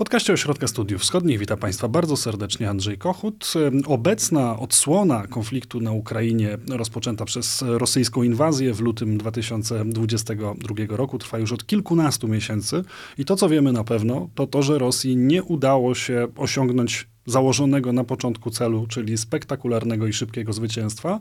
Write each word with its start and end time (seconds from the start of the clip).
podcaście 0.00 0.32
Ośrodka 0.32 0.68
Studiów 0.68 1.02
Wschodnich. 1.02 1.38
Witam 1.38 1.58
Państwa 1.58 1.88
bardzo 1.88 2.16
serdecznie. 2.16 2.70
Andrzej 2.70 2.98
Kochut. 2.98 3.52
Obecna 3.86 4.58
odsłona 4.58 5.26
konfliktu 5.26 5.80
na 5.80 5.92
Ukrainie 5.92 6.58
rozpoczęta 6.68 7.24
przez 7.24 7.64
rosyjską 7.66 8.22
inwazję 8.22 8.74
w 8.74 8.80
lutym 8.80 9.18
2022 9.18 10.96
roku. 10.96 11.18
Trwa 11.18 11.38
już 11.38 11.52
od 11.52 11.66
kilkunastu 11.66 12.28
miesięcy. 12.28 12.84
I 13.18 13.24
to 13.24 13.36
co 13.36 13.48
wiemy 13.48 13.72
na 13.72 13.84
pewno 13.84 14.28
to 14.34 14.46
to, 14.46 14.62
że 14.62 14.78
Rosji 14.78 15.16
nie 15.16 15.42
udało 15.42 15.94
się 15.94 16.28
osiągnąć 16.36 17.08
założonego 17.26 17.92
na 17.92 18.04
początku 18.04 18.50
celu, 18.50 18.86
czyli 18.86 19.18
spektakularnego 19.18 20.06
i 20.06 20.12
szybkiego 20.12 20.52
zwycięstwa, 20.52 21.20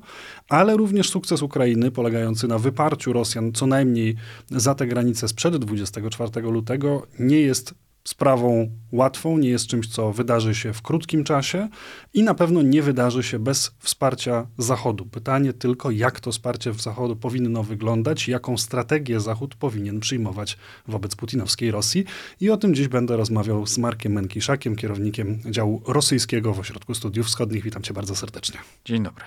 ale 0.50 0.78
również 0.78 1.10
sukces 1.10 1.42
Ukrainy 1.42 1.92
polegający 1.92 2.48
na 2.48 2.60
wyparciu 2.60 3.14
Rosjan 3.14 3.52
co 3.54 3.68
najmniej 3.68 4.16
za 4.52 4.76
te 4.76 4.88
granice 4.88 5.28
sprzed 5.28 5.58
24 5.58 6.42
lutego 6.42 7.08
nie 7.20 7.42
jest 7.42 7.74
sprawą 8.04 8.72
łatwą, 8.92 9.38
nie 9.38 9.50
jest 9.50 9.68
czymś, 9.68 9.88
co 9.88 10.14
wydarzy 10.14 10.56
się 10.56 10.74
w 10.74 10.82
krótkim 10.82 11.24
czasie 11.24 11.70
i 12.14 12.24
na 12.24 12.34
pewno 12.34 12.62
nie 12.62 12.82
wydarzy 12.82 13.24
się 13.24 13.40
bez 13.40 13.72
wsparcia 13.80 14.48
Zachodu. 14.58 15.06
Pytanie 15.06 15.54
tylko, 15.54 15.92
jak 15.92 16.20
to 16.20 16.32
wsparcie 16.32 16.72
w 16.72 16.82
Zachodu 16.82 17.16
powinno 17.16 17.64
wyglądać, 17.64 18.28
jaką 18.28 18.58
strategię 18.58 19.20
Zachód 19.20 19.56
powinien 19.56 20.00
przyjmować 20.00 20.58
wobec 20.88 21.16
putinowskiej 21.16 21.72
Rosji. 21.72 22.06
I 22.42 22.50
o 22.50 22.58
tym 22.58 22.76
dziś 22.76 22.88
będę 22.88 23.18
rozmawiał 23.18 23.68
z 23.68 23.78
Markiem 23.78 24.14
Menkiszakiem, 24.14 24.76
kierownikiem 24.76 25.40
działu 25.52 25.82
rosyjskiego 25.88 26.54
w 26.54 26.60
Ośrodku 26.60 26.94
Studiów 26.94 27.28
Wschodnich. 27.28 27.64
Witam 27.64 27.82
cię 27.82 27.94
bardzo 27.94 28.16
serdecznie. 28.16 28.60
Dzień 28.86 29.04
dobry. 29.04 29.24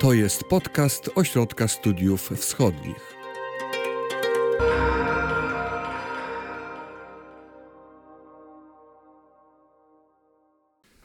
To 0.00 0.12
jest 0.12 0.44
podcast 0.44 1.10
Ośrodka 1.14 1.68
Studiów 1.68 2.30
Wschodnich. 2.36 3.13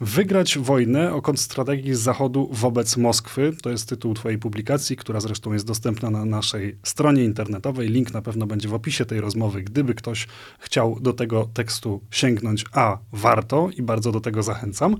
Wygrać 0.01 0.57
wojnę 0.57 1.13
o 1.13 1.21
kontrstrategii 1.21 1.95
Zachodu 1.95 2.49
wobec 2.51 2.97
Moskwy. 2.97 3.53
To 3.61 3.69
jest 3.69 3.89
tytuł 3.89 4.13
Twojej 4.13 4.39
publikacji, 4.39 4.95
która 4.95 5.19
zresztą 5.19 5.53
jest 5.53 5.65
dostępna 5.65 6.09
na 6.09 6.25
naszej 6.25 6.77
stronie 6.83 7.23
internetowej. 7.23 7.89
Link 7.89 8.13
na 8.13 8.21
pewno 8.21 8.47
będzie 8.47 8.69
w 8.69 8.73
opisie 8.73 9.05
tej 9.05 9.21
rozmowy, 9.21 9.63
gdyby 9.63 9.95
ktoś 9.95 10.27
chciał 10.59 10.99
do 10.99 11.13
tego 11.13 11.49
tekstu 11.53 12.01
sięgnąć, 12.11 12.65
a 12.73 12.97
warto 13.11 13.69
i 13.77 13.81
bardzo 13.81 14.11
do 14.11 14.21
tego 14.21 14.43
zachęcam. 14.43 14.97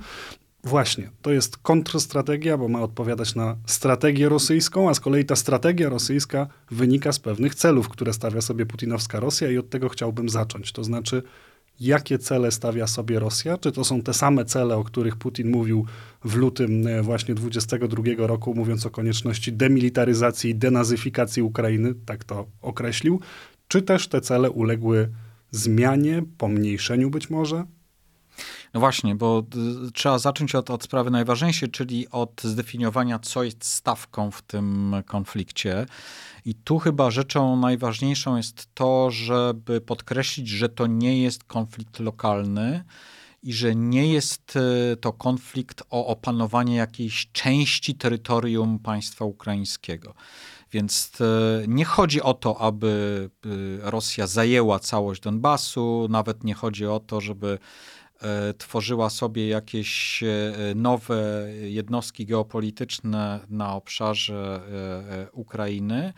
Właśnie, 0.64 1.10
to 1.22 1.32
jest 1.32 1.58
kontrstrategia, 1.58 2.58
bo 2.58 2.68
ma 2.68 2.82
odpowiadać 2.82 3.36
na 3.36 3.56
strategię 3.66 4.30
rosyjską, 4.30 4.90
a 4.90 4.94
z 4.94 5.00
kolei 5.00 5.26
ta 5.26 5.36
strategia 5.36 5.90
rosyjska 5.90 6.48
wynika 6.72 7.12
z 7.12 7.20
pewnych 7.20 7.56
celów, 7.56 7.90
które 7.90 8.14
stawia 8.14 8.42
sobie 8.42 8.66
putinowska 8.66 9.20
Rosja 9.20 9.52
i 9.52 9.58
od 9.58 9.70
tego 9.70 9.90
chciałbym 9.90 10.30
zacząć. 10.30 10.72
To 10.72 10.84
znaczy 10.84 11.24
jakie 11.80 12.20
cele 12.20 12.52
stawia 12.52 12.88
sobie 12.88 13.20
Rosja? 13.20 13.58
Czy 13.58 13.72
to 13.72 13.84
są 13.84 14.02
te 14.02 14.14
same 14.14 14.46
cele, 14.46 14.76
o 14.76 14.84
których 14.84 15.16
Putin 15.16 15.52
mówił 15.52 15.86
w 16.24 16.36
lutym 16.36 16.88
e, 16.88 17.02
właśnie 17.02 17.36
22 17.36 18.04
roku, 18.18 18.56
mówiąc 18.56 18.86
o 18.86 18.90
konieczności 18.90 19.54
demilitaryzacji 19.54 20.50
i 20.50 20.56
denazyfikacji 20.56 21.44
Ukrainy, 21.44 21.94
tak 22.06 22.24
to 22.24 22.48
określił? 22.62 23.20
Czy 23.68 23.82
też 23.82 24.08
te 24.08 24.22
cele 24.22 24.52
uległy 24.52 25.10
zmianie, 25.52 26.24
pomniejszeniu 26.38 27.10
być 27.10 27.30
może? 27.30 27.66
No 28.74 28.80
właśnie, 28.80 29.16
bo 29.16 29.44
trzeba 29.94 30.20
zacząć 30.20 30.56
od, 30.56 30.70
od 30.70 30.84
sprawy 30.84 31.12
najważniejszej, 31.12 31.70
czyli 31.70 32.10
od 32.10 32.42
zdefiniowania, 32.44 33.20
co 33.20 33.44
jest 33.44 33.66
stawką 33.66 34.32
w 34.32 34.42
tym 34.42 34.96
konflikcie. 35.06 35.86
I 36.46 36.56
tu 36.56 36.80
chyba 36.80 37.12
rzeczą 37.12 37.58
najważniejszą 37.58 38.38
jest 38.38 38.68
to, 38.74 39.12
żeby 39.12 39.82
podkreślić, 39.82 40.50
że 40.50 40.70
to 40.70 40.88
nie 40.88 41.22
jest 41.22 41.44
konflikt 41.44 42.00
lokalny 42.00 42.84
i 43.44 43.54
że 43.54 43.76
nie 43.76 44.14
jest 44.14 44.54
e, 44.56 44.96
to 44.96 45.14
konflikt 45.14 45.84
o 45.90 46.08
opanowanie 46.08 46.76
jakiejś 46.76 47.30
części 47.32 47.96
terytorium 47.96 48.80
państwa 48.80 49.26
ukraińskiego. 49.26 50.14
Więc 50.72 51.12
e, 51.22 51.64
nie 51.68 51.86
chodzi 51.86 52.22
o 52.22 52.34
to, 52.34 52.62
aby 52.62 53.30
e, 53.46 53.92
Rosja 53.92 54.28
zajęła 54.28 54.80
całość 54.80 55.22
Donbasu, 55.22 56.08
nawet 56.10 56.44
nie 56.44 56.54
chodzi 56.54 56.86
o 56.86 57.00
to, 57.00 57.22
żeby 57.22 57.60
tworzyła 58.58 59.10
sobie 59.10 59.48
jakieś 59.48 60.24
e, 60.24 60.54
nowe 60.76 61.48
jednostki 61.62 62.26
geopolityczne 62.26 63.40
na 63.50 63.76
obszarze 63.76 64.62
e, 65.28 65.32
Ukrainy. 65.32 66.14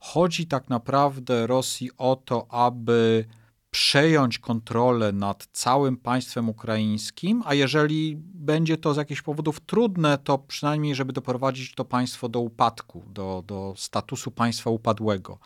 Chodzi 0.00 0.46
tak 0.46 0.68
naprawdę 0.68 1.46
Rosji 1.46 1.90
o 1.98 2.16
to, 2.16 2.46
aby 2.50 3.24
przejąć 3.70 4.38
kontrolę 4.38 5.12
nad 5.12 5.48
całym 5.52 5.96
państwem 5.96 6.48
ukraińskim, 6.48 7.42
a 7.46 7.54
jeżeli 7.54 8.16
będzie 8.34 8.76
to 8.76 8.94
z 8.94 8.96
jakichś 8.96 9.22
powodów 9.22 9.60
trudne, 9.60 10.18
to 10.18 10.38
przynajmniej, 10.38 10.94
żeby 10.94 11.12
doprowadzić 11.12 11.74
to 11.74 11.84
państwo 11.84 12.28
do 12.28 12.40
upadku, 12.40 13.04
do, 13.08 13.44
do 13.46 13.74
statusu 13.76 14.30
państwa 14.30 14.70
upadłego 14.70 15.38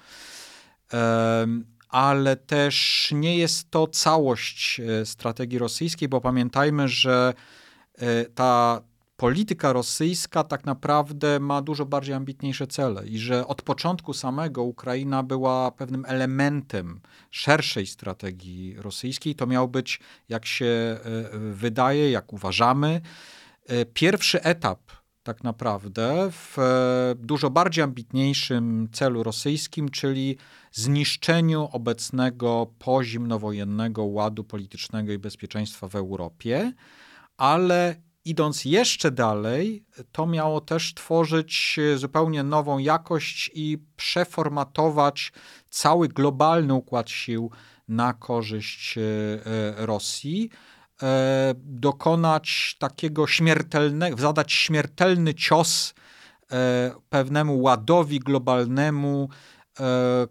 ale 1.94 2.37
też 2.37 3.09
nie 3.12 3.38
jest 3.38 3.71
to 3.71 3.87
całość 3.87 4.81
e, 4.81 5.06
strategii 5.06 5.59
rosyjskiej, 5.59 6.09
bo 6.09 6.21
pamiętajmy, 6.21 6.88
że 6.88 7.34
e, 7.99 8.25
ta 8.25 8.82
polityka 9.16 9.72
rosyjska 9.72 10.44
tak 10.44 10.65
naprawdę 10.65 11.41
ma 11.41 11.62
dużo 11.62 11.87
bardziej 11.87 12.15
ambitniejsze 12.15 12.66
cele 12.66 13.06
i 13.06 13.19
że 13.19 13.47
od 13.47 13.62
początku 13.62 14.12
samego 14.12 14.62
Ukraina 14.62 15.22
była 15.22 15.71
pewnym 15.71 16.05
elementem 16.09 17.00
szerszej 17.31 17.87
strategii 17.87 18.75
rosyjskiej. 18.78 19.34
To 19.34 19.47
miał 19.47 19.69
być, 19.69 20.00
jak 20.28 20.47
się 20.47 20.66
e, 20.66 20.99
wydaje, 21.53 22.11
jak 22.11 22.32
uważamy, 22.32 23.00
pierwszy 23.94 24.43
etap 24.43 24.81
tak 25.22 25.44
naprawdę 25.44 26.31
w 26.31 26.56
dużo 27.16 27.50
bardziej 27.50 27.84
ambitniejszym 27.84 28.88
celu 28.93 29.22
rosyjskim, 29.22 29.88
czyli 29.88 30.37
zniszczeniu 30.75 31.69
obecnego 31.73 32.67
pozimnowojennego 32.79 34.05
ładu 34.05 34.45
politycznego 34.45 35.12
i 35.12 35.19
bezpieczeństwa 35.19 35.89
w 35.89 35.95
Europie, 35.95 36.73
ale 37.37 37.97
idąc 38.25 38.65
jeszcze 38.65 39.11
dalej, 39.11 39.85
to 40.12 40.27
miało 40.27 40.61
też 40.61 40.95
tworzyć 40.95 41.81
zupełnie 41.97 42.43
nową 42.43 42.79
jakość 42.79 43.51
i 43.55 43.79
przeformatować 43.97 45.33
cały 45.71 46.09
globalny 46.09 46.75
układ 46.75 47.11
sił 47.11 47.51
na 47.89 48.12
korzyść 48.12 48.99
e, 48.99 49.01
Rosji 49.77 50.51
e, 51.03 51.55
dokonać 51.56 52.77
takiego 52.79 53.27
śmiertelnego, 53.27 54.17
zadać 54.17 54.53
śmiertelny 54.53 55.35
cios 55.35 55.95
e, 56.53 56.93
pewnemu 57.11 57.62
ładowi 57.62 58.21
globalnemu, 58.21 59.29
E, 59.29 59.54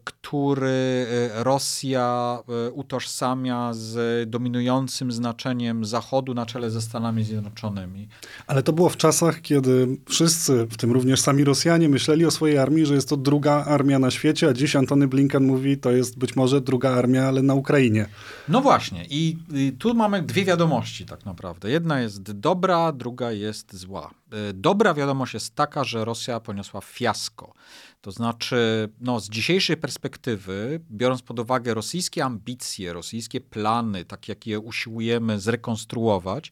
który 0.04 1.06
e, 1.38 1.44
Rosja 1.44 2.40
e, 2.68 2.72
utożsamia 2.72 3.74
z 3.74 4.30
dominującym 4.30 5.12
znaczeniem 5.12 5.86
Zachodu 5.86 6.34
na 6.34 6.46
czele 6.46 6.72
ze 6.72 6.82
Stanami 6.82 7.24
Zjednoczonymi. 7.24 8.08
Ale 8.48 8.64
to 8.64 8.74
było 8.74 8.90
w 8.90 8.98
czasach, 8.98 9.42
kiedy 9.42 9.98
wszyscy, 10.10 10.66
w 10.66 10.78
tym 10.78 10.92
również 10.92 11.22
sami 11.22 11.44
Rosjanie, 11.44 11.90
myśleli 11.90 12.26
o 12.26 12.32
swojej 12.32 12.58
armii, 12.58 12.86
że 12.86 12.96
jest 12.96 13.10
to 13.10 13.18
druga 13.18 13.66
armia 13.66 14.00
na 14.00 14.12
świecie, 14.12 14.50
a 14.50 14.54
dziś 14.54 14.76
Antony 14.76 15.08
Blinken 15.08 15.46
mówi, 15.46 15.78
to 15.78 15.92
jest 15.92 16.18
być 16.18 16.36
może 16.36 16.62
druga 16.62 16.92
armia, 16.92 17.28
ale 17.28 17.42
na 17.42 17.54
Ukrainie. 17.54 18.06
No 18.48 18.62
właśnie. 18.62 19.06
I, 19.10 19.38
i 19.54 19.72
tu 19.80 19.94
mamy 19.94 20.22
dwie 20.22 20.46
wiadomości 20.46 21.06
tak 21.06 21.26
naprawdę. 21.26 21.70
Jedna 21.70 22.02
jest 22.02 22.32
dobra, 22.32 22.92
druga 22.92 23.32
jest 23.32 23.76
zła. 23.76 24.12
Dobra 24.54 24.94
wiadomość 24.94 25.34
jest 25.34 25.56
taka, 25.56 25.84
że 25.84 26.06
Rosja 26.06 26.40
poniosła 26.40 26.82
fiasko. 26.82 27.54
To 28.04 28.12
znaczy, 28.12 28.90
no, 29.02 29.20
z 29.20 29.30
dzisiejszej 29.30 29.78
perspektywy, 29.78 30.80
biorąc 30.92 31.22
pod 31.22 31.40
uwagę 31.40 31.74
rosyjskie 31.74 32.26
ambicje, 32.26 32.94
rosyjskie 32.94 33.42
plany, 33.42 34.06
tak 34.06 34.28
jak 34.28 34.48
je 34.48 34.60
usiłujemy 34.60 35.40
zrekonstruować, 35.40 36.52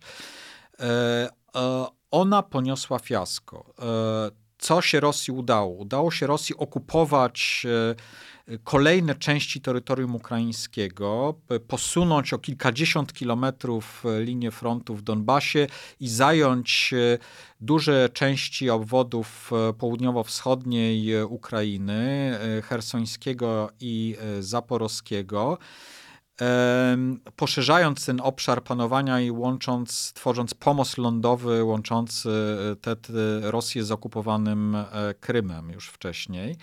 e, 0.79 1.29
e, 1.55 1.85
ona 2.11 2.43
poniosła 2.43 2.99
fiasko. 2.99 3.73
E, 3.79 4.40
co 4.61 4.81
się 4.81 4.99
Rosji 4.99 5.33
udało? 5.33 5.75
Udało 5.75 6.11
się 6.11 6.27
Rosji 6.27 6.57
okupować 6.57 7.65
kolejne 8.63 9.15
części 9.15 9.61
terytorium 9.61 10.15
ukraińskiego, 10.15 11.35
posunąć 11.67 12.33
o 12.33 12.39
kilkadziesiąt 12.39 13.13
kilometrów 13.13 14.03
e, 14.05 14.23
linię 14.23 14.51
frontu 14.51 14.95
w 14.95 15.01
Donbasie 15.01 15.67
i 15.99 16.09
zająć 16.09 16.93
e, 16.93 17.17
duże 17.61 18.09
części 18.13 18.69
obwodów 18.69 19.51
e, 19.69 19.73
południowo-wschodniej 19.73 21.23
Ukrainy, 21.23 22.31
hersońskiego 22.63 23.69
i 23.79 24.17
zaporowskiego 24.39 25.57
poszerzając 27.35 28.05
ten 28.05 28.21
obszar 28.21 28.63
panowania 28.63 29.19
i 29.19 29.31
łącząc, 29.31 30.13
tworząc 30.13 30.53
pomost 30.53 30.97
lądowy 30.97 31.63
łączący 31.63 32.29
te, 32.81 32.95
te 32.95 33.11
Rosję 33.41 33.83
z 33.83 33.91
okupowanym 33.91 34.77
Krymem 35.19 35.71
już 35.71 35.88
wcześniej. 35.88 36.57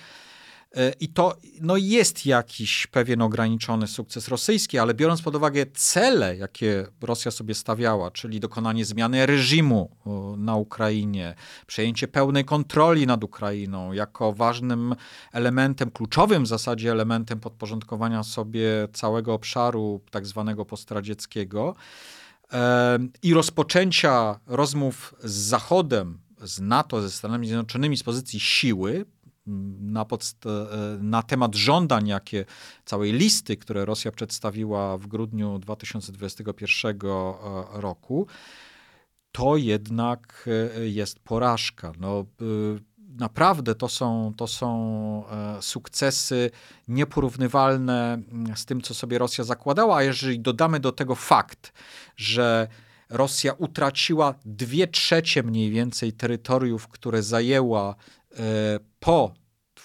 E, 0.77 0.93
I 1.01 1.09
to 1.09 1.37
no 1.61 1.77
jest 1.77 2.27
jakiś 2.27 2.87
pewien 2.87 3.23
ograniczony 3.23 3.87
sukces 3.87 4.29
rosyjski, 4.29 4.79
ale 4.79 4.95
biorąc 4.95 5.23
pod 5.23 5.37
uwagę 5.37 5.67
cele, 5.75 6.37
jakie 6.37 6.87
Rosja 7.03 7.31
sobie 7.31 7.55
stawiała, 7.55 8.11
czyli 8.11 8.41
dokonanie 8.41 8.85
zmiany 8.85 9.27
reżimu 9.27 9.91
na 10.37 10.57
Ukrainie, 10.57 11.35
przejęcie 11.67 12.09
pełnej 12.09 12.45
kontroli 12.45 13.07
nad 13.07 13.25
Ukrainą 13.25 13.93
jako 13.93 14.33
ważnym 14.33 14.95
elementem, 15.33 15.91
kluczowym 15.91 16.45
w 16.45 16.49
zasadzie 16.49 16.93
elementem 16.93 17.41
podporządkowania 17.41 18.23
sobie 18.23 18.89
całego 18.93 19.35
obszaru 19.35 20.01
tak 20.11 20.27
zwanego 20.27 20.65
postradzieckiego 20.65 21.75
e, 22.53 22.99
i 23.23 23.35
rozpoczęcia 23.35 24.41
rozmów 24.47 25.15
z 25.25 25.33
Zachodem, 25.33 26.19
z 26.43 26.61
NATO, 26.61 27.03
ze 27.03 27.11
Stanami 27.11 27.47
Zjednoczonymi 27.47 27.97
z 27.97 28.03
pozycji 28.03 28.41
siły, 28.41 29.05
na, 29.81 30.03
e, 30.03 30.07
na 31.01 31.23
temat 31.23 31.55
żądań, 31.55 32.07
jakie 32.09 32.45
całej 32.85 33.13
listy, 33.13 33.57
które 33.57 33.85
Rosja 33.85 34.13
przedstawiła 34.13 34.99
w 34.99 35.07
grudniu 35.07 35.59
2021 35.59 36.97
e, 36.97 37.35
roku, 37.73 38.27
to 39.33 39.57
jednak 39.57 40.49
e, 40.79 40.89
jest 40.89 41.19
porażka. 41.19 41.93
No, 42.01 42.25
naprawdę 42.99 43.75
to 43.75 43.89
są, 43.89 44.33
to 44.37 44.47
są 44.47 45.25
sukcesy 45.61 46.51
nieporównywalne 46.89 48.15
mm, 48.15 48.57
z 48.57 48.65
tym, 48.65 48.81
co 48.81 48.95
sobie 48.95 49.19
Rosja 49.19 49.45
zakładała, 49.45 49.97
a 49.97 50.03
jeżeli 50.03 50.41
dodamy 50.41 50.81
do 50.81 50.93
tego 50.93 51.15
fakt, 51.15 51.73
że 52.17 52.69
Rosja 53.11 53.53
utraciła 53.53 54.35
dwie 54.45 54.87
trzecie 54.87 55.43
mniej 55.43 55.71
więcej 55.71 56.13
terytoriów, 56.13 56.89
które 56.89 57.23
zajęła 57.23 57.95
po 59.01 59.35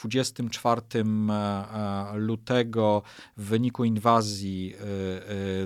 24 0.01 0.81
e, 0.95 1.01
e, 1.01 2.17
lutego 2.17 3.01
w 3.37 3.43
wyniku 3.43 3.83
inwazji 3.83 4.75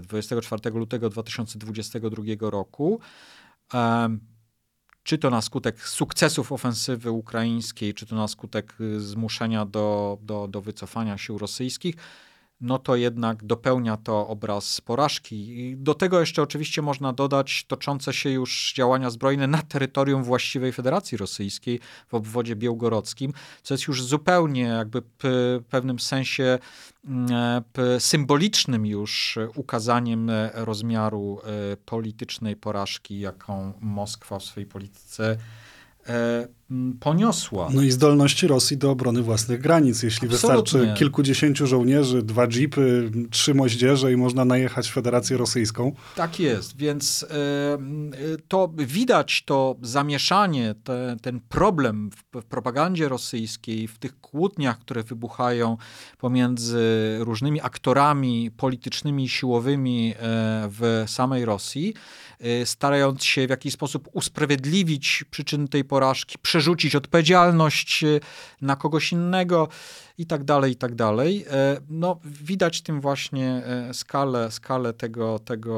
24 0.01 0.69
e, 0.69 0.73
lutego 0.73 1.09
2022 1.09 2.23
roku, 2.39 2.99
czy 5.03 5.17
to 5.17 5.29
na 5.29 5.41
skutek 5.41 5.87
sukcesów 5.87 6.51
ofensywy 6.51 7.11
ukraińskiej, 7.11 7.93
czy 7.93 8.05
to 8.05 8.15
na 8.15 8.27
skutek 8.27 8.75
zmuszenia 8.97 9.65
do, 9.65 10.17
do, 10.21 10.47
do 10.47 10.61
wycofania 10.61 11.17
sił 11.17 11.37
rosyjskich, 11.37 11.95
no 12.61 12.79
to 12.79 12.95
jednak 12.95 13.43
dopełnia 13.43 13.97
to 13.97 14.27
obraz 14.27 14.81
porażki. 14.81 15.59
I 15.59 15.77
do 15.77 15.93
tego 15.93 16.19
jeszcze 16.19 16.41
oczywiście 16.41 16.81
można 16.81 17.13
dodać 17.13 17.65
toczące 17.67 18.13
się 18.13 18.29
już 18.29 18.73
działania 18.75 19.09
zbrojne 19.09 19.47
na 19.47 19.61
terytorium 19.61 20.23
właściwej 20.23 20.71
Federacji 20.71 21.17
Rosyjskiej 21.17 21.79
w 22.07 22.13
obwodzie 22.13 22.55
białgorodzkim, 22.55 23.33
co 23.63 23.73
jest 23.73 23.87
już 23.87 24.03
zupełnie 24.03 24.61
jakby 24.61 25.01
w 25.23 25.59
pewnym 25.69 25.99
sensie 25.99 26.59
mm, 27.05 27.63
symbolicznym 27.99 28.85
już 28.85 29.39
ukazaniem 29.55 30.31
rozmiaru 30.53 31.39
e, 31.73 31.77
politycznej 31.77 32.55
porażki, 32.55 33.19
jaką 33.19 33.73
Moskwa 33.81 34.39
w 34.39 34.43
swojej 34.43 34.69
polityce 34.69 35.37
e, 36.07 36.47
poniosła. 36.99 37.69
No 37.73 37.81
i 37.81 37.91
zdolności 37.91 38.47
Rosji 38.47 38.77
do 38.77 38.91
obrony 38.91 39.21
własnych 39.21 39.61
granic. 39.61 40.03
Jeśli 40.03 40.27
Absolutnie. 40.27 40.63
wystarczy 40.63 40.99
kilkudziesięciu 40.99 41.67
żołnierzy, 41.67 42.23
dwa 42.23 42.47
jeepy, 42.47 43.11
trzy 43.31 43.53
moździerze 43.53 44.11
i 44.11 44.17
można 44.17 44.45
najechać 44.45 44.91
Federację 44.91 45.37
Rosyjską. 45.37 45.91
Tak 46.15 46.39
jest, 46.39 46.77
więc 46.77 47.23
y, 47.23 47.27
to 48.47 48.73
widać 48.77 49.43
to 49.45 49.75
zamieszanie, 49.81 50.75
te, 50.83 51.17
ten 51.21 51.39
problem 51.49 52.09
w, 52.11 52.41
w 52.41 52.45
propagandzie 52.45 53.09
rosyjskiej, 53.09 53.87
w 53.87 53.99
tych 53.99 54.19
kłótniach, 54.19 54.79
które 54.79 55.03
wybuchają 55.03 55.77
pomiędzy 56.17 57.17
różnymi 57.19 57.61
aktorami 57.61 58.51
politycznymi 58.57 59.23
i 59.23 59.29
siłowymi 59.29 60.11
y, 60.11 60.15
w 60.69 61.03
samej 61.07 61.45
Rosji, 61.45 61.93
y, 62.61 62.65
starając 62.65 63.23
się 63.23 63.47
w 63.47 63.49
jakiś 63.49 63.73
sposób 63.73 64.09
usprawiedliwić 64.13 65.25
przyczyny 65.31 65.67
tej 65.67 65.83
porażki, 65.83 66.37
przerzucić 66.57 66.95
odpowiedzialność 66.95 68.03
y, 68.03 68.19
na 68.61 68.75
kogoś 68.75 69.11
innego 69.11 69.67
i 70.17 70.25
tak 70.25 70.43
dalej, 70.43 70.71
i 70.71 70.75
tak 70.75 70.95
dalej. 70.95 71.45
E, 71.49 71.77
no, 71.89 72.19
widać 72.23 72.81
tym 72.81 73.01
właśnie 73.01 73.47
e, 73.65 73.93
skalę, 73.93 74.51
skalę 74.51 74.93
tego, 74.93 75.39
tego 75.39 75.77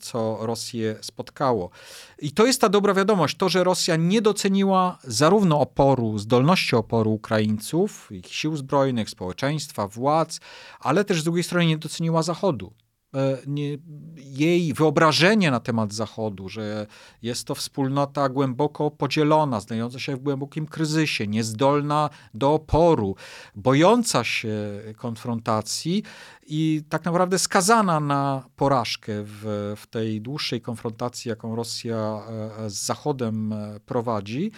co 0.00 0.38
Rosję 0.40 0.96
spotkało. 1.00 1.70
I 2.18 2.32
to 2.32 2.46
jest 2.46 2.60
ta 2.60 2.68
dobra 2.68 2.94
wiadomość, 2.94 3.36
to, 3.36 3.48
że 3.48 3.64
Rosja 3.64 3.96
nie 3.96 4.22
doceniła 4.22 4.98
zarówno 5.04 5.60
oporu, 5.60 6.18
zdolności 6.18 6.76
oporu 6.76 7.12
Ukraińców, 7.12 8.12
ich 8.12 8.26
sił 8.26 8.56
zbrojnych, 8.56 9.10
społeczeństwa, 9.10 9.88
władz, 9.88 10.40
ale 10.80 11.04
też 11.04 11.20
z 11.20 11.24
drugiej 11.24 11.44
strony 11.44 11.66
nie 11.66 11.78
doceniła 11.78 12.22
Zachodu. 12.22 12.72
E, 13.16 13.38
nie, 13.46 13.78
jej 14.16 14.74
wyobrażenie 14.74 15.50
na 15.50 15.60
temat 15.60 15.92
Zachodu, 15.92 16.48
że 16.48 16.86
jest 17.22 17.46
to 17.46 17.54
wspólnota 17.54 18.28
głęboko 18.28 18.90
podzielona, 18.90 19.60
znająca 19.60 19.98
się 19.98 20.16
w 20.16 20.20
głębokim 20.20 20.66
kryzysie, 20.66 21.26
niezdolna 21.26 22.10
do 22.34 22.54
oporu, 22.54 23.16
bojąca 23.54 24.24
się 24.24 24.80
konfrontacji 24.96 26.02
i 26.46 26.82
tak 26.88 27.04
naprawdę 27.04 27.38
skazana 27.38 28.00
na 28.00 28.42
porażkę 28.56 29.12
w, 29.24 29.74
w 29.76 29.86
tej 29.86 30.20
dłuższej 30.20 30.60
konfrontacji, 30.60 31.28
jaką 31.28 31.56
Rosja 31.56 32.22
e, 32.28 32.70
z 32.70 32.84
Zachodem 32.84 33.52
e, 33.52 33.80
prowadzi 33.80 34.52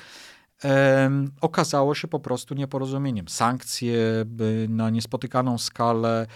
okazało 1.41 1.95
się 1.95 2.09
po 2.09 2.21
prostu 2.21 2.55
nieporozumieniem. 2.55 3.29
Sankcje 3.29 4.25
na 4.69 4.91
niespotykaną 4.91 5.59
skalę, 5.59 6.27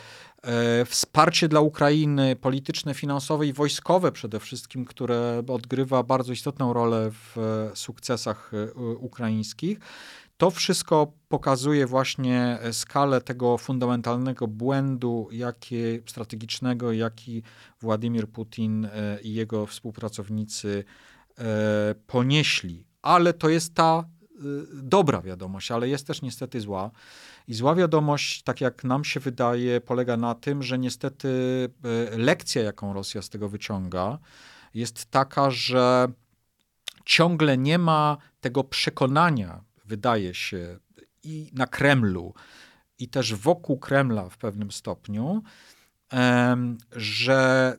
wsparcie 0.86 1.48
dla 1.48 1.60
Ukrainy 1.60 2.36
polityczne, 2.36 2.94
finansowe 2.94 3.46
i 3.46 3.52
wojskowe 3.52 4.12
przede 4.12 4.40
wszystkim, 4.40 4.84
które 4.84 5.42
odgrywa 5.48 6.02
bardzo 6.02 6.32
istotną 6.32 6.72
rolę 6.72 7.10
w 7.10 7.38
e, 7.38 7.76
sukcesach 7.76 8.50
e, 8.54 8.74
ukraińskich. 8.94 9.78
To 10.36 10.50
wszystko 10.50 11.12
pokazuje 11.28 11.86
właśnie 11.86 12.58
skalę 12.72 13.20
tego 13.20 13.58
fundamentalnego 13.58 14.48
błędu 14.48 15.28
jaki, 15.32 15.76
strategicznego, 16.06 16.92
jaki 16.92 17.42
Władimir 17.80 18.28
Putin 18.28 18.88
i 19.22 19.34
jego 19.34 19.66
współpracownicy 19.66 20.84
ponieśli. 22.06 22.86
Ale 23.02 23.32
to 23.32 23.48
jest 23.48 23.74
ta 23.74 24.04
dobra 24.72 25.22
wiadomość, 25.22 25.70
ale 25.70 25.88
jest 25.88 26.06
też 26.06 26.22
niestety 26.22 26.60
zła. 26.60 26.90
I 27.48 27.54
zła 27.54 27.74
wiadomość, 27.74 28.42
tak 28.42 28.60
jak 28.60 28.84
nam 28.84 29.04
się 29.04 29.20
wydaje, 29.20 29.80
polega 29.80 30.16
na 30.16 30.34
tym, 30.34 30.62
że 30.62 30.78
niestety 30.78 31.28
e, 32.12 32.18
lekcja, 32.18 32.62
jaką 32.62 32.92
Rosja 32.92 33.22
z 33.22 33.28
tego 33.28 33.48
wyciąga, 33.48 34.18
jest 34.74 35.04
taka, 35.10 35.50
że 35.50 36.08
ciągle 37.04 37.58
nie 37.58 37.78
ma 37.78 38.16
tego 38.40 38.64
przekonania, 38.64 39.64
wydaje 39.84 40.34
się, 40.34 40.78
i 41.22 41.50
na 41.52 41.66
Kremlu, 41.66 42.34
i 42.98 43.08
też 43.08 43.34
wokół 43.34 43.78
Kremla 43.78 44.28
w 44.28 44.38
pewnym 44.38 44.70
stopniu, 44.70 45.42
że 46.92 47.76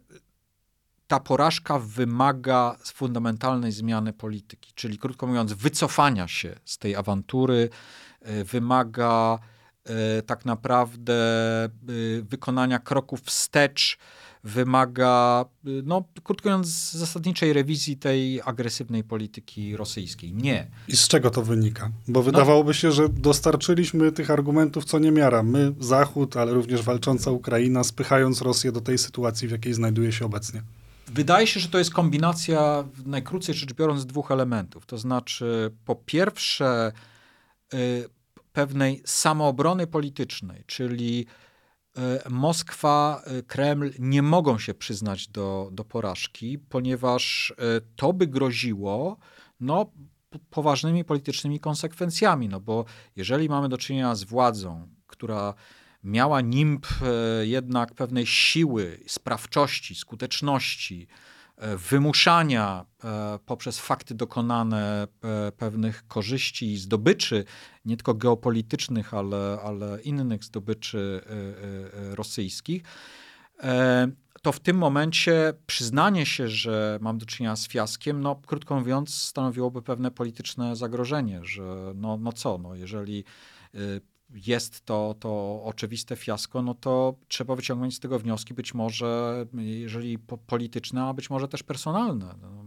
ta 1.08 1.20
porażka 1.20 1.80
wymaga 1.80 2.76
fundamentalnej 2.86 3.72
zmiany 3.72 4.14
polityki, 4.14 4.74
czyli 4.76 4.98
krótko 4.98 5.28
mówiąc, 5.28 5.54
wycofania 5.54 6.28
się 6.28 6.56
z 6.66 6.78
tej 6.78 6.96
awantury, 6.96 7.70
e, 8.22 8.44
wymaga 8.44 9.40
tak 10.26 10.46
naprawdę 10.46 11.14
e, 11.66 11.70
wykonania 12.22 12.80
kroków 12.80 13.22
wstecz 13.22 13.98
wymaga, 14.44 15.46
e, 15.66 15.70
no, 15.84 16.04
krótko 16.24 16.50
mówiąc, 16.50 16.92
zasadniczej 16.92 17.54
rewizji 17.54 17.98
tej 17.98 18.42
agresywnej 18.46 19.04
polityki 19.04 19.78
rosyjskiej. 19.78 20.34
Nie. 20.34 20.68
I 20.88 20.98
z 20.98 21.08
czego 21.08 21.30
to 21.30 21.42
wynika? 21.42 21.92
Bo 22.08 22.20
no. 22.20 22.24
wydawałoby 22.24 22.74
się, 22.74 22.92
że 22.92 23.10
dostarczyliśmy 23.10 24.12
tych 24.12 24.32
argumentów 24.32 24.86
co 24.86 25.00
niemiara. 25.00 25.44
My, 25.44 25.74
Zachód, 25.80 26.38
ale 26.38 26.54
również 26.54 26.82
walcząca 26.82 27.32
Ukraina, 27.32 27.84
spychając 27.84 28.42
Rosję 28.42 28.72
do 28.72 28.82
tej 28.82 28.98
sytuacji, 28.98 29.48
w 29.48 29.52
jakiej 29.52 29.74
znajduje 29.74 30.12
się 30.12 30.26
obecnie. 30.26 30.62
Wydaje 31.08 31.48
się, 31.48 31.60
że 31.60 31.70
to 31.70 31.78
jest 31.78 31.94
kombinacja, 31.94 32.84
najkrócej 33.06 33.56
rzecz 33.56 33.74
biorąc, 33.74 34.06
dwóch 34.06 34.32
elementów. 34.32 34.86
To 34.86 34.98
znaczy, 34.98 35.72
po 35.86 35.96
pierwsze, 35.96 36.92
pewnej 38.54 39.02
samoobrony 39.06 39.88
politycznej, 39.88 40.64
czyli 40.68 41.26
e, 41.98 42.30
Moskwa, 42.30 43.22
e, 43.26 43.44
Kreml 43.44 43.92
nie 44.00 44.22
mogą 44.22 44.60
się 44.60 44.74
przyznać 44.74 45.28
do, 45.28 45.70
do 45.72 45.84
porażki, 45.84 46.60
ponieważ 46.60 47.54
e, 47.58 47.82
to 47.96 48.14
by 48.14 48.28
groziło 48.28 49.18
no, 49.60 49.92
poważnymi 50.50 51.06
politycznymi 51.06 51.60
konsekwencjami. 51.60 52.50
No 52.50 52.60
bo 52.60 52.86
jeżeli 53.16 53.50
mamy 53.50 53.70
do 53.70 53.78
czynienia 53.78 54.16
z 54.16 54.24
władzą, 54.24 54.88
która 55.08 55.54
miała 56.04 56.42
nimb 56.42 56.88
jednak 57.42 57.94
pewnej 57.94 58.26
siły, 58.26 59.00
sprawczości, 59.08 59.96
skuteczności, 59.96 61.08
wymuszania 61.90 62.86
poprzez 63.46 63.80
fakty 63.80 64.16
dokonane 64.16 65.08
pewnych 65.58 66.08
korzyści 66.08 66.72
i 66.72 66.78
zdobyczy, 66.78 67.46
nie 67.86 67.98
tylko 67.98 68.14
geopolitycznych, 68.14 69.14
ale, 69.14 69.60
ale 69.64 70.02
innych 70.02 70.44
zdobyczy 70.44 71.22
rosyjskich, 71.94 72.84
to 74.42 74.52
w 74.52 74.60
tym 74.60 74.78
momencie 74.78 75.54
przyznanie 75.66 76.26
się, 76.26 76.48
że 76.48 77.00
mam 77.02 77.18
do 77.18 77.26
czynienia 77.26 77.56
z 77.56 77.68
fiaskiem, 77.68 78.22
no 78.22 78.36
krótko 78.46 78.80
mówiąc, 78.80 79.16
stanowiłoby 79.16 79.82
pewne 79.82 80.12
polityczne 80.12 80.76
zagrożenie, 80.76 81.40
że 81.44 81.94
no, 81.96 82.18
no 82.18 82.34
co, 82.34 82.58
no 82.58 82.76
jeżeli 82.76 83.24
jest 84.30 84.86
to, 84.86 85.16
to 85.20 85.62
oczywiste 85.64 86.16
fiasko, 86.16 86.62
no 86.62 86.74
to 86.74 87.16
trzeba 87.28 87.56
wyciągnąć 87.56 87.96
z 87.96 88.00
tego 88.00 88.20
wnioski, 88.20 88.54
być 88.54 88.74
może, 88.74 89.46
jeżeli 89.54 90.20
polityczne, 90.48 91.04
a 91.04 91.14
być 91.14 91.30
może 91.30 91.48
też 91.48 91.64
personalne. 91.64 92.36
No, 92.42 92.66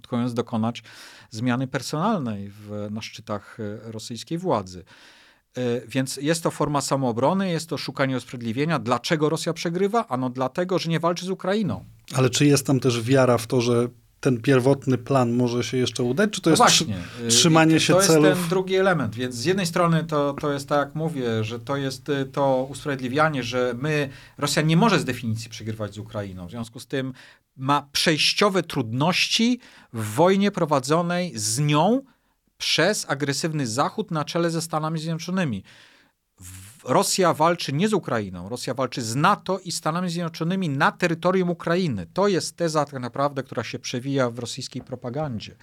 krótko 0.00 0.16
mówiąc, 0.16 0.34
dokonać 0.34 0.82
zmiany 1.30 1.66
personalnej 1.66 2.50
w, 2.50 2.88
na 2.90 3.02
szczytach 3.02 3.60
y, 3.60 3.92
rosyjskiej 3.92 4.38
władzy. 4.38 4.84
E, 5.56 5.86
więc 5.86 6.16
jest 6.16 6.42
to 6.42 6.50
forma 6.50 6.80
samoobrony, 6.80 7.50
jest 7.50 7.68
to 7.68 7.78
szukanie 7.78 8.16
usprawiedliwienia. 8.16 8.78
Dlaczego 8.78 9.28
Rosja 9.28 9.52
przegrywa? 9.52 10.08
Ano 10.08 10.30
dlatego, 10.30 10.78
że 10.78 10.90
nie 10.90 11.00
walczy 11.00 11.26
z 11.26 11.30
Ukrainą. 11.30 11.84
Ale 12.14 12.30
czy 12.30 12.46
jest 12.46 12.66
tam 12.66 12.80
też 12.80 13.02
wiara 13.02 13.38
w 13.38 13.46
to, 13.46 13.60
że 13.60 13.88
ten 14.20 14.40
pierwotny 14.40 14.98
plan 14.98 15.32
może 15.32 15.64
się 15.64 15.76
jeszcze 15.76 16.02
udać? 16.02 16.30
Czy 16.30 16.40
to 16.40 16.50
no 16.50 16.52
jest 16.52 16.58
właśnie. 16.62 16.96
trzymanie 17.28 17.74
to 17.74 17.80
się 17.80 17.94
celów? 17.94 18.22
To 18.22 18.28
jest 18.28 18.40
ten 18.40 18.48
drugi 18.48 18.76
element. 18.76 19.14
Więc 19.14 19.34
z 19.34 19.44
jednej 19.44 19.66
strony 19.66 20.04
to, 20.04 20.34
to 20.40 20.52
jest 20.52 20.68
tak, 20.68 20.88
jak 20.88 20.94
mówię, 20.94 21.44
że 21.44 21.60
to 21.60 21.76
jest 21.76 22.08
y, 22.08 22.26
to 22.26 22.66
usprawiedliwianie, 22.70 23.42
że 23.42 23.74
my, 23.78 24.08
Rosja 24.38 24.62
nie 24.62 24.76
może 24.76 25.00
z 25.00 25.04
definicji 25.04 25.50
przegrywać 25.50 25.94
z 25.94 25.98
Ukrainą. 25.98 26.46
W 26.46 26.50
związku 26.50 26.80
z 26.80 26.86
tym 26.86 27.12
ma 27.56 27.88
przejściowe 27.92 28.62
trudności 28.62 29.60
w 29.92 30.14
wojnie 30.14 30.50
prowadzonej 30.50 31.32
z 31.34 31.58
nią 31.58 32.02
przez 32.58 33.10
agresywny 33.10 33.66
Zachód 33.66 34.10
na 34.10 34.24
czele 34.24 34.50
ze 34.50 34.62
Stanami 34.62 35.00
Zjednoczonymi. 35.00 35.64
Rosja 36.84 37.34
walczy 37.34 37.72
nie 37.72 37.88
z 37.88 37.92
Ukrainą, 37.92 38.48
Rosja 38.48 38.74
walczy 38.74 39.02
z 39.02 39.16
NATO 39.16 39.58
i 39.58 39.72
Stanami 39.72 40.10
Zjednoczonymi 40.10 40.68
na 40.68 40.92
terytorium 40.92 41.50
Ukrainy. 41.50 42.06
To 42.12 42.28
jest 42.28 42.56
teza 42.56 42.84
tak 42.84 43.00
naprawdę, 43.00 43.42
która 43.42 43.64
się 43.64 43.78
przewija 43.78 44.30
w 44.30 44.38
rosyjskiej 44.38 44.82
propagandzie. 44.82 45.56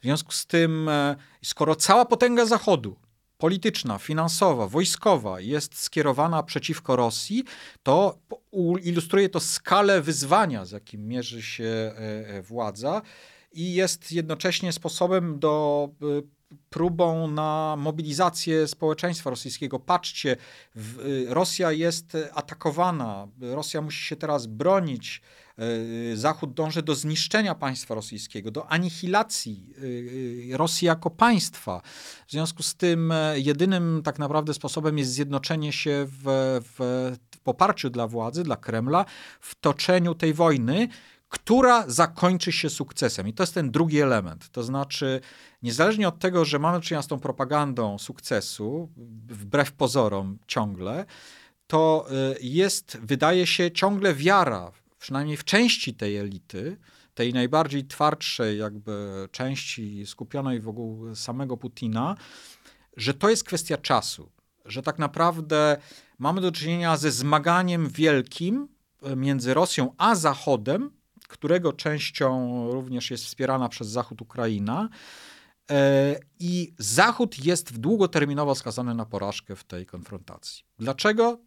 W 0.00 0.02
związku 0.02 0.32
z 0.32 0.46
tym, 0.46 0.88
e, 0.88 1.16
skoro 1.44 1.74
cała 1.74 2.04
potęga 2.04 2.46
Zachodu, 2.46 2.96
polityczna, 3.38 3.98
finansowa, 3.98 4.66
wojskowa 4.66 5.40
jest 5.40 5.78
skierowana 5.78 6.42
przeciwko 6.42 6.96
Rosji, 6.96 7.44
to 7.82 8.18
ilustruje 8.82 9.28
to 9.28 9.40
skalę 9.40 10.00
wyzwania, 10.02 10.64
z 10.64 10.70
jakim 10.70 11.08
mierzy 11.08 11.42
się 11.42 11.64
e, 11.64 11.98
e, 11.98 12.42
władza 12.42 13.02
i 13.52 13.74
jest 13.74 14.12
jednocześnie 14.12 14.72
sposobem 14.72 15.38
do 15.38 15.88
próbą 16.70 17.30
na 17.30 17.74
mobilizację 17.78 18.68
społeczeństwa 18.68 19.30
rosyjskiego. 19.30 19.78
Patrzcie, 19.78 20.36
y, 20.76 21.26
Rosja 21.28 21.72
jest 21.72 22.16
atakowana, 22.34 23.28
Rosja 23.40 23.82
musi 23.82 24.04
się 24.04 24.16
teraz 24.16 24.46
bronić. 24.46 25.22
Y, 25.58 26.16
Zachód 26.16 26.54
dąży 26.54 26.82
do 26.82 26.94
zniszczenia 26.94 27.54
państwa 27.54 27.94
rosyjskiego, 27.94 28.50
do 28.50 28.70
anihilacji 28.70 29.74
Rosji 30.52 30.86
jako 30.86 31.10
państwa. 31.10 31.82
W 32.26 32.30
związku 32.30 32.62
z 32.62 32.74
tym 32.74 33.12
e, 33.12 33.40
jedynym 33.40 34.00
tak 34.04 34.18
naprawdę 34.18 34.54
sposobem 34.54 34.98
jest 34.98 35.12
zjednoczenie 35.12 35.72
się 35.72 36.06
w, 36.08 36.60
w 36.76 37.16
poparciu 37.44 37.90
dla 37.90 38.06
władzy, 38.06 38.42
dla 38.42 38.56
Kremla, 38.56 39.04
w 39.40 39.54
toczeniu 39.54 40.14
tej 40.14 40.34
wojny, 40.34 40.88
która 41.32 41.84
zakończy 41.90 42.52
się 42.52 42.70
sukcesem. 42.70 43.28
I 43.28 43.32
to 43.32 43.42
jest 43.42 43.54
ten 43.54 43.70
drugi 43.70 44.00
element. 44.00 44.48
To 44.50 44.62
znaczy, 44.62 45.20
niezależnie 45.62 46.08
od 46.08 46.18
tego, 46.18 46.44
że 46.44 46.58
mamy 46.58 46.80
czynienia 46.80 47.02
z 47.02 47.06
tą 47.06 47.20
propagandą 47.20 47.98
sukcesu, 47.98 48.88
wbrew 49.26 49.72
pozorom 49.72 50.38
ciągle, 50.46 51.04
to 51.66 52.06
y, 52.36 52.38
jest, 52.40 52.98
wydaje 53.02 53.46
się, 53.46 53.70
ciągle 53.70 54.14
wiara, 54.14 54.72
przynajmniej 54.98 55.36
w 55.36 55.44
części 55.44 55.94
tej 55.94 56.16
elity, 56.16 56.76
tej 57.14 57.32
najbardziej 57.32 57.86
twardszej 57.86 58.58
jakby 58.58 59.28
części 59.30 60.06
skupionej 60.06 60.60
wokół 60.60 61.14
samego 61.14 61.56
Putina, 61.56 62.16
że 62.96 63.14
to 63.14 63.30
jest 63.30 63.44
kwestia 63.44 63.76
czasu, 63.76 64.32
że 64.64 64.82
tak 64.82 64.98
naprawdę 64.98 65.76
mamy 66.18 66.40
do 66.40 66.52
czynienia 66.52 66.96
ze 66.96 67.10
zmaganiem 67.10 67.88
wielkim 67.88 68.68
y, 69.06 69.16
między 69.16 69.54
Rosją 69.54 69.94
a 69.98 70.14
Zachodem 70.14 71.01
którego 71.32 71.72
częścią 71.72 72.68
również 72.72 73.10
jest 73.10 73.24
wspierana 73.24 73.68
przez 73.68 73.88
Zachód 73.88 74.22
Ukraina. 74.22 74.88
E, 75.70 76.16
I 76.40 76.74
Zachód 76.78 77.44
jest 77.44 77.78
długoterminowo 77.78 78.54
skazany 78.54 78.94
na 78.94 79.06
porażkę 79.06 79.56
w 79.56 79.64
tej 79.64 79.86
konfrontacji. 79.86 80.64
Dlaczego? 80.78 81.38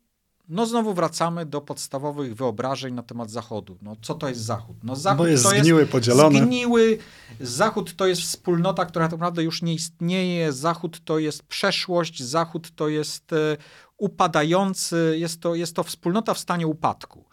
No 0.49 0.65
znowu 0.65 0.93
wracamy 0.93 1.45
do 1.45 1.61
podstawowych 1.61 2.35
wyobrażeń 2.35 2.93
na 2.93 3.03
temat 3.03 3.31
Zachodu. 3.31 3.77
No 3.81 3.95
co 4.01 4.13
to 4.13 4.29
jest 4.29 4.41
Zachód? 4.41 4.77
No 4.83 4.95
Zachód 4.95 5.17
Bo 5.17 5.27
jest 5.27 5.43
to 5.43 5.49
zgniły, 5.49 5.79
jest 5.79 5.91
podzielony. 5.91 6.39
Zgniły. 6.39 6.97
Zachód 7.39 7.95
to 7.95 8.07
jest 8.07 8.21
wspólnota, 8.21 8.85
która 8.85 9.05
tak 9.05 9.11
naprawdę 9.11 9.43
już 9.43 9.61
nie 9.61 9.73
istnieje. 9.73 10.53
Zachód 10.53 11.03
to 11.05 11.19
jest 11.19 11.43
przeszłość. 11.43 12.23
Zachód 12.23 12.75
to 12.75 12.87
jest 12.87 13.33
e, 13.33 13.57
upadający. 13.97 15.15
Jest 15.17 15.41
to, 15.41 15.55
jest 15.55 15.75
to 15.75 15.83
wspólnota 15.83 16.33
w 16.33 16.39
stanie 16.39 16.67
upadku. 16.67 17.25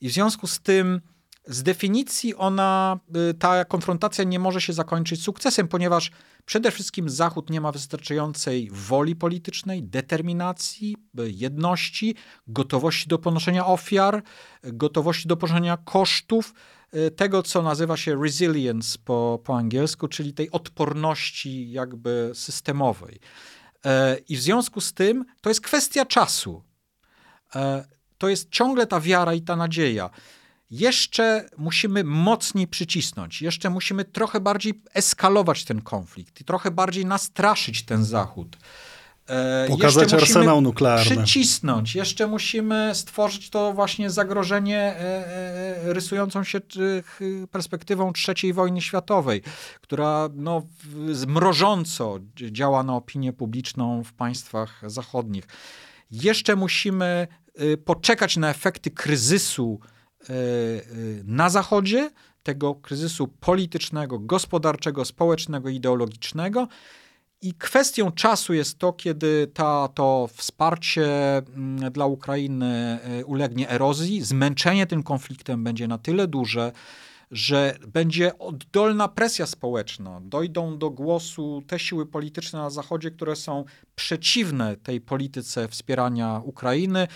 I 0.00 0.08
w 0.08 0.12
związku 0.12 0.46
z 0.46 0.60
tym 0.60 1.00
z 1.48 1.62
definicji 1.62 2.34
ona, 2.34 3.00
y, 3.30 3.34
ta 3.34 3.64
konfrontacja 3.64 4.24
nie 4.24 4.38
może 4.38 4.60
się 4.60 4.72
zakończyć 4.72 5.22
sukcesem, 5.22 5.68
ponieważ 5.68 6.10
przede 6.44 6.70
wszystkim 6.70 7.10
Zachód 7.10 7.50
nie 7.50 7.60
ma 7.60 7.72
wystarczającej 7.72 8.68
woli 8.72 9.16
politycznej, 9.16 9.82
determinacji, 9.82 10.96
y, 11.20 11.30
jedności, 11.30 12.14
gotowości 12.46 13.08
do 13.08 13.18
ponoszenia 13.18 13.66
ofiar, 13.66 14.22
gotowości 14.62 15.28
do 15.28 15.36
ponoszenia 15.36 15.76
kosztów, 15.76 16.54
y, 16.94 17.10
tego, 17.10 17.42
co 17.42 17.62
nazywa 17.62 17.96
się 17.96 18.22
resilience 18.22 18.98
po, 19.04 19.40
po 19.44 19.56
angielsku, 19.56 20.08
czyli 20.08 20.34
tej 20.34 20.50
odporności 20.50 21.70
jakby 21.70 22.30
systemowej. 22.34 23.20
E, 23.84 24.18
I 24.28 24.36
w 24.36 24.40
związku 24.40 24.80
z 24.80 24.92
tym 24.92 25.24
to 25.40 25.50
jest 25.50 25.60
kwestia 25.60 26.06
czasu. 26.06 26.62
E, 27.54 27.84
to 28.18 28.28
jest 28.28 28.50
ciągle 28.50 28.86
ta 28.86 29.00
wiara 29.00 29.34
i 29.34 29.42
ta 29.42 29.56
nadzieja 29.56 30.10
jeszcze 30.70 31.48
musimy 31.58 32.04
mocniej 32.04 32.66
przycisnąć, 32.66 33.42
jeszcze 33.42 33.70
musimy 33.70 34.04
trochę 34.04 34.40
bardziej 34.40 34.82
eskalować 34.94 35.64
ten 35.64 35.82
konflikt 35.82 36.40
i 36.40 36.44
trochę 36.44 36.70
bardziej 36.70 37.06
nastraszyć 37.06 37.82
ten 37.82 38.04
Zachód. 38.04 38.56
E, 39.28 39.66
Pokazać 39.68 40.14
arsenał 40.14 40.60
nuklearny. 40.60 41.16
Przycisnąć. 41.16 41.94
Jeszcze 41.94 42.26
musimy 42.26 42.90
stworzyć 42.94 43.50
to 43.50 43.72
właśnie 43.72 44.10
zagrożenie 44.10 44.78
e, 44.78 44.98
e, 45.86 45.92
rysującą 45.92 46.44
się 46.44 46.60
perspektywą 47.50 48.12
III 48.28 48.52
wojny 48.52 48.80
światowej, 48.80 49.42
która 49.80 50.28
no, 50.34 50.62
zmrożąco 51.12 52.18
działa 52.36 52.82
na 52.82 52.96
opinię 52.96 53.32
publiczną 53.32 54.04
w 54.04 54.12
państwach 54.12 54.82
zachodnich. 54.86 55.44
Jeszcze 56.10 56.56
musimy 56.56 57.28
poczekać 57.84 58.36
na 58.36 58.50
efekty 58.50 58.90
kryzysu 58.90 59.80
na 61.24 61.50
Zachodzie, 61.50 62.10
tego 62.42 62.74
kryzysu 62.74 63.28
politycznego, 63.28 64.18
gospodarczego, 64.18 65.04
społecznego, 65.04 65.68
ideologicznego. 65.68 66.68
I 67.42 67.54
kwestią 67.54 68.12
czasu 68.12 68.54
jest 68.54 68.78
to, 68.78 68.92
kiedy 68.92 69.50
ta, 69.54 69.88
to 69.94 70.28
wsparcie 70.34 71.36
mm, 71.36 71.92
dla 71.92 72.06
Ukrainy 72.06 72.98
e, 73.02 73.24
ulegnie 73.24 73.70
erozji, 73.70 74.22
zmęczenie 74.22 74.86
tym 74.86 75.02
konfliktem 75.02 75.64
będzie 75.64 75.88
na 75.88 75.98
tyle 75.98 76.28
duże, 76.28 76.72
że 77.30 77.76
będzie 77.88 78.38
oddolna 78.38 79.08
presja 79.08 79.46
społeczna. 79.46 80.20
Dojdą 80.22 80.78
do 80.78 80.90
głosu 80.90 81.62
te 81.66 81.78
siły 81.78 82.06
polityczne 82.06 82.58
na 82.58 82.70
Zachodzie, 82.70 83.10
które 83.10 83.36
są 83.36 83.64
przeciwne 83.94 84.76
tej 84.76 85.00
polityce 85.00 85.68
wspierania 85.68 86.40
Ukrainy 86.44 87.08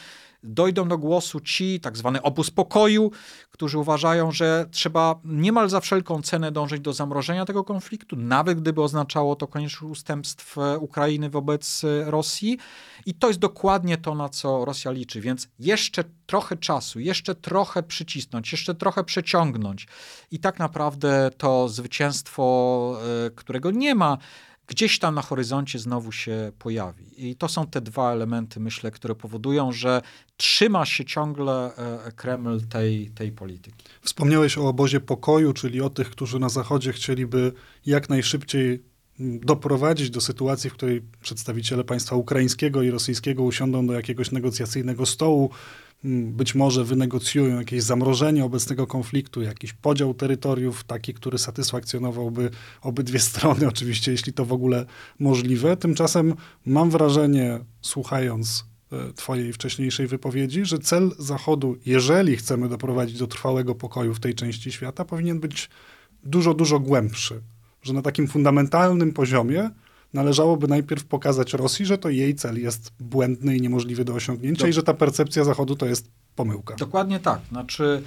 dojdą 0.43 0.89
do 0.89 0.99
głosu 0.99 1.41
ci, 1.41 1.81
tak 1.81 1.97
zwany 1.97 2.23
obóz 2.23 2.51
pokoju, 2.51 3.11
którzy 3.51 3.79
uważają, 3.79 4.33
że 4.33 4.67
trzeba 4.71 5.21
niemal 5.25 5.69
za 5.69 5.81
wszelką 5.81 6.23
cenę 6.23 6.53
dążyć 6.53 6.81
do 6.81 6.93
zamrożenia 6.93 7.45
tego 7.45 7.65
konfliktu, 7.65 8.17
nawet 8.17 8.61
gdyby 8.61 8.83
oznaczało 8.83 9.37
to 9.37 9.47
konieczność 9.47 9.93
ustępstw 9.93 10.57
Ukrainy 10.81 11.31
wobec 11.31 11.83
Rosji. 12.05 12.59
I 13.07 13.15
to 13.15 13.29
jest 13.29 13.41
dokładnie 13.41 13.99
to, 13.99 14.15
na 14.15 14.29
co 14.29 14.65
Rosja 14.65 14.91
liczy. 14.91 15.21
Więc 15.21 15.49
jeszcze 15.59 16.05
trochę 16.27 16.57
czasu, 16.57 17.01
jeszcze 17.01 17.35
trochę 17.35 17.83
przycisnąć, 17.83 18.53
jeszcze 18.53 18.75
trochę 18.75 19.05
przeciągnąć. 19.05 19.87
I 20.31 20.39
tak 20.39 20.59
naprawdę 20.59 21.31
to 21.39 21.69
zwycięstwo, 21.69 22.97
e, 23.27 23.31
którego 23.31 23.71
nie 23.71 23.95
ma, 23.95 24.19
gdzieś 24.67 24.99
tam 24.99 25.15
na 25.15 25.23
horyzoncie 25.23 25.79
znowu 25.79 26.13
się 26.13 26.53
pojawi. 26.59 27.29
I 27.31 27.37
to 27.37 27.49
są 27.49 27.67
te 27.67 27.81
dwa 27.81 28.13
elementy, 28.13 28.61
myślę, 28.61 28.91
które 28.91 29.15
powodują, 29.15 29.73
że 29.73 30.03
trzyma 30.37 30.87
się 30.87 31.05
ciągle 31.05 31.77
e, 31.77 32.13
Kreml 32.13 32.61
tej, 32.61 33.11
tej 33.11 33.33
polityki. 33.33 33.85
Wspomniałeś 34.03 34.59
o 34.59 34.69
obozie 34.69 35.01
pokoju, 35.01 35.53
czyli 35.53 35.81
o 35.81 35.91
tych, 35.91 36.11
którzy 36.11 36.39
na 36.39 36.49
Zachodzie 36.49 36.93
chcieliby 36.93 37.53
jak 37.87 38.09
najszybciej 38.09 38.92
doprowadzić 39.19 40.11
do 40.11 40.21
sytuacji, 40.21 40.71
w 40.71 40.73
której 40.73 41.03
przedstawiciele 41.23 41.85
państwa 41.85 42.17
ukraińskiego 42.17 42.83
i 42.83 42.91
rosyjskiego 42.91 43.43
usiądą 43.43 43.87
do 43.87 43.93
jakiegoś 43.93 44.31
negocjacyjnego 44.31 45.07
stołu, 45.07 45.51
mm, 46.05 46.33
być 46.33 46.55
może 46.55 46.85
wynegocjują 46.85 47.59
jakieś 47.59 47.83
zamrożenie 47.83 48.45
obecnego 48.45 48.87
konfliktu, 48.87 49.43
jakiś 49.43 49.73
podział 49.73 50.15
terytoriów, 50.15 50.85
taki, 50.85 51.15
który 51.15 51.39
satysfakcjonowałby 51.39 52.51
obydwie 52.83 53.19
strony, 53.31 53.69
oczywiście, 53.69 54.13
jeśli 54.13 54.33
to 54.33 54.45
w 54.45 54.53
ogóle 54.53 54.87
możliwe. 55.19 55.77
Tymczasem 55.77 56.35
mam 56.67 56.91
wrażenie, 56.91 57.59
słuchając 57.81 58.65
e, 58.93 59.13
Twojej 59.13 59.53
wcześniejszej 59.53 60.07
wypowiedzi, 60.07 60.65
że 60.65 60.79
cel 60.79 61.11
Zachodu, 61.19 61.77
jeżeli 61.87 62.37
chcemy 62.37 62.69
doprowadzić 62.69 63.19
do 63.19 63.27
trwałego 63.27 63.75
pokoju 63.75 64.15
w 64.15 64.21
tej 64.21 64.35
części 64.35 64.73
świata, 64.73 65.05
powinien 65.05 65.41
być 65.41 65.71
dużo, 66.25 66.55
dużo 66.55 66.81
głębszy. 66.81 67.41
Że 67.83 67.93
na 67.93 68.03
takim 68.03 68.29
fundamentalnym 68.29 69.13
poziomie 69.13 69.71
należałoby 70.13 70.69
najpierw 70.69 71.05
pokazać 71.05 71.55
Rosji, 71.55 71.87
że 71.87 71.99
to 71.99 72.09
jej 72.09 72.35
cel 72.35 72.61
jest 72.63 72.93
błędny 73.01 73.57
i 73.57 73.61
niemożliwy 73.61 74.05
do 74.05 74.15
osiągnięcia 74.15 74.63
Do- 74.63 74.69
i 74.69 74.73
że 74.73 74.83
ta 74.83 74.95
percepcja 74.95 75.45
Zachodu 75.45 75.77
to 75.77 75.87
jest 75.87 76.11
pomyłka. 76.37 76.75
Dokładnie 76.75 77.21
tak. 77.21 77.41
Znaczy, 77.49 78.03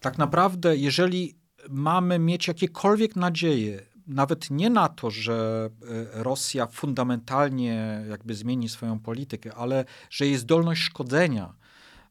tak 0.00 0.18
naprawdę, 0.18 0.76
jeżeli 0.76 1.34
mamy 1.68 2.18
mieć 2.18 2.48
jakiekolwiek 2.48 3.16
nadzieje, 3.16 3.82
nawet 4.06 4.50
nie 4.50 4.70
na 4.70 4.88
to, 4.88 5.10
że 5.10 5.70
e, 6.18 6.22
Rosja 6.22 6.66
fundamentalnie 6.66 8.04
jakby 8.10 8.34
zmieni 8.34 8.68
swoją 8.68 8.98
politykę, 8.98 9.54
ale 9.54 9.84
że 10.10 10.26
jej 10.26 10.36
zdolność 10.36 10.82
szkodzenia 10.82 11.54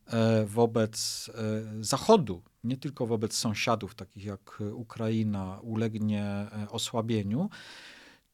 e, 0.08 0.46
wobec 0.46 1.30
e, 1.36 1.84
Zachodu, 1.84 2.42
nie 2.66 2.78
tylko 2.78 3.08
wobec 3.08 3.34
sąsiadów 3.34 3.96
takich 3.96 4.26
jak 4.26 4.60
Ukraina, 4.74 5.60
ulegnie 5.62 6.24
e, 6.24 6.68
osłabieniu, 6.70 7.50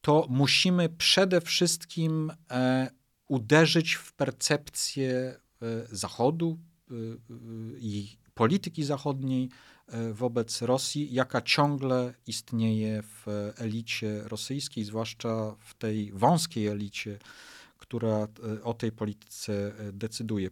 to 0.01 0.27
musimy 0.29 0.89
przede 0.89 1.41
wszystkim 1.41 2.31
e, 2.51 2.89
uderzyć 3.27 3.93
w 3.93 4.13
percepcję 4.13 5.11
e, 5.11 5.39
Zachodu 5.91 6.59
e, 6.91 6.93
e, 6.93 6.97
i 7.79 8.17
polityki 8.33 8.83
zachodniej 8.83 9.49
e, 9.87 10.13
wobec 10.13 10.61
Rosji, 10.61 11.13
jaka 11.13 11.41
ciągle 11.41 12.13
istnieje 12.27 13.03
w 13.03 13.51
elicie 13.57 14.21
rosyjskiej, 14.23 14.83
zwłaszcza 14.83 15.55
w 15.59 15.73
tej 15.73 16.11
wąskiej 16.11 16.67
elicie, 16.67 17.19
która 17.77 18.17
e, 18.17 18.63
o 18.63 18.73
tej 18.73 18.91
polityce 18.91 19.53
e, 19.53 19.91
decyduje. 19.91 20.47
E, 20.47 20.51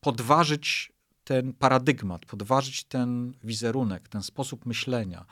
Podważyć 0.00 0.92
ten 1.30 1.52
paradygmat, 1.52 2.26
podważyć 2.26 2.84
ten 2.84 3.32
wizerunek, 3.44 4.08
ten 4.08 4.22
sposób 4.22 4.66
myślenia, 4.66 5.24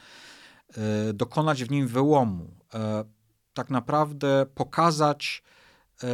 e, 0.77 1.13
dokonać 1.13 1.65
w 1.65 1.71
nim 1.71 1.89
wyłomu, 1.89 2.51
e, 2.75 3.05
tak 3.55 3.71
naprawdę 3.71 4.47
pokazać, 4.55 5.43
e, 6.03 6.09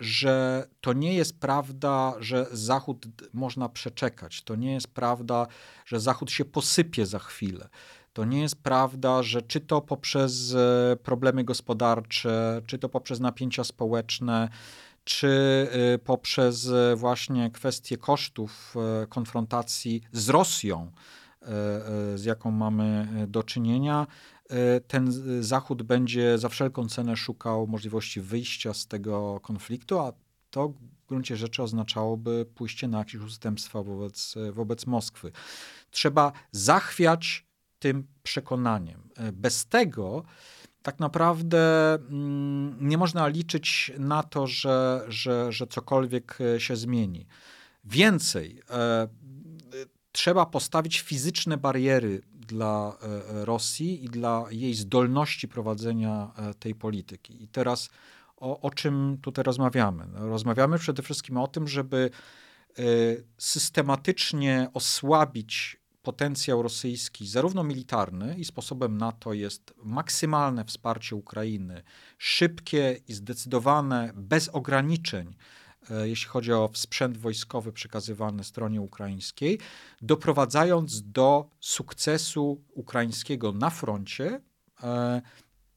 że 0.00 0.66
to 0.80 0.92
nie 0.92 1.14
jest 1.14 1.40
prawda, 1.40 2.14
że 2.20 2.46
Zachód 2.52 3.06
można 3.32 3.68
przeczekać. 3.68 4.42
To 4.42 4.54
nie 4.54 4.72
jest 4.72 4.88
prawda, 4.88 5.46
że 5.86 6.00
Zachód 6.00 6.30
się 6.30 6.44
posypie 6.44 7.06
za 7.06 7.18
chwilę. 7.18 7.68
To 8.12 8.24
nie 8.24 8.40
jest 8.40 8.62
prawda, 8.62 9.22
że 9.22 9.42
czy 9.42 9.60
to 9.60 9.80
poprzez 9.80 10.54
problemy 11.02 11.44
gospodarcze, 11.44 12.62
czy 12.66 12.78
to 12.78 12.88
poprzez 12.88 13.20
napięcia 13.20 13.64
społeczne, 13.64 14.48
czy 15.06 15.28
e, 15.94 15.98
poprzez 15.98 16.68
e, 16.68 16.96
właśnie 16.96 17.50
kwestie 17.50 17.96
kosztów 17.96 18.74
e, 19.02 19.06
konfrontacji 19.06 20.02
z 20.12 20.28
Rosją, 20.28 20.92
z 22.14 22.24
jaką 22.24 22.50
mamy 22.50 23.08
do 23.28 23.42
czynienia, 23.42 24.06
ten 24.88 25.12
Zachód 25.42 25.82
będzie 25.82 26.38
za 26.38 26.48
wszelką 26.48 26.88
cenę 26.88 27.16
szukał 27.16 27.66
możliwości 27.66 28.20
wyjścia 28.20 28.74
z 28.74 28.86
tego 28.86 29.40
konfliktu, 29.42 29.98
a 29.98 30.12
to 30.50 30.68
w 30.68 31.06
gruncie 31.08 31.36
rzeczy 31.36 31.62
oznaczałoby 31.62 32.46
pójście 32.54 32.88
na 32.88 32.98
jakieś 32.98 33.20
ustępstwa 33.20 33.82
wobec, 33.82 34.34
wobec 34.52 34.86
Moskwy. 34.86 35.32
Trzeba 35.90 36.32
zachwiać 36.52 37.46
tym 37.78 38.06
przekonaniem. 38.22 39.08
Bez 39.32 39.66
tego 39.66 40.24
tak 40.86 41.00
naprawdę 41.00 41.94
mm, 41.94 42.88
nie 42.88 42.98
można 42.98 43.28
liczyć 43.28 43.92
na 43.98 44.22
to, 44.22 44.46
że, 44.46 45.04
że, 45.08 45.52
że 45.52 45.66
cokolwiek 45.66 46.38
e, 46.40 46.60
się 46.60 46.76
zmieni. 46.76 47.26
Więcej, 47.84 48.62
e, 48.70 49.08
trzeba 50.12 50.46
postawić 50.46 51.00
fizyczne 51.00 51.56
bariery 51.56 52.22
dla 52.32 52.96
e, 53.02 53.44
Rosji 53.44 54.04
i 54.04 54.08
dla 54.08 54.44
jej 54.50 54.74
zdolności 54.74 55.48
prowadzenia 55.48 56.30
tej 56.58 56.74
polityki. 56.74 57.42
I 57.42 57.48
teraz 57.48 57.90
o, 58.36 58.60
o 58.60 58.70
czym 58.70 59.18
tutaj 59.22 59.44
rozmawiamy? 59.44 60.06
No, 60.12 60.28
Rozmawiamy 60.28 60.78
przede 60.78 61.02
wszystkim 61.02 61.36
o 61.36 61.48
tym, 61.48 61.68
żeby 61.68 62.10
systematycznie 63.38 64.68
osłabić 64.74 65.80
potencjał 66.06 66.62
rosyjski, 66.62 67.26
zarówno 67.26 67.64
militarny 67.64 68.34
i 68.38 68.44
sposobem 68.44 68.98
na 68.98 69.12
to 69.12 69.32
jest 69.32 69.74
maksymalne 69.84 70.64
wsparcie 70.64 71.16
Ukrainy, 71.16 71.82
szybkie 72.18 73.00
i 73.08 73.12
zdecydowane, 73.12 74.12
bez 74.14 74.48
ograniczeń, 74.48 75.36
e, 75.90 76.08
jeśli 76.08 76.28
chodzi 76.28 76.52
o 76.52 76.70
sprzęt 76.74 77.16
wojskowy 77.18 77.72
przekazywany 77.72 78.44
stronie 78.44 78.80
ukraińskiej, 78.80 79.58
doprowadzając 80.02 81.10
do 81.12 81.50
sukcesu 81.60 82.64
ukraińskiego 82.74 83.52
na 83.52 83.70
froncie, 83.70 84.40
e, 84.82 85.22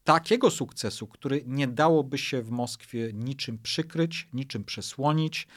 takiego 0.04 0.50
sukcesu, 0.50 1.06
który 1.06 1.42
nie 1.46 1.68
dałoby 1.68 2.18
się 2.18 2.42
w 2.42 2.50
Moskwie 2.50 3.10
niczym 3.14 3.58
przykryć, 3.58 4.28
niczym 4.32 4.64
przesłonić, 4.64 5.48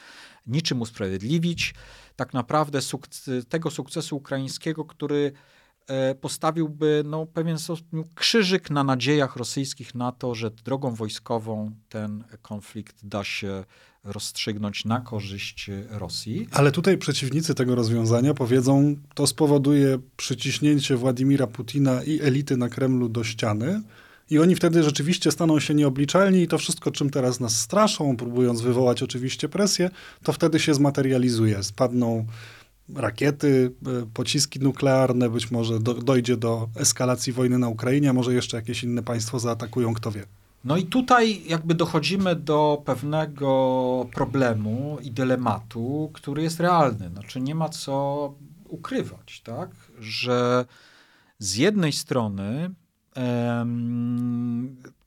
niczym 0.46 0.80
usprawiedliwić. 0.80 1.74
Tak 2.16 2.34
naprawdę 2.34 2.78
tego 3.48 3.70
sukcesu 3.70 4.16
ukraińskiego, 4.16 4.84
który 4.84 5.32
e, 5.86 6.14
postawiłby 6.14 7.02
no, 7.06 7.26
pewien 7.26 7.56
krzyżyk 8.14 8.70
na 8.70 8.84
nadziejach 8.84 9.36
rosyjskich 9.36 9.94
na 9.94 10.12
to, 10.12 10.34
że 10.34 10.50
drogą 10.50 10.94
wojskową 10.94 11.70
ten 11.88 12.24
konflikt 12.42 13.06
da 13.06 13.24
się 13.24 13.64
rozstrzygnąć 14.04 14.84
na 14.84 15.00
korzyść 15.00 15.70
Rosji. 15.90 16.48
Ale 16.52 16.72
tutaj 16.72 16.98
przeciwnicy 16.98 17.54
tego 17.54 17.74
rozwiązania 17.74 18.34
powiedzą, 18.34 18.96
to 19.14 19.26
spowoduje 19.26 19.98
przyciśnięcie 20.16 20.96
Władimira 20.96 21.46
Putina 21.46 22.02
i 22.02 22.20
elity 22.20 22.56
na 22.56 22.68
Kremlu 22.68 23.08
do 23.08 23.24
ściany. 23.24 23.82
I 24.34 24.38
oni 24.38 24.54
wtedy 24.54 24.82
rzeczywiście 24.82 25.32
staną 25.32 25.60
się 25.60 25.74
nieobliczalni 25.74 26.42
i 26.42 26.48
to 26.48 26.58
wszystko, 26.58 26.90
czym 26.90 27.10
teraz 27.10 27.40
nas 27.40 27.60
straszą, 27.60 28.16
próbując 28.16 28.60
wywołać 28.60 29.02
oczywiście 29.02 29.48
presję, 29.48 29.90
to 30.22 30.32
wtedy 30.32 30.60
się 30.60 30.74
zmaterializuje. 30.74 31.62
Spadną 31.62 32.26
rakiety, 32.94 33.72
e, 33.86 34.06
pociski 34.14 34.60
nuklearne, 34.60 35.30
być 35.30 35.50
może 35.50 35.80
do, 35.80 35.94
dojdzie 35.94 36.36
do 36.36 36.68
eskalacji 36.76 37.32
wojny 37.32 37.58
na 37.58 37.68
Ukrainie, 37.68 38.12
może 38.12 38.34
jeszcze 38.34 38.56
jakieś 38.56 38.84
inne 38.84 39.02
państwo 39.02 39.38
zaatakują, 39.38 39.94
kto 39.94 40.10
wie. 40.10 40.24
No 40.64 40.76
i 40.76 40.84
tutaj 40.86 41.42
jakby 41.46 41.74
dochodzimy 41.74 42.36
do 42.36 42.82
pewnego 42.84 44.06
problemu 44.14 44.98
i 45.02 45.10
dylematu, 45.10 46.10
który 46.12 46.42
jest 46.42 46.60
realny. 46.60 47.08
Znaczy 47.08 47.40
nie 47.40 47.54
ma 47.54 47.68
co 47.68 48.34
ukrywać, 48.68 49.40
tak? 49.44 49.70
Że 50.00 50.64
z 51.38 51.56
jednej 51.56 51.92
strony 51.92 52.70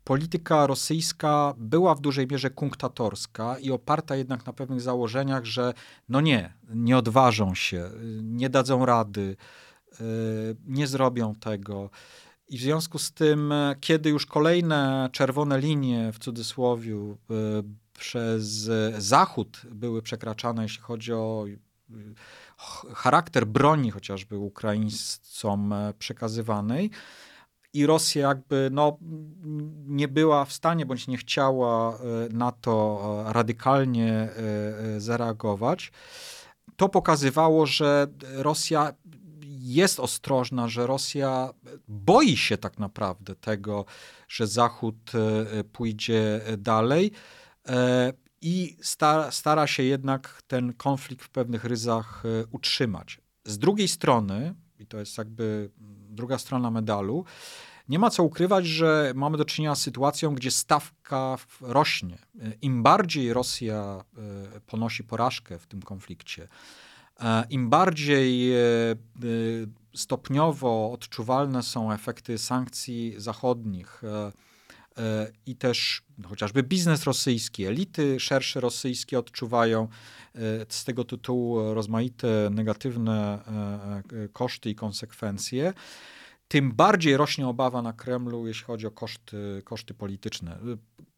polityka 0.03 0.67
rosyjska 0.67 1.53
była 1.57 1.95
w 1.95 2.01
dużej 2.01 2.27
mierze 2.27 2.49
kunktatorska 2.49 3.59
i 3.59 3.71
oparta 3.71 4.15
jednak 4.15 4.45
na 4.45 4.53
pewnych 4.53 4.81
założeniach, 4.81 5.45
że 5.45 5.73
no 6.09 6.21
nie, 6.21 6.53
nie 6.69 6.97
odważą 6.97 7.55
się, 7.55 7.89
nie 8.21 8.49
dadzą 8.49 8.85
rady, 8.85 9.35
y, 10.01 10.55
nie 10.65 10.87
zrobią 10.87 11.35
tego. 11.35 11.89
I 12.49 12.57
w 12.57 12.61
związku 12.61 12.99
z 12.99 13.11
tym, 13.11 13.51
e, 13.51 13.75
kiedy 13.79 14.09
już 14.09 14.25
kolejne 14.25 15.09
czerwone 15.11 15.59
linie 15.59 16.11
w 16.13 16.19
cudzysłowie 16.19 16.93
y, 16.95 17.15
przez 17.93 18.69
e, 18.69 19.01
Zachód 19.01 19.61
były 19.71 20.01
przekraczane, 20.01 20.63
jeśli 20.63 20.81
chodzi 20.81 21.13
o 21.13 21.45
ch- 22.57 22.85
charakter 22.93 23.47
broni 23.47 23.91
chociażby 23.91 24.37
Ukraińcom 24.37 25.73
e, 25.73 25.93
przekazywanej, 25.99 26.91
i 27.73 27.85
Rosja 27.85 28.27
jakby 28.27 28.69
no, 28.71 28.97
nie 29.85 30.07
była 30.07 30.45
w 30.45 30.53
stanie 30.53 30.85
bądź 30.85 31.07
nie 31.07 31.17
chciała 31.17 31.95
e, 31.95 31.99
na 32.29 32.51
to 32.51 33.01
e, 33.29 33.33
radykalnie 33.33 34.11
e, 34.13 34.29
zareagować, 35.01 35.91
to 36.75 36.89
pokazywało, 36.89 37.65
że 37.65 38.07
Rosja 38.21 38.93
jest 39.59 39.99
ostrożna, 39.99 40.67
że 40.67 40.87
Rosja 40.87 41.49
boi 41.87 42.37
się 42.37 42.57
tak 42.57 42.79
naprawdę 42.79 43.35
tego, 43.35 43.85
że 44.27 44.47
Zachód 44.47 45.11
pójdzie 45.71 46.41
dalej 46.57 47.11
i 48.41 48.77
stara, 48.81 49.31
stara 49.31 49.67
się 49.67 49.83
jednak 49.83 50.41
ten 50.47 50.73
konflikt 50.73 51.25
w 51.25 51.29
pewnych 51.29 51.65
ryzach 51.65 52.23
utrzymać. 52.51 53.21
Z 53.45 53.57
drugiej 53.57 53.87
strony, 53.87 54.55
i 54.79 54.85
to 54.85 54.97
jest 54.97 55.17
jakby 55.17 55.69
druga 56.17 56.37
strona 56.37 56.71
medalu, 56.71 57.25
nie 57.89 57.99
ma 57.99 58.09
co 58.09 58.23
ukrywać, 58.23 58.65
że 58.65 59.11
mamy 59.15 59.37
do 59.37 59.45
czynienia 59.45 59.75
z 59.75 59.81
sytuacją, 59.81 60.35
gdzie 60.35 60.51
stawka 60.51 61.37
rośnie. 61.61 62.17
Im 62.61 62.83
bardziej 62.83 63.33
Rosja 63.33 64.03
e, 64.55 64.59
ponosi 64.59 65.03
porażkę 65.03 65.59
w 65.59 65.67
tym 65.67 65.81
konflikcie, 65.81 66.47
e, 67.19 67.43
im 67.49 67.69
bardziej 67.69 68.53
e, 68.53 68.59
stopniowo 69.95 70.91
odczuwalne 70.91 71.63
są 71.63 71.91
efekty 71.91 72.37
sankcji 72.37 73.13
zachodnich 73.17 74.01
i 75.45 75.55
też 75.55 76.01
chociażby 76.25 76.63
biznes 76.63 77.03
rosyjski, 77.03 77.65
elity 77.65 78.19
szersze 78.19 78.59
rosyjskie 78.59 79.19
odczuwają 79.19 79.87
z 80.69 80.83
tego 80.85 81.03
tytułu 81.03 81.73
rozmaite 81.73 82.49
negatywne 82.51 83.39
koszty 84.33 84.69
i 84.69 84.75
konsekwencje 84.75 85.73
tym 86.47 86.71
bardziej 86.71 87.17
rośnie 87.17 87.47
obawa 87.47 87.81
na 87.81 87.93
Kremlu, 87.93 88.47
jeśli 88.47 88.65
chodzi 88.65 88.87
o 88.87 88.91
koszty, 88.91 89.61
koszty 89.65 89.93
polityczne. 89.93 90.59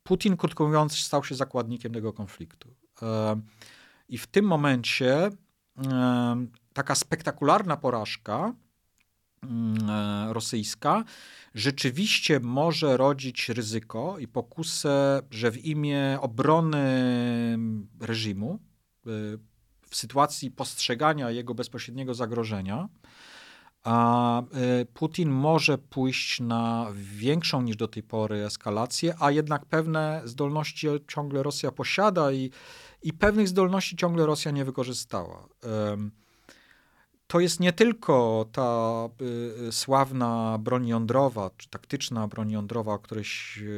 Putin, 0.03 0.37
krótko 0.37 0.65
mówiąc, 0.65 0.99
stał 0.99 1.23
się 1.23 1.35
zakładnikiem 1.35 1.93
tego 1.93 2.13
konfliktu. 2.13 2.73
E, 3.01 3.41
I 4.09 4.17
w 4.17 4.27
tym 4.27 4.45
momencie 4.45 5.29
e, 5.87 6.45
taka 6.73 6.95
spektakularna 6.95 7.77
porażka 7.77 8.53
e, 8.53 8.53
rosyjska 10.29 11.03
rzeczywiście 11.55 12.39
może 12.39 12.97
rodzić 12.97 13.49
ryzyko 13.49 14.19
i 14.19 14.27
pokusę, 14.27 15.21
że 15.31 15.51
w 15.51 15.65
imię 15.65 16.17
obrony 16.21 16.85
reżimu, 17.99 18.59
w 19.89 19.95
sytuacji 19.95 20.51
postrzegania 20.51 21.31
jego 21.31 21.53
bezpośredniego 21.55 22.13
zagrożenia, 22.13 22.89
a 23.83 24.41
e, 24.41 24.45
Putin 24.85 25.29
może 25.29 25.77
pójść 25.77 26.39
na 26.39 26.87
większą 26.93 27.61
niż 27.61 27.75
do 27.75 27.87
tej 27.87 28.03
pory 28.03 28.45
eskalację, 28.45 29.15
a 29.19 29.31
jednak 29.31 29.65
pewne 29.65 30.21
zdolności 30.25 30.87
ciągle 31.07 31.43
Rosja 31.43 31.71
posiada 31.71 32.31
i, 32.31 32.51
i 33.03 33.13
pewnych 33.13 33.47
zdolności 33.47 33.95
ciągle 33.95 34.25
Rosja 34.25 34.51
nie 34.51 34.65
wykorzystała. 34.65 35.47
To 37.29 37.39
jest 37.39 37.59
nie 37.59 37.73
tylko 37.73 38.45
ta 38.51 39.09
y, 39.67 39.71
sławna 39.71 40.57
broń 40.59 40.87
jądrowa, 40.87 41.49
czy 41.57 41.69
taktyczna 41.69 42.27
broń 42.27 42.51
jądrowa, 42.51 42.93
o 42.93 42.99
której 42.99 43.23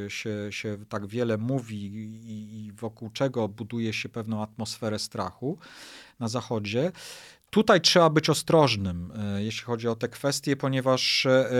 się, 0.08 0.52
się, 0.52 0.78
tak 0.88 1.06
wiele 1.06 1.38
mówi 1.38 1.76
i, 1.76 2.66
i 2.66 2.72
wokół 2.72 3.10
czego 3.10 3.48
buduje 3.48 3.92
się 3.92 4.08
pewną 4.08 4.42
atmosferę 4.42 4.98
strachu 4.98 5.58
na 6.20 6.28
Zachodzie. 6.28 6.92
Tutaj 7.50 7.80
trzeba 7.80 8.10
być 8.10 8.30
ostrożnym, 8.30 9.12
e, 9.16 9.42
jeśli 9.42 9.64
chodzi 9.64 9.88
o 9.88 9.96
te 9.96 10.08
kwestie, 10.08 10.56
ponieważ 10.56 11.26
e, 11.26 11.52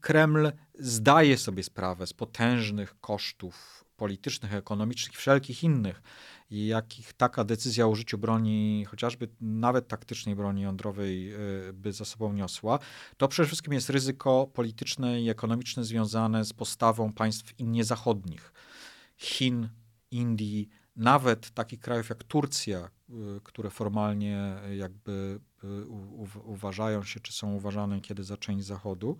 Kreml 0.00 0.52
zdaje 0.78 1.38
sobie 1.38 1.62
sprawę 1.62 2.06
z 2.06 2.12
potężnych 2.12 3.00
kosztów 3.00 3.84
politycznych, 3.96 4.54
ekonomicznych 4.54 5.18
wszelkich 5.18 5.64
innych, 5.64 6.02
jakich 6.50 7.12
taka 7.12 7.44
decyzja 7.44 7.86
o 7.86 7.88
użyciu 7.88 8.18
broni, 8.18 8.84
chociażby 8.84 9.28
nawet 9.40 9.88
taktycznej 9.88 10.36
broni 10.36 10.62
jądrowej, 10.62 11.32
by 11.72 11.92
za 11.92 12.04
sobą 12.04 12.32
niosła. 12.32 12.78
To 13.16 13.28
przede 13.28 13.46
wszystkim 13.46 13.72
jest 13.72 13.90
ryzyko 13.90 14.46
polityczne 14.54 15.22
i 15.22 15.30
ekonomiczne 15.30 15.84
związane 15.84 16.44
z 16.44 16.52
postawą 16.52 17.12
państw 17.12 17.54
zachodnich, 17.82 18.52
Chin, 19.16 19.68
Indii, 20.10 20.68
nawet 20.96 21.50
takich 21.50 21.80
krajów 21.80 22.08
jak 22.08 22.24
Turcja, 22.24 22.90
y, 23.10 23.14
które 23.42 23.70
formalnie 23.70 24.56
jakby 24.76 25.40
y, 25.64 25.86
uważają 26.44 27.02
się, 27.02 27.20
czy 27.20 27.32
są 27.32 27.54
uważane 27.54 28.00
kiedy 28.00 28.24
za 28.24 28.36
część 28.36 28.66
Zachodu, 28.66 29.16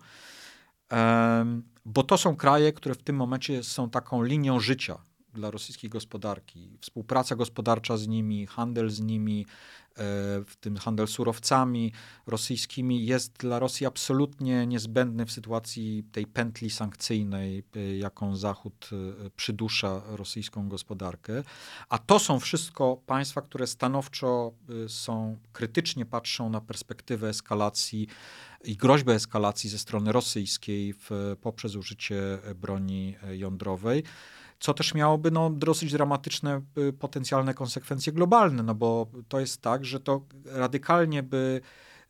bo 1.85 2.03
to 2.03 2.17
są 2.17 2.35
kraje, 2.35 2.73
które 2.73 2.95
w 2.95 3.03
tym 3.03 3.15
momencie 3.15 3.63
są 3.63 3.89
taką 3.89 4.23
linią 4.23 4.59
życia 4.59 4.97
dla 5.37 5.51
rosyjskiej 5.51 5.89
gospodarki. 5.89 6.77
Współpraca 6.81 7.35
gospodarcza 7.35 7.97
z 7.97 8.07
nimi, 8.07 8.47
handel 8.47 8.89
z 8.89 8.99
nimi, 8.99 9.45
w 10.45 10.55
tym 10.61 10.77
handel 10.77 11.07
surowcami 11.07 11.91
rosyjskimi 12.27 13.05
jest 13.05 13.33
dla 13.37 13.59
Rosji 13.59 13.85
absolutnie 13.85 14.67
niezbędny 14.67 15.25
w 15.25 15.31
sytuacji 15.31 16.03
tej 16.11 16.27
pętli 16.27 16.69
sankcyjnej, 16.69 17.63
y, 17.75 17.97
jaką 17.97 18.35
Zachód 18.35 18.89
y, 19.25 19.29
przydusza 19.29 20.01
rosyjską 20.07 20.69
gospodarkę. 20.69 21.43
A 21.89 21.97
to 21.97 22.19
są 22.19 22.39
wszystko 22.39 23.01
państwa, 23.05 23.41
które 23.41 23.67
stanowczo 23.67 24.51
są, 24.87 25.37
krytycznie 25.53 26.05
patrzą 26.05 26.49
na 26.49 26.61
perspektywę 26.61 27.29
eskalacji 27.29 28.07
i 28.63 28.75
groźbę 28.75 29.13
eskalacji 29.13 29.69
ze 29.69 29.79
strony 29.79 30.11
rosyjskiej 30.11 30.93
w, 30.93 31.35
poprzez 31.41 31.75
użycie 31.75 32.37
broni 32.55 33.15
jądrowej 33.31 34.03
co 34.59 34.73
też 34.73 34.93
miałoby 34.93 35.31
no, 35.31 35.49
dosyć 35.49 35.91
dramatyczne 35.91 36.61
y, 36.77 36.93
potencjalne 36.93 37.53
konsekwencje 37.53 38.13
globalne, 38.13 38.63
no 38.63 38.75
bo 38.75 39.07
to 39.27 39.39
jest 39.39 39.61
tak, 39.61 39.85
że 39.85 39.99
to 39.99 40.21
radykalnie 40.45 41.23
by 41.23 41.61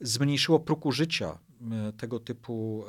zmniejszyło 0.01 0.59
próg 0.59 0.85
użycia 0.85 1.37
y, 1.89 1.93
tego 1.93 2.19
typu 2.19 2.85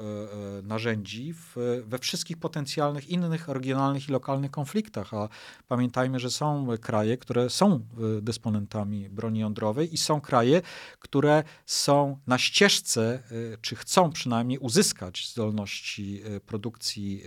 y, 0.58 0.62
narzędzi 0.62 1.34
w, 1.34 1.56
we 1.86 1.98
wszystkich 1.98 2.36
potencjalnych 2.36 3.08
innych 3.08 3.48
regionalnych 3.48 4.08
i 4.08 4.12
lokalnych 4.12 4.50
konfliktach. 4.50 5.14
A 5.14 5.28
pamiętajmy, 5.68 6.20
że 6.20 6.30
są 6.30 6.66
kraje, 6.80 7.18
które 7.18 7.50
są 7.50 7.80
dysponentami 8.22 9.08
broni 9.08 9.40
jądrowej 9.40 9.94
i 9.94 9.96
są 9.96 10.20
kraje, 10.20 10.62
które 10.98 11.44
są 11.66 12.18
na 12.26 12.38
ścieżce, 12.38 13.22
czy 13.60 13.76
chcą 13.76 14.12
przynajmniej 14.12 14.58
uzyskać 14.58 15.30
zdolności 15.32 16.22
produkcji 16.46 17.22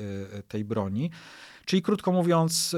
tej 0.47 0.65
broni. 0.65 1.11
Czyli 1.71 1.81
krótko 1.81 2.11
mówiąc, 2.11 2.75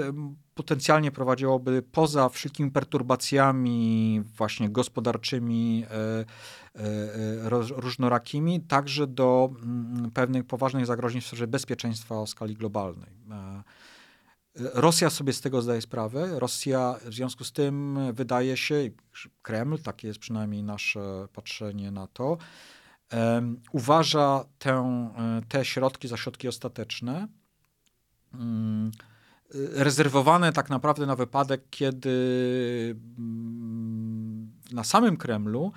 potencjalnie 0.55 1.11
prowadziłoby 1.11 1.81
poza 1.91 2.29
wszelkimi 2.29 2.71
perturbacjami 2.71 4.21
właśnie 4.37 4.69
gospodarczymi, 4.69 5.85
e, 5.85 5.95
e, 5.95 6.25
e, 6.75 7.49
różnorakimi, 7.75 8.61
także 8.61 9.07
do 9.07 9.49
mm, 9.63 10.11
pewnych 10.11 10.43
poważnych 10.43 10.85
zagrożeń 10.85 11.21
w 11.21 11.25
sferze 11.25 11.47
bezpieczeństwa 11.47 12.19
o 12.19 12.27
skali 12.27 12.55
globalnej. 12.55 13.09
Rosja 14.55 15.09
sobie 15.09 15.33
z 15.33 15.41
tego 15.41 15.61
zdaje 15.61 15.81
sprawę. 15.81 16.39
Rosja 16.39 16.95
w 17.05 17.13
związku 17.13 17.43
z 17.43 17.51
tym 17.51 17.99
wydaje 18.13 18.57
się, 18.57 18.75
Kreml, 19.41 19.79
takie 19.79 20.07
jest 20.07 20.19
przynajmniej 20.19 20.63
nasze 20.63 21.27
patrzenie 21.33 21.91
na 21.91 22.07
to, 22.07 22.37
uważa 23.71 24.45
tę, 24.59 25.09
te 25.47 25.65
środki 25.65 26.07
za 26.07 26.17
środki 26.17 26.47
ostateczne 26.47 27.27
rezerwowane 29.53 30.53
tak 30.53 30.69
naprawdę 30.69 31.05
na 31.05 31.15
wypadek, 31.15 31.61
kiedy 31.69 32.09
mm, 33.17 34.51
na 34.71 34.83
samym 34.83 35.17
Kremlu 35.17 35.71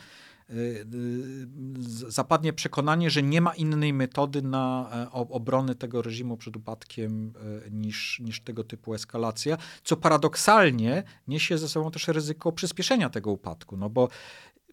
y, 0.51 0.55
y, 0.55 2.11
zapadnie 2.11 2.53
przekonanie, 2.53 3.11
że 3.11 3.23
nie 3.23 3.41
ma 3.41 3.55
innej 3.55 3.93
metody 3.93 4.43
na 4.43 4.91
e, 4.93 5.11
obrony 5.13 5.75
tego 5.75 6.03
reżimu 6.03 6.37
przed 6.37 6.57
upadkiem 6.57 7.33
e, 7.67 7.71
niż, 7.71 8.21
niż 8.21 8.41
tego 8.41 8.65
typu 8.65 8.95
eskalacja, 8.95 9.57
co 9.85 9.97
paradoksalnie 9.97 11.03
niesie 11.29 11.59
ze 11.59 11.69
sobą 11.69 11.91
też 11.91 12.09
ryzyko 12.09 12.53
przyspieszenia 12.53 13.11
tego 13.11 13.31
upadku, 13.31 13.77
no 13.77 13.91
bo 13.91 14.09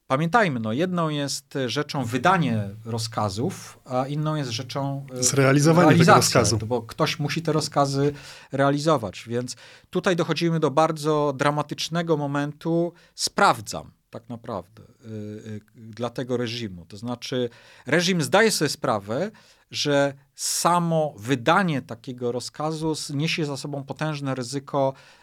Pamiętajmy, 0.08 0.60
no 0.60 0.74
jedną 0.74 1.10
jest 1.10 1.54
rzeczą 1.68 2.06
wydanie 2.06 2.70
rozkazów, 2.86 3.80
a 3.86 4.08
inną 4.08 4.36
jest 4.36 4.50
rzeczą 4.50 5.06
e, 5.14 5.24
zrealizowanie 5.24 5.98
tego 5.98 6.16
rozkazu. 6.16 6.58
Bo 6.58 6.82
ktoś 6.82 7.20
musi 7.20 7.42
te 7.42 7.52
rozkazy 7.52 8.14
realizować. 8.52 9.24
Więc 9.28 9.56
tutaj 9.90 10.16
dochodzimy 10.16 10.60
do 10.60 10.72
bardzo 10.72 11.34
dramatycznego 11.38 12.18
momentu. 12.18 12.94
Sprawdzam 13.16 13.92
tak 14.10 14.30
naprawdę 14.30 14.84
y, 15.06 15.62
dla 15.76 16.10
tego 16.10 16.38
reżimu. 16.38 16.86
To 16.86 16.98
znaczy, 16.98 17.50
reżim 17.86 18.22
zdaje 18.22 18.52
sobie 18.52 18.70
sprawę, 18.70 19.32
że 19.72 20.14
samo 20.36 21.14
wydanie 21.18 21.82
takiego 21.82 22.32
rozkazu 22.32 22.94
niesie 23.14 23.46
za 23.46 23.58
sobą 23.58 23.84
potężne 23.84 24.36
ryzyko 24.36 24.94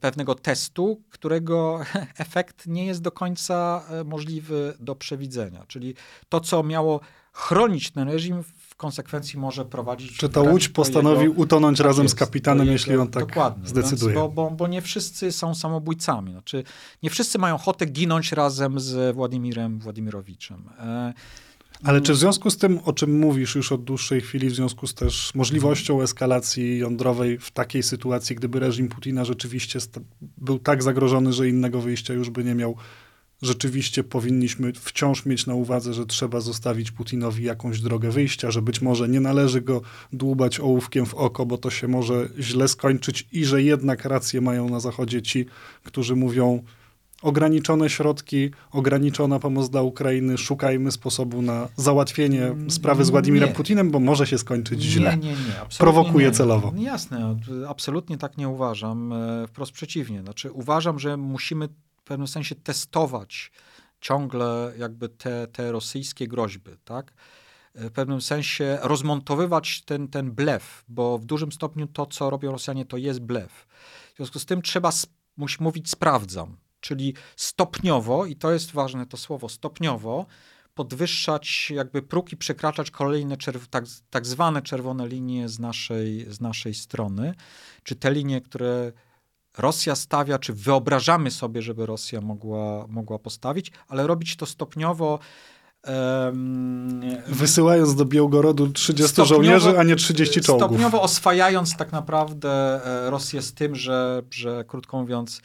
pewnego 0.00 0.34
testu, 0.34 1.02
którego 1.10 1.80
efekt 2.18 2.66
nie 2.66 2.86
jest 2.86 3.02
do 3.02 3.12
końca 3.12 3.82
e, 3.90 4.04
możliwy 4.04 4.74
do 4.80 4.94
przewidzenia. 4.94 5.64
Czyli 5.68 5.94
to, 6.28 6.40
co 6.40 6.62
miało 6.62 7.00
chronić 7.32 7.90
ten 7.90 8.08
reżim, 8.08 8.42
w 8.42 8.76
konsekwencji 8.76 9.38
może 9.38 9.64
prowadzić. 9.64 10.16
Czy 10.16 10.28
ta 10.28 10.40
łódź 10.40 10.68
postanowi 10.68 11.22
jego, 11.22 11.42
utonąć 11.42 11.78
tak 11.78 11.86
razem 11.86 12.02
jest, 12.02 12.14
z 12.14 12.18
kapitanem, 12.18 12.66
jego, 12.66 12.72
jeśli 12.72 12.96
on 12.96 13.08
tak 13.08 13.26
dokładnie, 13.26 13.68
zdecyduje? 13.68 14.14
Bo, 14.14 14.28
bo, 14.28 14.50
bo, 14.50 14.66
nie 14.66 14.82
wszyscy 14.82 15.32
są 15.32 15.54
samobójcami. 15.54 16.32
Znaczy, 16.32 16.64
nie 17.02 17.10
wszyscy 17.10 17.38
mają 17.38 17.54
ochotę 17.54 17.86
ginąć 17.86 18.32
razem 18.32 18.80
z 18.80 19.14
Władimirem 19.14 19.78
Władimirowiczem. 19.78 20.68
E, 20.78 21.12
Ale 21.84 22.00
czy 22.00 22.12
w 22.12 22.16
związku 22.16 22.50
z 22.50 22.56
tym, 22.56 22.78
o 22.84 22.92
czym 22.92 23.18
mówisz 23.18 23.54
już 23.54 23.72
od 23.72 23.84
dłuższej 23.84 24.20
chwili, 24.20 24.50
w 24.50 24.54
związku 24.54 24.86
z 24.86 24.94
też 24.94 25.34
możliwością 25.34 26.02
eskalacji 26.02 26.78
jądrowej 26.78 27.38
w 27.38 27.50
takiej 27.50 27.82
sytuacji, 27.82 28.36
gdyby 28.36 28.60
reżim 28.60 28.88
Putina 28.88 29.24
rzeczywiście 29.24 29.78
był 30.38 30.58
tak 30.58 30.82
zagrożony, 30.82 31.32
że 31.32 31.48
innego 31.48 31.80
wyjścia 31.80 32.14
już 32.14 32.30
by 32.30 32.44
nie 32.44 32.54
miał, 32.54 32.76
rzeczywiście 33.42 34.04
powinniśmy 34.04 34.72
wciąż 34.72 35.26
mieć 35.26 35.46
na 35.46 35.54
uwadze, 35.54 35.94
że 35.94 36.06
trzeba 36.06 36.40
zostawić 36.40 36.90
Putinowi 36.90 37.44
jakąś 37.44 37.80
drogę 37.80 38.10
wyjścia, 38.10 38.50
że 38.50 38.62
być 38.62 38.82
może 38.82 39.08
nie 39.08 39.20
należy 39.20 39.60
go 39.60 39.80
dłubać 40.12 40.60
ołówkiem 40.60 41.06
w 41.06 41.14
oko, 41.14 41.46
bo 41.46 41.58
to 41.58 41.70
się 41.70 41.88
może 41.88 42.28
źle 42.38 42.68
skończyć 42.68 43.28
i 43.32 43.44
że 43.44 43.62
jednak 43.62 44.04
rację 44.04 44.40
mają 44.40 44.68
na 44.68 44.80
Zachodzie 44.80 45.22
ci, 45.22 45.46
którzy 45.84 46.16
mówią, 46.16 46.62
ograniczone 47.22 47.90
środki, 47.90 48.50
ograniczona 48.70 49.38
pomoc 49.38 49.70
dla 49.70 49.82
Ukrainy, 49.82 50.38
szukajmy 50.38 50.92
sposobu 50.92 51.42
na 51.42 51.68
załatwienie 51.76 52.54
sprawy 52.68 53.04
z 53.04 53.10
Władimirem. 53.10 53.52
Putinem, 53.52 53.90
bo 53.90 54.00
może 54.00 54.26
się 54.26 54.38
skończyć 54.38 54.82
źle. 54.82 55.16
Nie, 55.16 55.28
nie, 55.28 55.32
nie. 55.32 55.76
Prowokuje 55.78 56.26
nie. 56.26 56.32
celowo. 56.32 56.72
Jasne, 56.76 57.36
absolutnie 57.68 58.18
tak 58.18 58.38
nie 58.38 58.48
uważam. 58.48 59.12
E, 59.12 59.46
wprost 59.46 59.72
przeciwnie. 59.72 60.22
Znaczy, 60.22 60.52
uważam, 60.52 60.98
że 60.98 61.16
musimy 61.16 61.68
w 61.96 62.02
pewnym 62.04 62.28
sensie 62.28 62.54
testować 62.54 63.52
ciągle 64.00 64.72
jakby 64.78 65.08
te, 65.08 65.46
te 65.46 65.72
rosyjskie 65.72 66.28
groźby, 66.28 66.70
tak? 66.84 67.12
E, 67.74 67.88
w 67.88 67.92
pewnym 67.92 68.20
sensie 68.20 68.78
rozmontowywać 68.82 69.82
ten, 69.82 70.08
ten 70.08 70.32
blef, 70.32 70.84
bo 70.88 71.18
w 71.18 71.24
dużym 71.24 71.52
stopniu 71.52 71.86
to, 71.86 72.06
co 72.06 72.30
robią 72.30 72.52
Rosjanie, 72.52 72.84
to 72.84 72.96
jest 72.96 73.20
blef. 73.20 73.66
W 74.12 74.16
związku 74.16 74.38
z 74.38 74.46
tym 74.46 74.62
trzeba 74.62 74.90
musi 75.36 75.62
mówić 75.62 75.90
sprawdzam 75.90 76.56
czyli 76.82 77.14
stopniowo, 77.36 78.26
i 78.26 78.36
to 78.36 78.52
jest 78.52 78.72
ważne 78.72 79.06
to 79.06 79.16
słowo, 79.16 79.48
stopniowo 79.48 80.26
podwyższać 80.74 81.70
jakby 81.74 82.02
próg 82.02 82.32
i 82.32 82.36
przekraczać 82.36 82.90
kolejne 82.90 83.36
tak, 83.70 83.84
tak 84.10 84.26
zwane 84.26 84.62
czerwone 84.62 85.08
linie 85.08 85.48
z 85.48 85.58
naszej, 85.58 86.26
z 86.28 86.40
naszej 86.40 86.74
strony, 86.74 87.34
czy 87.82 87.96
te 87.96 88.12
linie, 88.12 88.40
które 88.40 88.92
Rosja 89.58 89.94
stawia, 89.94 90.38
czy 90.38 90.52
wyobrażamy 90.52 91.30
sobie, 91.30 91.62
żeby 91.62 91.86
Rosja 91.86 92.20
mogła, 92.20 92.86
mogła 92.88 93.18
postawić, 93.18 93.72
ale 93.88 94.06
robić 94.06 94.36
to 94.36 94.46
stopniowo. 94.46 95.18
Um, 95.86 97.00
Wysyłając 97.26 97.94
do 97.94 98.04
Białgorodu 98.04 98.68
30 98.68 99.24
żołnierzy, 99.24 99.78
a 99.78 99.82
nie 99.82 99.96
30 99.96 100.40
czołgów. 100.40 100.68
Stopniowo 100.68 101.02
oswajając 101.02 101.76
tak 101.76 101.92
naprawdę 101.92 102.50
e, 103.06 103.10
Rosję 103.10 103.42
z 103.42 103.54
tym, 103.54 103.74
że, 103.74 104.22
że 104.30 104.64
krótko 104.68 105.00
mówiąc, 105.00 105.42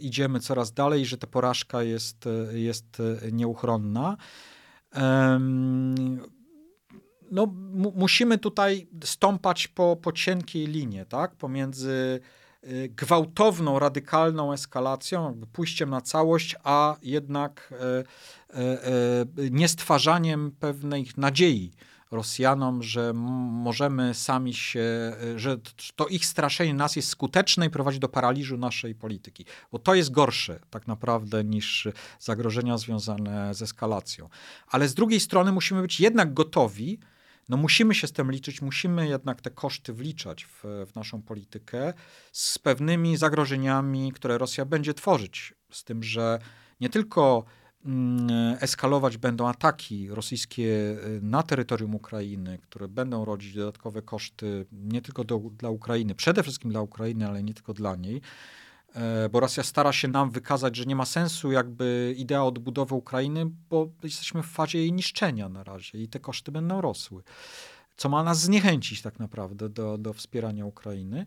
idziemy 0.00 0.40
coraz 0.40 0.72
dalej, 0.72 1.06
że 1.06 1.18
ta 1.18 1.26
porażka 1.26 1.82
jest, 1.82 2.26
e, 2.26 2.58
jest 2.58 2.98
e, 3.00 3.32
nieuchronna. 3.32 4.16
No, 7.30 7.46
musimy 7.94 8.38
tutaj 8.38 8.88
stąpać 9.04 9.68
po, 9.68 9.96
po 10.02 10.12
cienkiej 10.12 10.66
linie, 10.66 11.06
tak? 11.06 11.36
Pomiędzy 11.36 12.20
gwałtowną, 12.88 13.78
radykalną 13.78 14.52
eskalacją, 14.52 15.24
jakby 15.26 15.46
pójściem 15.46 15.90
na 15.90 16.00
całość, 16.00 16.56
a 16.64 16.96
jednak 17.02 17.74
niestwarzaniem 19.50 20.50
pewnej 20.60 21.08
nadziei 21.16 21.72
Rosjanom, 22.10 22.82
że 22.82 23.12
możemy 23.14 24.14
sami 24.14 24.54
się, 24.54 25.16
że 25.36 25.56
to 25.96 26.06
ich 26.06 26.26
straszenie 26.26 26.74
nas 26.74 26.96
jest 26.96 27.08
skuteczne 27.08 27.66
i 27.66 27.70
prowadzi 27.70 28.00
do 28.00 28.08
paraliżu 28.08 28.56
naszej 28.56 28.94
polityki. 28.94 29.44
Bo 29.72 29.78
to 29.78 29.94
jest 29.94 30.10
gorsze 30.10 30.60
tak 30.70 30.86
naprawdę 30.86 31.44
niż 31.44 31.88
zagrożenia 32.20 32.78
związane 32.78 33.54
z 33.54 33.62
eskalacją. 33.62 34.28
Ale 34.68 34.88
z 34.88 34.94
drugiej 34.94 35.20
strony 35.20 35.52
musimy 35.52 35.82
być 35.82 36.00
jednak 36.00 36.34
gotowi, 36.34 36.98
no 37.48 37.56
musimy 37.56 37.94
się 37.94 38.06
z 38.06 38.12
tym 38.12 38.30
liczyć, 38.30 38.62
musimy 38.62 39.08
jednak 39.08 39.40
te 39.40 39.50
koszty 39.50 39.92
wliczać 39.92 40.44
w, 40.44 40.62
w 40.62 40.94
naszą 40.94 41.22
politykę 41.22 41.94
z 42.32 42.58
pewnymi 42.58 43.16
zagrożeniami, 43.16 44.12
które 44.12 44.38
Rosja 44.38 44.64
będzie 44.64 44.94
tworzyć. 44.94 45.54
Z 45.70 45.84
tym, 45.84 46.02
że 46.02 46.38
nie 46.80 46.88
tylko 46.88 47.44
eskalować 48.60 49.16
będą 49.16 49.48
ataki 49.48 50.08
rosyjskie 50.08 50.64
y, 50.64 51.20
na 51.22 51.42
terytorium 51.42 51.94
Ukrainy, 51.94 52.58
które 52.62 52.88
będą 52.88 53.24
rodzić 53.24 53.54
dodatkowe 53.54 54.02
koszty 54.02 54.66
nie 54.72 55.02
tylko 55.02 55.24
do, 55.24 55.38
dla 55.38 55.70
Ukrainy, 55.70 56.14
przede 56.14 56.42
wszystkim 56.42 56.70
dla 56.70 56.80
Ukrainy, 56.80 57.28
ale 57.28 57.42
nie 57.42 57.54
tylko 57.54 57.74
dla 57.74 57.96
niej, 57.96 58.20
e, 58.94 59.28
bo 59.28 59.40
Rosja 59.40 59.62
stara 59.62 59.92
się 59.92 60.08
nam 60.08 60.30
wykazać, 60.30 60.76
że 60.76 60.84
nie 60.84 60.96
ma 60.96 61.04
sensu 61.04 61.52
jakby 61.52 62.14
idea 62.18 62.44
odbudowy 62.44 62.94
Ukrainy, 62.94 63.46
bo 63.70 63.88
jesteśmy 64.02 64.42
w 64.42 64.46
fazie 64.46 64.78
jej 64.78 64.92
niszczenia 64.92 65.48
na 65.48 65.64
razie 65.64 65.98
i 65.98 66.08
te 66.08 66.20
koszty 66.20 66.52
będą 66.52 66.80
rosły, 66.80 67.22
co 67.96 68.08
ma 68.08 68.22
nas 68.22 68.40
zniechęcić 68.40 69.02
tak 69.02 69.18
naprawdę 69.18 69.68
do, 69.68 69.98
do 69.98 70.12
wspierania 70.12 70.66
Ukrainy. 70.66 71.26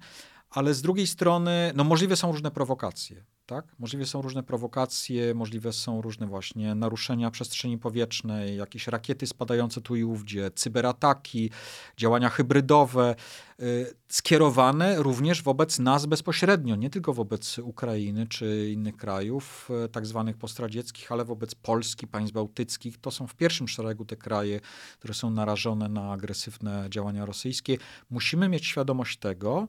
Ale 0.50 0.74
z 0.74 0.82
drugiej 0.82 1.08
strony, 1.08 1.72
no 1.76 1.84
możliwe 1.84 2.16
są 2.16 2.32
różne 2.32 2.52
prowokacje 2.52 3.24
tak? 3.52 3.66
Możliwe 3.80 4.06
są 4.06 4.22
różne 4.22 4.44
prowokacje, 4.44 5.34
możliwe 5.34 5.74
są 5.74 6.02
różne 6.02 6.28
właśnie 6.28 6.76
naruszenia 6.76 7.32
przestrzeni 7.32 7.78
powietrznej, 7.78 8.58
jakieś 8.58 8.88
rakiety 8.88 9.28
spadające 9.28 9.82
tu 9.82 9.96
i 9.96 10.04
ówdzie, 10.04 10.52
cyberataki, 10.52 11.52
działania 11.98 12.30
hybrydowe, 12.30 13.16
y, 13.60 13.94
skierowane 14.08 14.96
również 15.04 15.44
wobec 15.44 15.80
nas 15.80 16.06
bezpośrednio, 16.06 16.76
nie 16.76 16.90
tylko 16.90 17.14
wobec 17.14 17.60
Ukrainy 17.60 18.28
czy 18.28 18.72
innych 18.72 18.98
krajów, 18.98 19.70
y, 19.86 19.90
tak 19.90 20.06
zwanych 20.06 20.38
postradzieckich, 20.38 21.12
ale 21.12 21.26
wobec 21.26 21.56
Polski, 21.56 22.08
państw 22.08 22.34
bałtyckich. 22.34 22.98
To 22.98 23.12
są 23.12 23.28
w 23.28 23.36
pierwszym 23.36 23.68
szeregu 23.68 24.06
te 24.06 24.16
kraje, 24.16 24.60
które 25.00 25.14
są 25.14 25.30
narażone 25.30 25.90
na 25.90 26.12
agresywne 26.12 26.86
działania 26.90 27.26
rosyjskie. 27.26 27.78
Musimy 28.10 28.50
mieć 28.50 28.66
świadomość 28.66 29.18
tego, 29.18 29.68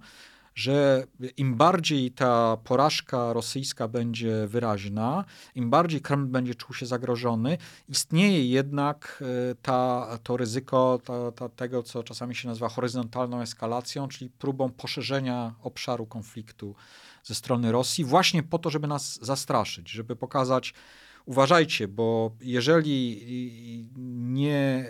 że 0.54 1.06
im 1.36 1.54
bardziej 1.54 2.10
ta 2.10 2.56
porażka 2.64 3.32
rosyjska 3.32 3.88
będzie 3.88 4.46
wyraźna, 4.46 5.24
im 5.54 5.70
bardziej 5.70 6.00
Kreml 6.00 6.26
będzie 6.26 6.54
czuł 6.54 6.74
się 6.74 6.86
zagrożony, 6.86 7.58
istnieje 7.88 8.46
jednak 8.46 9.22
e, 9.50 9.54
ta, 9.54 10.08
to 10.22 10.36
ryzyko 10.36 11.00
ta, 11.04 11.32
ta, 11.32 11.48
tego, 11.48 11.82
co 11.82 12.02
czasami 12.02 12.34
się 12.34 12.48
nazywa 12.48 12.68
horyzontalną 12.68 13.40
eskalacją, 13.40 14.08
czyli 14.08 14.30
próbą 14.30 14.70
poszerzenia 14.70 15.54
obszaru 15.62 16.06
konfliktu 16.06 16.74
ze 17.24 17.34
strony 17.34 17.72
Rosji, 17.72 18.04
właśnie 18.04 18.42
po 18.42 18.58
to, 18.58 18.70
żeby 18.70 18.86
nas 18.86 19.18
zastraszyć, 19.22 19.90
żeby 19.90 20.16
pokazać, 20.16 20.74
uważajcie, 21.24 21.88
bo 21.88 22.36
jeżeli 22.40 23.26
nie, 24.16 24.86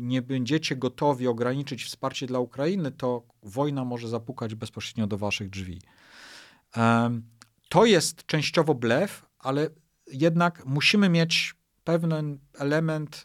nie 0.00 0.22
będziecie 0.22 0.76
gotowi 0.76 1.28
ograniczyć 1.28 1.84
wsparcie 1.84 2.26
dla 2.26 2.38
Ukrainy, 2.38 2.92
to 2.92 3.22
wojna 3.42 3.84
może 3.84 4.08
zapukać 4.08 4.54
bezpośrednio 4.54 5.06
do 5.06 5.18
waszych 5.18 5.50
drzwi. 5.50 5.80
To 7.68 7.84
jest 7.84 8.26
częściowo 8.26 8.74
blef, 8.74 9.26
ale 9.38 9.70
jednak 10.12 10.66
musimy 10.66 11.08
mieć 11.08 11.54
pewien 11.84 12.38
element 12.58 13.24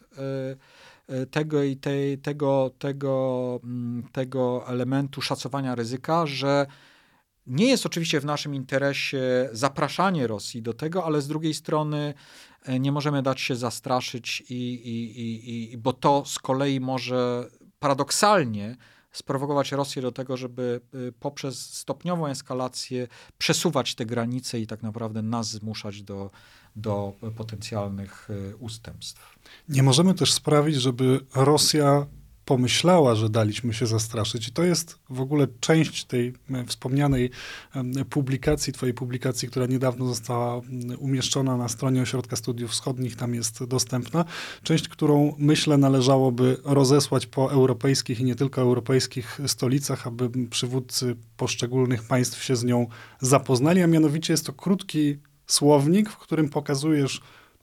e, 1.08 1.14
e, 1.14 1.26
tego 1.26 1.62
i 1.62 1.76
tej, 1.76 2.18
tego, 2.18 2.70
tego, 2.78 3.60
mm, 3.64 4.02
tego 4.12 4.68
elementu 4.68 5.22
szacowania 5.22 5.74
ryzyka, 5.74 6.26
że 6.26 6.66
nie 7.50 7.66
jest 7.66 7.86
oczywiście 7.86 8.20
w 8.20 8.24
naszym 8.24 8.54
interesie 8.54 9.48
zapraszanie 9.52 10.26
Rosji 10.26 10.62
do 10.62 10.74
tego, 10.74 11.04
ale 11.04 11.22
z 11.22 11.28
drugiej 11.28 11.54
strony 11.54 12.14
e, 12.62 12.80
nie 12.80 12.92
możemy 12.92 13.22
dać 13.22 13.40
się 13.40 13.56
zastraszyć, 13.56 14.42
i, 14.50 14.54
i, 14.54 15.20
i, 15.20 15.72
i, 15.72 15.78
bo 15.78 15.92
to 15.92 16.24
z 16.26 16.38
kolei 16.38 16.80
może 16.80 17.48
paradoksalnie 17.78 18.76
sprowokować 19.12 19.72
Rosję 19.72 20.02
do 20.02 20.12
tego, 20.12 20.36
żeby 20.36 20.80
e, 20.94 21.12
poprzez 21.12 21.74
stopniową 21.74 22.26
eskalację 22.26 23.08
przesuwać 23.38 23.94
te 23.94 24.06
granice 24.06 24.60
i 24.60 24.66
tak 24.66 24.82
naprawdę 24.82 25.22
nas 25.22 25.50
zmuszać 25.50 26.02
do, 26.02 26.30
do 26.76 27.12
potencjalnych 27.36 28.28
e, 28.30 28.56
ustępstw. 28.56 29.38
Nie 29.68 29.82
możemy 29.82 30.14
też 30.14 30.32
sprawić, 30.32 30.76
żeby 30.76 31.20
Rosja 31.34 32.06
pomyślała, 32.50 33.14
że 33.14 33.28
daliśmy 33.28 33.74
się 33.74 33.86
zastraszyć. 33.86 34.48
I 34.48 34.52
to 34.52 34.62
jest 34.62 34.98
w 35.10 35.20
ogóle 35.20 35.46
część 35.60 36.04
tej 36.04 36.32
e, 36.50 36.64
wspomnianej 36.64 37.30
publikacji, 38.10 38.72
twojej 38.72 38.94
publikacji, 38.94 39.48
która 39.48 39.66
niedawno 39.66 40.06
została 40.06 40.60
umieszczona 40.98 41.56
na 41.56 41.68
stronie 41.68 42.02
Ośrodka 42.02 42.36
Studiów 42.36 42.70
Wschodnich, 42.70 43.16
tam 43.16 43.34
jest 43.34 43.64
dostępna. 43.64 44.24
Część, 44.62 44.88
którą 44.88 45.34
myślę 45.38 45.78
należałoby 45.78 46.56
rozesłać 46.64 47.26
po 47.26 47.52
europejskich 47.52 48.20
i 48.20 48.24
nie 48.24 48.34
tylko 48.34 48.60
europejskich 48.60 49.40
stolicach, 49.46 50.06
aby 50.06 50.30
przywódcy 50.48 51.16
poszczególnych 51.36 52.02
państw 52.02 52.42
się 52.42 52.56
z 52.56 52.64
nią 52.64 52.86
zapoznali, 53.20 53.82
a 53.82 53.86
mianowicie 53.86 54.32
jest 54.32 54.46
to 54.46 54.52
krótki 54.52 55.18
słownik, 55.46 56.10
w 56.10 56.18
którym 56.18 56.48
pokazujesz 56.48 57.20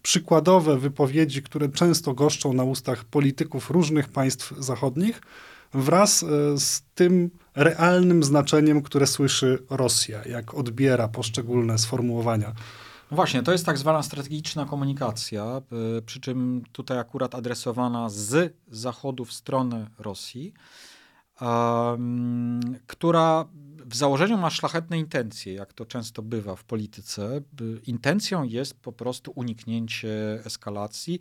przykładowe 0.08 0.78
wypowiedzi, 0.78 1.43
które 1.43 1.70
często 1.70 2.13
goszczą 2.13 2.54
na 2.54 2.63
ustach 2.63 3.06
polityków 3.06 3.70
różnych 3.72 4.10
państw 4.10 4.54
zachodnich, 4.58 5.22
wraz 5.74 6.24
e, 6.24 6.28
z 6.60 6.84
tym 6.96 7.30
realnym 7.56 8.24
znaczeniem, 8.24 8.82
które 8.82 9.08
słyszy 9.08 9.63
Rosja, 9.70 10.26
jak 10.26 10.54
odbiera 10.54 11.08
poszczególne 11.08 11.78
sformułowania. 11.78 12.54
No 13.12 13.15
właśnie, 13.15 13.43
to 13.43 13.52
jest 13.52 13.65
tak 13.65 13.78
zwana 13.78 14.04
strategiczna 14.04 14.65
komunikacja, 14.65 15.62
y, 15.98 16.02
przy 16.02 16.20
czym 16.20 16.63
tutaj 16.72 17.00
akurat 17.00 17.36
adresowana 17.36 18.10
z 18.10 18.54
Zachodu 18.72 19.26
w 19.26 19.34
stronę 19.34 19.88
Rosji, 20.00 20.54
która 22.88 23.45
w 23.86 23.95
założeniu 23.95 24.38
ma 24.38 24.50
szlachetne 24.50 25.00
intencje, 25.00 25.54
jak 25.54 25.73
to 25.73 25.86
często 25.86 26.21
bywa 26.21 26.56
w 26.56 26.63
polityce. 26.63 27.41
Intencją 27.88 28.43
jest 28.43 28.80
po 28.80 28.91
prostu 28.91 29.32
uniknięcie 29.36 30.41
eskalacji. 30.45 31.19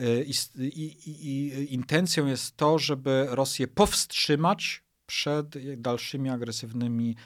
Y, 0.00 0.24
I, 0.24 0.32
i, 0.64 1.10
i, 1.10 1.74
intencją 1.74 2.26
jest 2.26 2.56
to, 2.56 2.78
żeby 2.78 3.26
Rosję 3.30 3.68
powstrzymać 3.68 4.84
przed 5.06 5.80
dalszymi 5.80 6.30
agresywnymi 6.30 7.16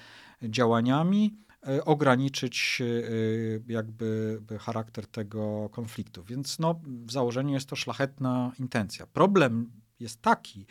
działaniami, 0.42 1.36
y, 1.68 1.84
ograniczyć 1.84 2.78
y, 2.80 3.62
jakby 3.68 4.40
charakter 4.60 5.06
tego 5.06 5.68
konfliktu. 5.72 6.24
Więc 6.24 6.58
no, 6.58 6.80
w 6.84 7.12
założeniu 7.12 7.54
jest 7.54 7.68
to 7.68 7.76
szlachetna 7.76 8.52
intencja. 8.58 9.06
Problem 9.06 9.70
jest 10.00 10.22
taki, 10.22 10.66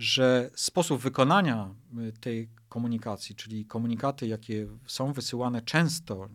że 0.00 0.50
sposób 0.54 1.00
wykonania 1.00 1.74
tej 2.20 2.48
komunikacji, 2.68 3.34
czyli 3.34 3.66
komunikaty, 3.66 4.26
jakie 4.26 4.66
są 4.86 5.12
wysyłane 5.12 5.62
często 5.62 6.28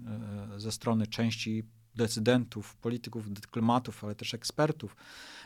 ze 0.58 0.72
strony 0.72 1.08
części 1.08 1.64
decydentów, 1.96 2.76
polityków, 2.76 3.34
dyplomatów, 3.34 4.04
ale 4.04 4.16
też 4.16 4.34
ekspertów 4.34 4.96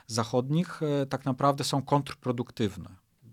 zachodnich, 0.08 0.84
e, 0.84 1.06
tak 1.06 1.26
naprawdę 1.26 1.64
są 1.64 1.82
kontrproduktywne, 1.82 2.90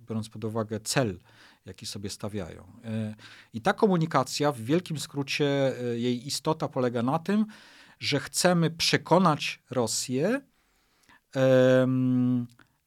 biorąc 0.09 0.29
pod 0.29 0.44
uwagę 0.44 0.81
cel, 0.81 1.20
jaki 1.66 1.87
sobie 1.87 2.11
stawiają. 2.11 2.72
E, 2.85 3.14
I 3.53 3.61
ta 3.61 3.72
komunikacja, 3.72 4.53
w 4.53 4.61
wielkim 4.61 4.99
skrócie, 4.99 5.81
e, 5.81 5.99
jej 5.99 6.27
istota 6.27 6.68
polega 6.68 7.03
na 7.03 7.18
tym, 7.18 7.46
że 7.99 8.20
chcemy 8.20 8.70
przekonać 8.70 9.62
Rosję, 9.70 10.40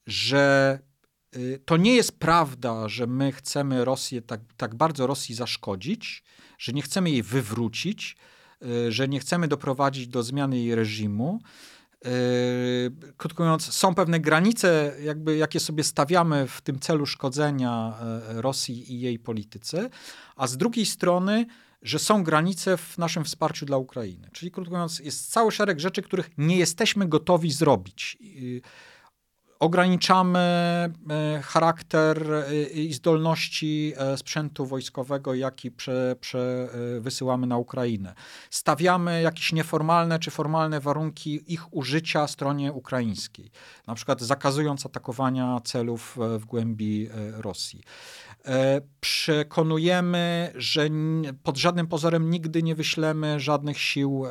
że 0.08 0.80
to 1.65 1.78
nie 1.78 1.96
jest 1.96 2.20
prawda, 2.20 2.88
że 2.88 3.08
my 3.08 3.32
chcemy 3.32 3.86
Rosję 3.86 4.22
tak, 4.22 4.42
tak 4.58 4.76
bardzo 4.76 5.08
Rosji 5.08 5.36
zaszkodzić, 5.36 6.24
że 6.58 6.74
nie 6.74 6.82
chcemy 6.82 7.10
jej 7.10 7.24
wywrócić, 7.24 8.18
Y, 8.65 8.92
że 8.92 9.08
nie 9.08 9.20
chcemy 9.20 9.48
doprowadzić 9.48 10.08
do 10.08 10.24
zmiany 10.24 10.58
jej 10.58 10.76
reżimu. 10.76 11.39
Y, 12.06 12.10
krótko 13.18 13.44
mówiąc, 13.44 13.74
są 13.74 13.96
pewne 13.96 14.20
granice, 14.20 14.96
jakby, 15.04 15.38
jakie 15.38 15.60
sobie 15.60 15.84
stawiamy 15.84 16.48
w 16.48 16.62
tym 16.62 16.80
celu 16.80 17.06
szkodzenia 17.06 17.94
y, 18.38 18.42
Rosji 18.42 18.94
i 18.94 19.00
jej 19.00 19.20
polityce, 19.20 19.89
a 20.36 20.48
z 20.48 20.58
drugiej 20.58 20.86
strony, 20.86 21.46
że 21.82 22.00
są 22.00 22.24
granice 22.24 22.78
w 22.78 22.98
naszym 22.98 23.24
wsparciu 23.24 23.65
dla 23.65 23.78
Ukrainy. 23.78 24.30
Czyli 24.32 24.52
krótko 24.52 24.72
mówiąc, 24.72 25.00
jest 25.00 25.32
cały 25.32 25.52
szereg 25.52 25.80
rzeczy, 25.80 26.02
których 26.02 26.30
nie 26.38 26.58
jesteśmy 26.58 27.08
gotowi 27.08 27.52
zrobić 27.52 28.18
ograniczamy 29.60 30.39
e, 30.39 31.41
charakter 31.43 32.34
e, 32.34 32.63
i 32.63 32.93
zdolności 32.93 33.93
e, 33.98 34.17
sprzętu 34.17 34.65
wojskowego, 34.65 35.34
jaki 35.34 35.72
prze, 35.72 36.15
prze 36.19 36.69
wysyłamy 37.00 37.48
na 37.48 37.58
Ukrainę. 37.58 38.13
Stawiamy 38.50 39.22
jakieś 39.22 39.54
nieformalne 39.54 40.19
czy 40.19 40.32
formalne 40.32 40.80
warunki 40.80 41.54
ich 41.54 41.74
użycia 41.74 42.28
stronie 42.28 42.74
ukraińskiej, 42.74 43.52
na 43.88 43.95
przykład 43.95 44.22
zakazując 44.22 44.86
atakowania 44.86 45.60
celów 45.63 46.17
w 46.39 46.45
głębi 46.45 47.10
Rosji. 47.34 47.84
Przekonujemy, 49.00 50.52
że 50.56 50.90
pod 51.44 51.58
żadnym 51.58 51.88
pozorem 51.88 52.30
nigdy 52.30 52.64
nie 52.64 52.76
wyślemy 52.76 53.40
żadnych 53.40 53.80
sił 53.80 54.26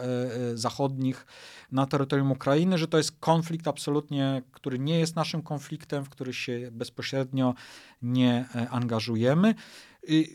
zachodnich 0.54 1.26
na 1.72 1.86
terytorium 1.86 2.32
Ukrainy, 2.32 2.78
że 2.78 2.88
to 2.88 2.98
jest 2.98 3.12
konflikt 3.20 3.68
absolutnie, 3.68 4.42
który 4.52 4.78
nie 4.78 4.98
jest 4.98 5.16
naszym 5.16 5.42
konfliktem, 5.42 6.04
w 6.04 6.08
który 6.08 6.32
się 6.32 6.68
bezpośrednio 6.72 7.54
nie 8.02 8.48
e, 8.54 8.70
angażujemy. 8.70 9.54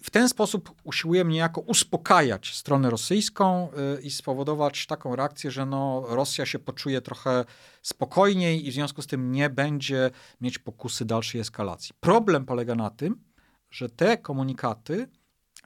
W 0.03 0.09
ten 0.09 0.29
sposób 0.29 0.75
usiłujemy 0.83 1.31
niejako 1.31 1.61
uspokajać 1.61 2.55
stronę 2.55 2.89
rosyjską 2.89 3.69
e, 3.71 4.01
i 4.01 4.11
spowodować 4.11 4.85
taką 4.85 5.15
reakcję, 5.15 5.51
że 5.51 5.65
no, 5.65 6.03
Rosja 6.07 6.45
się 6.45 6.59
poczuje 6.59 7.01
trochę 7.01 7.45
spokojniej 7.81 8.67
i 8.67 8.71
w 8.71 8.73
związku 8.73 9.01
z 9.01 9.07
tym 9.07 9.31
nie 9.31 9.49
będzie 9.49 10.11
mieć 10.41 10.59
pokusy 10.59 11.05
dalszej 11.05 11.41
eskalacji. 11.41 11.95
Problem 11.99 12.45
polega 12.45 12.75
na 12.75 12.89
tym, 12.89 13.32
że 13.73 13.89
te 13.89 14.17
komunikaty 14.17 15.09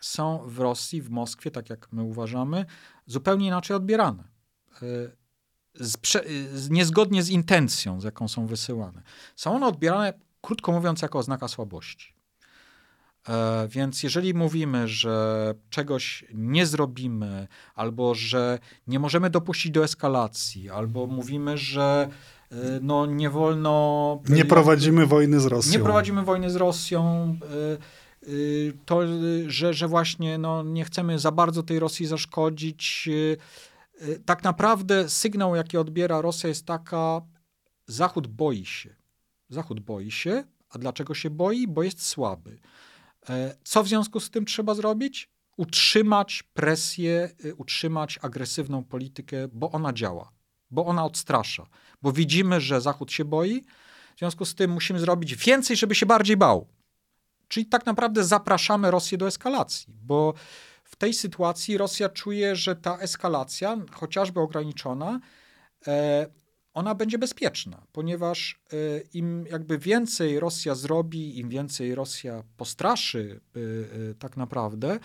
są 0.02 0.40
w 0.46 0.60
Rosji, 0.60 1.02
w 1.02 1.10
Moskwie, 1.10 1.52
tak 1.52 1.70
jak 1.70 1.88
my 1.92 2.04
uważamy, 2.04 2.66
zupełnie 3.06 3.48
inaczej 3.48 3.78
odbierane. 3.78 4.24
E, 4.74 4.86
z, 5.74 5.98
z, 6.54 6.70
niezgodnie 6.70 7.24
z 7.24 7.30
intencją, 7.30 8.02
z 8.02 8.04
jaką 8.04 8.28
są 8.28 8.48
wysyłane. 8.48 9.02
Są 9.36 9.56
one 9.56 9.68
odbierane, 9.68 10.14
krótko 10.42 10.72
mówiąc, 10.72 11.02
jako 11.02 11.20
oznaka 11.20 11.48
słabości. 11.48 12.14
E, 13.30 13.68
więc 13.68 14.04
jeżeli 14.04 14.34
mówimy, 14.34 14.88
że 14.88 15.54
czegoś 15.70 16.26
nie 16.34 16.66
zrobimy, 16.66 17.48
albo 17.76 18.16
że 18.16 18.60
nie 18.88 19.00
możemy 19.00 19.30
dopuścić 19.30 19.72
do 19.72 19.84
eskalacji, 19.84 20.70
albo 20.70 21.08
mówimy, 21.08 21.58
że 21.58 22.08
e, 22.10 22.37
no, 22.82 23.06
nie 23.06 23.30
wolno. 23.30 24.22
Nie 24.30 24.46
prowadzimy 24.46 25.06
wojny 25.06 25.40
z 25.40 25.46
Rosją. 25.46 25.72
Nie 25.72 25.80
prowadzimy 25.80 26.24
wojny 26.24 26.50
z 26.50 26.56
Rosją. 26.56 27.36
E, 28.24 28.28
to, 28.86 29.02
że, 29.48 29.74
że 29.74 29.88
właśnie 29.88 30.38
no, 30.38 30.64
nie 30.64 30.86
chcemy 30.86 31.20
za 31.20 31.32
bardzo 31.32 31.64
tej 31.64 31.80
Rosji 31.80 32.06
zaszkodzić 32.06 33.10
tak 34.26 34.44
naprawdę 34.44 35.10
sygnał, 35.10 35.56
jaki 35.56 35.78
odbiera 35.78 36.22
Rosja, 36.22 36.50
jest 36.50 36.66
taka: 36.66 37.22
Zachód 37.88 38.28
boi 38.28 38.66
się. 38.66 38.96
Zachód 39.50 39.80
boi 39.80 40.12
się. 40.12 40.44
A 40.70 40.78
dlaczego 40.78 41.14
się 41.14 41.30
boi? 41.30 41.68
Bo 41.68 41.84
jest 41.84 42.02
słaby. 42.02 42.60
E, 43.30 43.56
co 43.64 43.84
w 43.84 43.88
związku 43.88 44.20
z 44.20 44.30
tym 44.30 44.46
trzeba 44.46 44.76
zrobić? 44.76 45.30
Utrzymać 45.58 46.44
presję, 46.54 47.30
utrzymać 47.58 48.20
agresywną 48.22 48.84
politykę, 48.84 49.48
bo 49.48 49.72
ona 49.72 49.94
działa, 49.94 50.32
bo 50.72 50.86
ona 50.86 51.06
odstrasza, 51.06 51.68
bo 52.02 52.12
widzimy, 52.12 52.62
że 52.62 52.82
Zachód 52.82 53.12
się 53.12 53.26
boi. 53.26 53.64
W 54.16 54.20
związku 54.20 54.46
z 54.46 54.56
tym 54.56 54.72
musimy 54.72 55.00
zrobić 55.00 55.36
więcej, 55.36 55.78
żeby 55.78 55.96
się 55.96 56.06
bardziej 56.06 56.38
bał. 56.38 56.68
Czyli 57.48 57.66
tak 57.66 57.86
naprawdę 57.86 58.24
zapraszamy 58.24 58.92
Rosję 58.92 59.18
do 59.18 59.28
eskalacji, 59.28 59.94
bo 60.04 60.34
w 60.84 60.96
tej 60.96 61.14
sytuacji 61.14 61.78
Rosja 61.78 62.10
czuje, 62.10 62.56
że 62.56 62.76
ta 62.76 62.98
eskalacja, 62.98 63.78
chociażby 63.92 64.40
ograniczona, 64.40 65.20
e, 65.88 66.28
ona 66.74 66.96
będzie 66.96 67.18
bezpieczna, 67.18 67.84
ponieważ 67.92 68.62
e, 68.74 68.76
im 69.14 69.46
jakby 69.52 69.78
więcej 69.78 70.40
Rosja 70.40 70.76
zrobi, 70.76 71.40
im 71.40 71.50
więcej 71.50 71.96
Rosja 71.96 72.44
postraszy 72.58 73.42
e, 73.56 74.14
tak 74.14 74.38
naprawdę, 74.38 75.00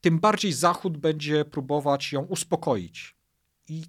tym 0.00 0.18
bardziej 0.18 0.52
Zachód 0.52 0.98
będzie 0.98 1.44
próbować 1.44 2.12
ją 2.12 2.22
uspokoić. 2.22 3.16
I, 3.68 3.82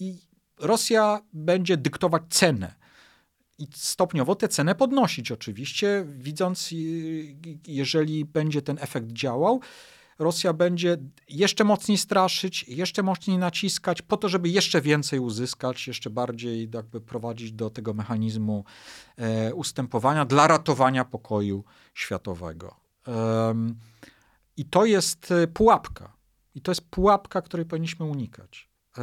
i 0.00 0.18
Rosja 0.60 1.20
będzie 1.32 1.76
dyktować 1.76 2.22
cenę. 2.30 2.74
I 3.58 3.66
stopniowo 3.74 4.34
tę 4.34 4.48
cenę 4.48 4.74
podnosić, 4.74 5.32
oczywiście, 5.32 6.04
widząc, 6.08 6.70
jeżeli 7.66 8.24
będzie 8.24 8.62
ten 8.62 8.78
efekt 8.80 9.12
działał, 9.12 9.60
Rosja 10.18 10.52
będzie 10.52 10.96
jeszcze 11.28 11.64
mocniej 11.64 11.98
straszyć, 11.98 12.68
jeszcze 12.68 13.02
mocniej 13.02 13.38
naciskać, 13.38 14.02
po 14.02 14.16
to, 14.16 14.28
żeby 14.28 14.48
jeszcze 14.48 14.80
więcej 14.80 15.18
uzyskać, 15.18 15.86
jeszcze 15.86 16.10
bardziej 16.10 16.70
jakby 16.74 17.00
prowadzić 17.00 17.52
do 17.52 17.70
tego 17.70 17.94
mechanizmu 17.94 18.64
e, 19.16 19.54
ustępowania 19.54 20.24
dla 20.24 20.46
ratowania 20.46 21.04
pokoju 21.04 21.64
światowego. 21.94 22.76
Um, 23.06 23.74
I 24.56 24.64
to 24.64 24.84
jest 24.84 25.32
e, 25.32 25.46
pułapka. 25.46 26.12
I 26.54 26.60
to 26.60 26.70
jest 26.70 26.80
pułapka, 26.90 27.42
której 27.42 27.66
powinniśmy 27.66 28.06
unikać. 28.06 28.70
E, 28.98 29.02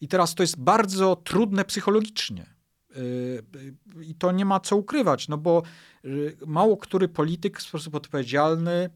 I 0.00 0.08
teraz 0.08 0.34
to 0.34 0.42
jest 0.42 0.60
bardzo 0.60 1.16
trudne 1.16 1.64
psychologicznie. 1.64 2.46
E, 2.90 4.02
I 4.02 4.14
to 4.14 4.32
nie 4.32 4.44
ma 4.44 4.60
co 4.60 4.76
ukrywać, 4.76 5.28
no 5.28 5.38
bo 5.38 5.62
e, 6.04 6.08
mało 6.46 6.76
który 6.76 7.08
polityk 7.08 7.58
w 7.58 7.62
sposób 7.62 7.94
odpowiedzialny 7.94 8.90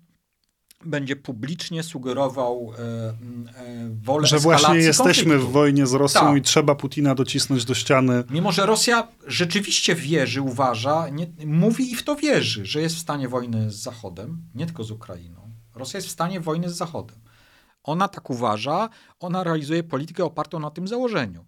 będzie 0.84 1.16
publicznie 1.16 1.82
sugerował 1.82 2.72
e, 2.78 2.82
e, 2.82 3.14
wolę 4.02 4.26
Że 4.26 4.38
właśnie 4.38 4.76
jesteśmy 4.76 5.24
konfliktu. 5.24 5.48
w 5.48 5.52
wojnie 5.52 5.86
z 5.86 5.92
Rosją 5.92 6.20
tak. 6.20 6.36
i 6.36 6.42
trzeba 6.42 6.74
Putina 6.74 7.14
docisnąć 7.14 7.64
do 7.64 7.74
ściany. 7.74 8.24
Mimo, 8.30 8.52
że 8.52 8.66
Rosja 8.66 9.08
rzeczywiście 9.26 9.94
wierzy, 9.94 10.42
uważa, 10.42 11.08
nie, 11.08 11.26
mówi 11.46 11.92
i 11.92 11.96
w 11.96 12.02
to 12.02 12.16
wierzy, 12.16 12.66
że 12.66 12.80
jest 12.80 12.96
w 12.96 12.98
stanie 12.98 13.28
wojny 13.28 13.70
z 13.70 13.74
Zachodem, 13.74 14.42
nie 14.54 14.66
tylko 14.66 14.84
z 14.84 14.90
Ukrainą. 14.90 15.52
Rosja 15.74 15.98
jest 15.98 16.08
w 16.08 16.12
stanie 16.12 16.40
wojny 16.40 16.70
z 16.70 16.76
Zachodem. 16.76 17.16
Ona 17.83 18.08
tak 18.08 18.30
uważa, 18.30 18.88
ona 19.20 19.44
realizuje 19.44 19.83
politykę 19.83 20.24
opartą 20.24 20.58
na 20.58 20.70
tym 20.70 20.88
założeniu. 20.88 21.44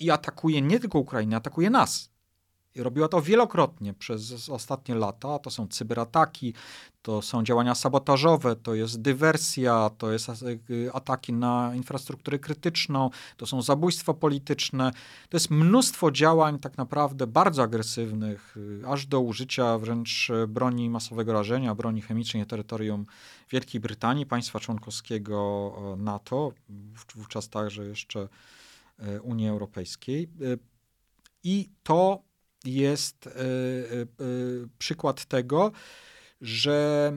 I 0.00 0.10
atakuje 0.10 0.62
nie 0.62 0.80
tylko 0.80 0.98
Ukrainę, 0.98 1.36
atakuje 1.36 1.70
nas. 1.70 2.10
I 2.74 2.82
robiła 2.82 3.08
to 3.08 3.22
wielokrotnie 3.22 3.94
przez 3.94 4.48
ostatnie 4.48 4.94
lata. 4.94 5.38
To 5.38 5.50
są 5.50 5.68
cyberataki, 5.68 6.54
to 7.02 7.22
są 7.22 7.42
działania 7.44 7.74
sabotażowe, 7.74 8.56
to 8.56 8.74
jest 8.74 9.00
dywersja, 9.00 9.90
to 9.98 10.12
jest 10.12 10.30
ataki 10.92 11.32
na 11.32 11.74
infrastrukturę 11.74 12.38
krytyczną, 12.38 13.10
to 13.36 13.46
są 13.46 13.62
zabójstwa 13.62 14.14
polityczne. 14.14 14.92
To 15.28 15.36
jest 15.36 15.50
mnóstwo 15.50 16.10
działań 16.10 16.58
tak 16.58 16.78
naprawdę 16.78 17.26
bardzo 17.26 17.62
agresywnych, 17.62 18.56
aż 18.86 19.06
do 19.06 19.20
użycia 19.20 19.78
wręcz 19.78 20.28
broni 20.48 20.90
masowego 20.90 21.32
rażenia, 21.32 21.74
broni 21.74 22.02
chemicznej 22.02 22.42
na 22.42 22.46
terytorium 22.46 23.06
Wielkiej 23.50 23.80
Brytanii, 23.80 24.26
państwa 24.26 24.60
członkowskiego 24.60 25.72
NATO, 25.98 26.52
wówczas 27.14 27.48
także 27.48 27.84
jeszcze 27.84 28.28
e, 28.98 29.20
Unii 29.20 29.48
Europejskiej. 29.48 30.28
I 31.44 31.70
to 31.82 32.27
jest 32.64 33.26
e, 33.26 33.30
przykład 34.78 35.24
tego, 35.24 35.72
że 36.40 37.12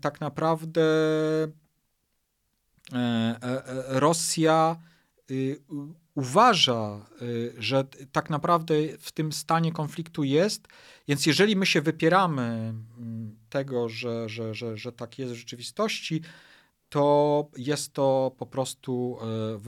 tak 0.00 0.20
naprawdę 0.20 0.82
Rosja 3.88 4.76
y, 5.30 5.60
uważa, 6.14 7.06
y, 7.22 7.54
że 7.58 7.84
tak 8.12 8.30
naprawdę 8.30 8.74
w 8.98 9.12
tym 9.12 9.32
stanie 9.32 9.72
konfliktu 9.72 10.24
jest, 10.24 10.68
więc 11.08 11.26
jeżeli 11.26 11.56
my 11.56 11.66
się 11.66 11.80
wypieramy 11.80 12.42
mm, 12.42 13.36
tego, 13.48 13.88
że, 13.88 14.28
że, 14.28 14.54
że, 14.54 14.76
że 14.76 14.92
tak 14.92 15.18
jest 15.18 15.32
w 15.32 15.36
rzeczywistości, 15.36 16.22
to 16.88 17.46
jest 17.56 17.92
to 17.92 18.32
po 18.38 18.46
prostu 18.46 19.18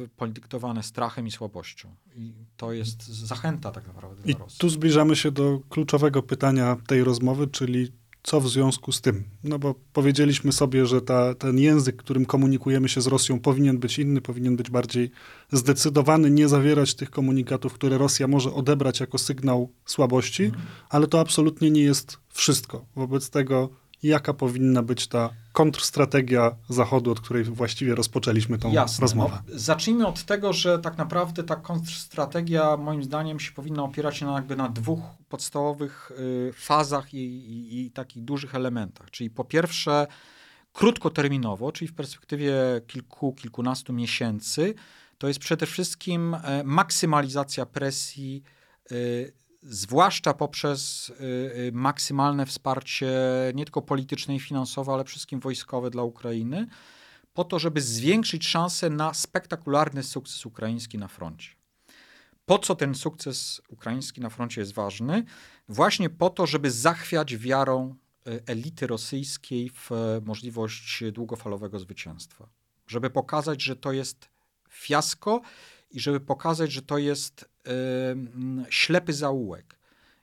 e, 0.04 0.08
podyktowane 0.16 0.82
strachem 0.82 1.26
i 1.26 1.30
słabością. 1.30 1.94
I 2.16 2.32
to 2.56 2.72
jest 2.72 3.06
zachęta 3.06 3.70
tak 3.70 3.86
naprawdę 3.86 4.22
I 4.24 4.34
dla 4.34 4.44
Rosji. 4.44 4.58
tu 4.58 4.68
zbliżamy 4.68 5.16
się 5.16 5.30
do 5.30 5.60
kluczowego 5.68 6.22
pytania 6.22 6.76
tej 6.86 7.04
rozmowy, 7.04 7.46
czyli 7.46 7.92
co 8.22 8.40
w 8.40 8.48
związku 8.48 8.92
z 8.92 9.00
tym? 9.00 9.24
No 9.44 9.58
bo 9.58 9.74
powiedzieliśmy 9.92 10.52
sobie, 10.52 10.86
że 10.86 11.00
ta, 11.00 11.34
ten 11.34 11.58
język, 11.58 11.96
którym 11.96 12.26
komunikujemy 12.26 12.88
się 12.88 13.00
z 13.00 13.06
Rosją, 13.06 13.40
powinien 13.40 13.78
być 13.78 13.98
inny, 13.98 14.20
powinien 14.20 14.56
być 14.56 14.70
bardziej 14.70 15.10
zdecydowany, 15.52 16.30
nie 16.30 16.48
zawierać 16.48 16.94
tych 16.94 17.10
komunikatów, 17.10 17.72
które 17.72 17.98
Rosja 17.98 18.26
może 18.26 18.52
odebrać 18.52 19.00
jako 19.00 19.18
sygnał 19.18 19.72
słabości, 19.84 20.44
mhm. 20.44 20.64
ale 20.88 21.06
to 21.06 21.20
absolutnie 21.20 21.70
nie 21.70 21.82
jest 21.82 22.18
wszystko. 22.28 22.86
Wobec 22.96 23.30
tego 23.30 23.70
jaka 24.02 24.34
powinna 24.34 24.82
być 24.82 25.06
ta 25.06 25.30
kontrstrategia 25.52 26.56
Zachodu, 26.68 27.10
od 27.10 27.20
której 27.20 27.44
właściwie 27.44 27.94
rozpoczęliśmy 27.94 28.58
tą 28.58 28.72
Jasne. 28.72 29.02
rozmowę. 29.02 29.38
No, 29.48 29.58
zacznijmy 29.58 30.06
od 30.06 30.24
tego, 30.24 30.52
że 30.52 30.78
tak 30.78 30.98
naprawdę 30.98 31.42
ta 31.42 31.56
kontrstrategia 31.56 32.76
moim 32.76 33.04
zdaniem 33.04 33.40
się 33.40 33.52
powinna 33.52 33.82
opierać 33.82 34.20
na, 34.20 34.34
jakby 34.34 34.56
na 34.56 34.68
dwóch 34.68 35.00
podstawowych 35.28 36.10
y, 36.18 36.52
fazach 36.52 37.14
i, 37.14 37.18
i, 37.18 37.86
i 37.86 37.90
takich 37.90 38.24
dużych 38.24 38.54
elementach. 38.54 39.10
Czyli 39.10 39.30
po 39.30 39.44
pierwsze 39.44 40.06
krótkoterminowo, 40.72 41.72
czyli 41.72 41.88
w 41.88 41.94
perspektywie 41.94 42.54
kilku, 42.86 43.32
kilkunastu 43.32 43.92
miesięcy, 43.92 44.74
to 45.18 45.28
jest 45.28 45.40
przede 45.40 45.66
wszystkim 45.66 46.34
e, 46.34 46.64
maksymalizacja 46.64 47.66
presji 47.66 48.42
y, 48.92 49.32
zwłaszcza 49.68 50.34
poprzez 50.34 51.10
y, 51.10 51.14
y, 51.24 51.70
maksymalne 51.72 52.46
wsparcie 52.46 53.10
nie 53.54 53.64
tylko 53.64 53.82
polityczne 53.82 54.36
i 54.36 54.40
finansowe, 54.40 54.92
ale 54.92 55.04
wszystkim 55.04 55.40
wojskowe 55.40 55.90
dla 55.90 56.02
Ukrainy, 56.02 56.66
po 57.34 57.44
to, 57.44 57.58
żeby 57.58 57.80
zwiększyć 57.80 58.48
szanse 58.48 58.90
na 58.90 59.14
spektakularny 59.14 60.02
sukces 60.02 60.46
ukraiński 60.46 60.98
na 60.98 61.08
froncie. 61.08 61.50
Po 62.46 62.58
co 62.58 62.74
ten 62.74 62.94
sukces 62.94 63.62
ukraiński 63.68 64.20
na 64.20 64.30
froncie 64.30 64.60
jest 64.60 64.74
ważny? 64.74 65.24
Właśnie 65.68 66.10
po 66.10 66.30
to, 66.30 66.46
żeby 66.46 66.70
zachwiać 66.70 67.36
wiarą 67.36 67.94
y, 68.26 68.42
elity 68.46 68.86
rosyjskiej 68.86 69.70
w 69.70 69.90
możliwość 70.24 71.04
długofalowego 71.12 71.78
zwycięstwa. 71.78 72.48
Żeby 72.86 73.10
pokazać, 73.10 73.62
że 73.62 73.76
to 73.76 73.92
jest 73.92 74.28
fiasko 74.70 75.40
i 75.90 76.00
żeby 76.00 76.20
pokazać, 76.20 76.72
że 76.72 76.82
to 76.82 76.98
jest 76.98 77.50
ślepy 78.68 79.12
zaułek 79.12 79.78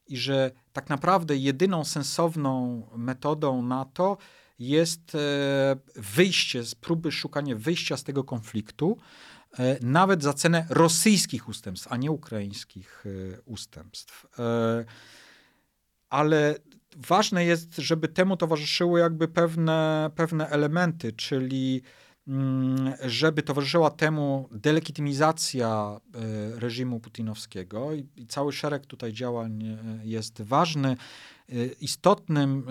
i 0.08 0.18
że 0.18 0.52
tak 0.74 0.90
naprawdę 0.90 1.36
jedyną 1.36 1.84
sensowną 1.84 2.82
metodą 2.96 3.62
na 3.62 3.86
to 3.86 4.18
jest 4.60 5.16
e, 5.16 5.76
wyjście 5.96 6.64
z 6.64 6.76
próby 6.76 7.12
szukania 7.12 7.56
wyjścia 7.56 7.98
z 7.98 8.04
tego 8.04 8.24
konfliktu, 8.24 8.98
e, 9.60 9.78
nawet 9.82 10.24
za 10.24 10.34
cenę 10.34 10.66
rosyjskich 10.70 11.50
ustępstw, 11.50 11.88
a 11.92 11.98
nie 11.98 12.12
ukraińskich 12.12 13.04
e, 13.06 13.42
ustępstw. 13.42 14.26
Ale 16.10 16.56
ważne 16.98 17.46
jest, 17.46 17.76
żeby 17.78 18.08
temu 18.08 18.38
towarzyszyły 18.38 19.00
jakby 19.00 19.28
pewne, 19.28 20.10
pewne 20.16 20.50
elementy, 20.50 21.14
czyli 21.14 21.82
żeby 23.06 23.44
towarzyszyła 23.44 23.90
temu 23.90 24.50
delegitymizacja 24.52 26.00
e, 26.16 26.60
reżimu 26.60 27.00
putinowskiego 27.00 27.94
i 27.94 28.28
cały 28.28 28.54
szereg 28.54 28.86
tutaj 28.86 29.14
działań 29.14 29.64
e, 29.64 29.78
jest 30.04 30.42
ważny. 30.42 30.90
E, 31.50 31.66
istotnym 31.82 32.68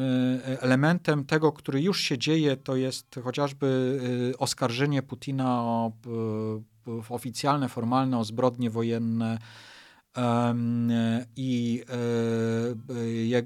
elementem 0.61 1.25
tego, 1.25 1.53
który 1.53 1.83
już 1.83 2.01
się 2.01 2.19
dzieje, 2.19 2.57
to 2.57 2.77
jest 2.77 3.21
chociażby 3.25 4.01
oskarżenie 4.39 5.03
Putina 5.03 5.63
o 5.63 5.93
oficjalne, 7.09 7.69
formalne 7.69 8.19
o 8.19 8.25
zbrodnie 8.25 8.71
wojenne 8.71 9.39
i 11.37 11.83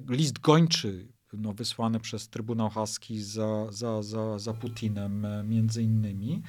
list 0.08 0.38
gończy 0.38 1.08
no, 1.32 1.52
wysłany 1.52 2.00
przez 2.00 2.28
Trybunał 2.28 2.70
Haski 2.70 3.22
za, 3.22 3.72
za, 3.72 4.02
za, 4.02 4.38
za 4.38 4.54
Putinem 4.54 5.24
e, 5.24 5.44
między 5.44 5.82
innymi. 5.82 6.42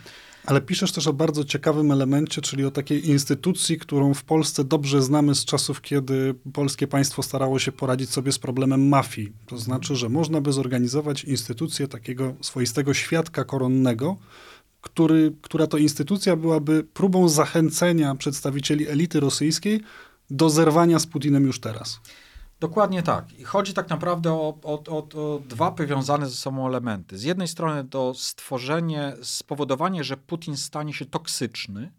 Ale 0.45 0.61
piszesz 0.61 0.91
też 0.91 1.07
o 1.07 1.13
bardzo 1.13 1.43
ciekawym 1.43 1.91
elemencie, 1.91 2.41
czyli 2.41 2.65
o 2.65 2.71
takiej 2.71 3.09
instytucji, 3.09 3.77
którą 3.77 4.13
w 4.13 4.23
Polsce 4.23 4.63
dobrze 4.63 5.01
znamy 5.01 5.35
z 5.35 5.45
czasów, 5.45 5.81
kiedy 5.81 6.35
polskie 6.53 6.87
państwo 6.87 7.23
starało 7.23 7.59
się 7.59 7.71
poradzić 7.71 8.09
sobie 8.09 8.31
z 8.31 8.39
problemem 8.39 8.87
mafii. 8.87 9.33
To 9.45 9.57
znaczy, 9.57 9.95
że 9.95 10.09
można 10.09 10.41
by 10.41 10.53
zorganizować 10.53 11.23
instytucję 11.23 11.87
takiego 11.87 12.35
swoistego 12.41 12.93
świadka 12.93 13.43
koronnego, 13.43 14.17
który, 14.81 15.33
która 15.41 15.67
to 15.67 15.77
instytucja 15.77 16.35
byłaby 16.35 16.83
próbą 16.83 17.29
zachęcenia 17.29 18.15
przedstawicieli 18.15 18.87
elity 18.87 19.19
rosyjskiej 19.19 19.81
do 20.29 20.49
zerwania 20.49 20.99
z 20.99 21.07
Putinem 21.07 21.45
już 21.45 21.59
teraz. 21.59 21.99
Dokładnie 22.59 23.03
tak. 23.03 23.39
I 23.39 23.43
chodzi 23.43 23.73
tak 23.73 23.89
naprawdę 23.89 24.33
o, 24.33 24.59
o, 24.63 24.83
o, 24.87 24.97
o, 24.97 25.39
dwa 25.39 25.71
powiązane 25.71 26.29
ze 26.29 26.35
sobą 26.35 26.67
elementy. 26.67 27.17
Z 27.17 27.23
jednej 27.23 27.47
strony 27.47 27.83
to 27.89 28.13
stworzenie, 28.13 29.13
spowodowanie, 29.23 30.03
że 30.03 30.17
Putin 30.17 30.57
stanie 30.57 30.93
się 30.93 31.05
toksyczny 31.05 31.91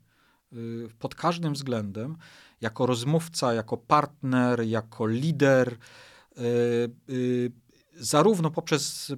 y, 0.53 0.89
pod 0.99 1.15
każdym 1.15 1.53
względem, 1.53 2.17
jako 2.61 2.87
rozmówca, 2.87 3.55
jako 3.55 3.77
partner, 3.77 4.63
jako 4.63 5.07
lider, 5.07 5.77
y, 6.39 6.43
y, 7.11 7.53
zarówno 7.97 8.51
poprzez 8.51 9.13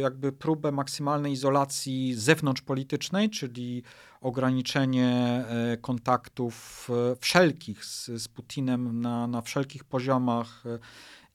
jakby 0.00 0.32
próbę 0.32 0.72
maksymalnej 0.72 1.32
izolacji 1.32 2.14
zewnątrzpolitycznej, 2.14 3.30
czyli 3.30 3.82
ograniczenie 4.20 5.08
e, 5.48 5.76
kontaktów 5.76 6.88
e, 6.90 7.16
wszelkich 7.20 7.84
z, 7.84 8.06
z 8.06 8.28
Putinem 8.28 9.00
na, 9.00 9.26
na 9.26 9.42
wszelkich 9.42 9.84
poziomach 9.84 10.62
e, 10.66 10.78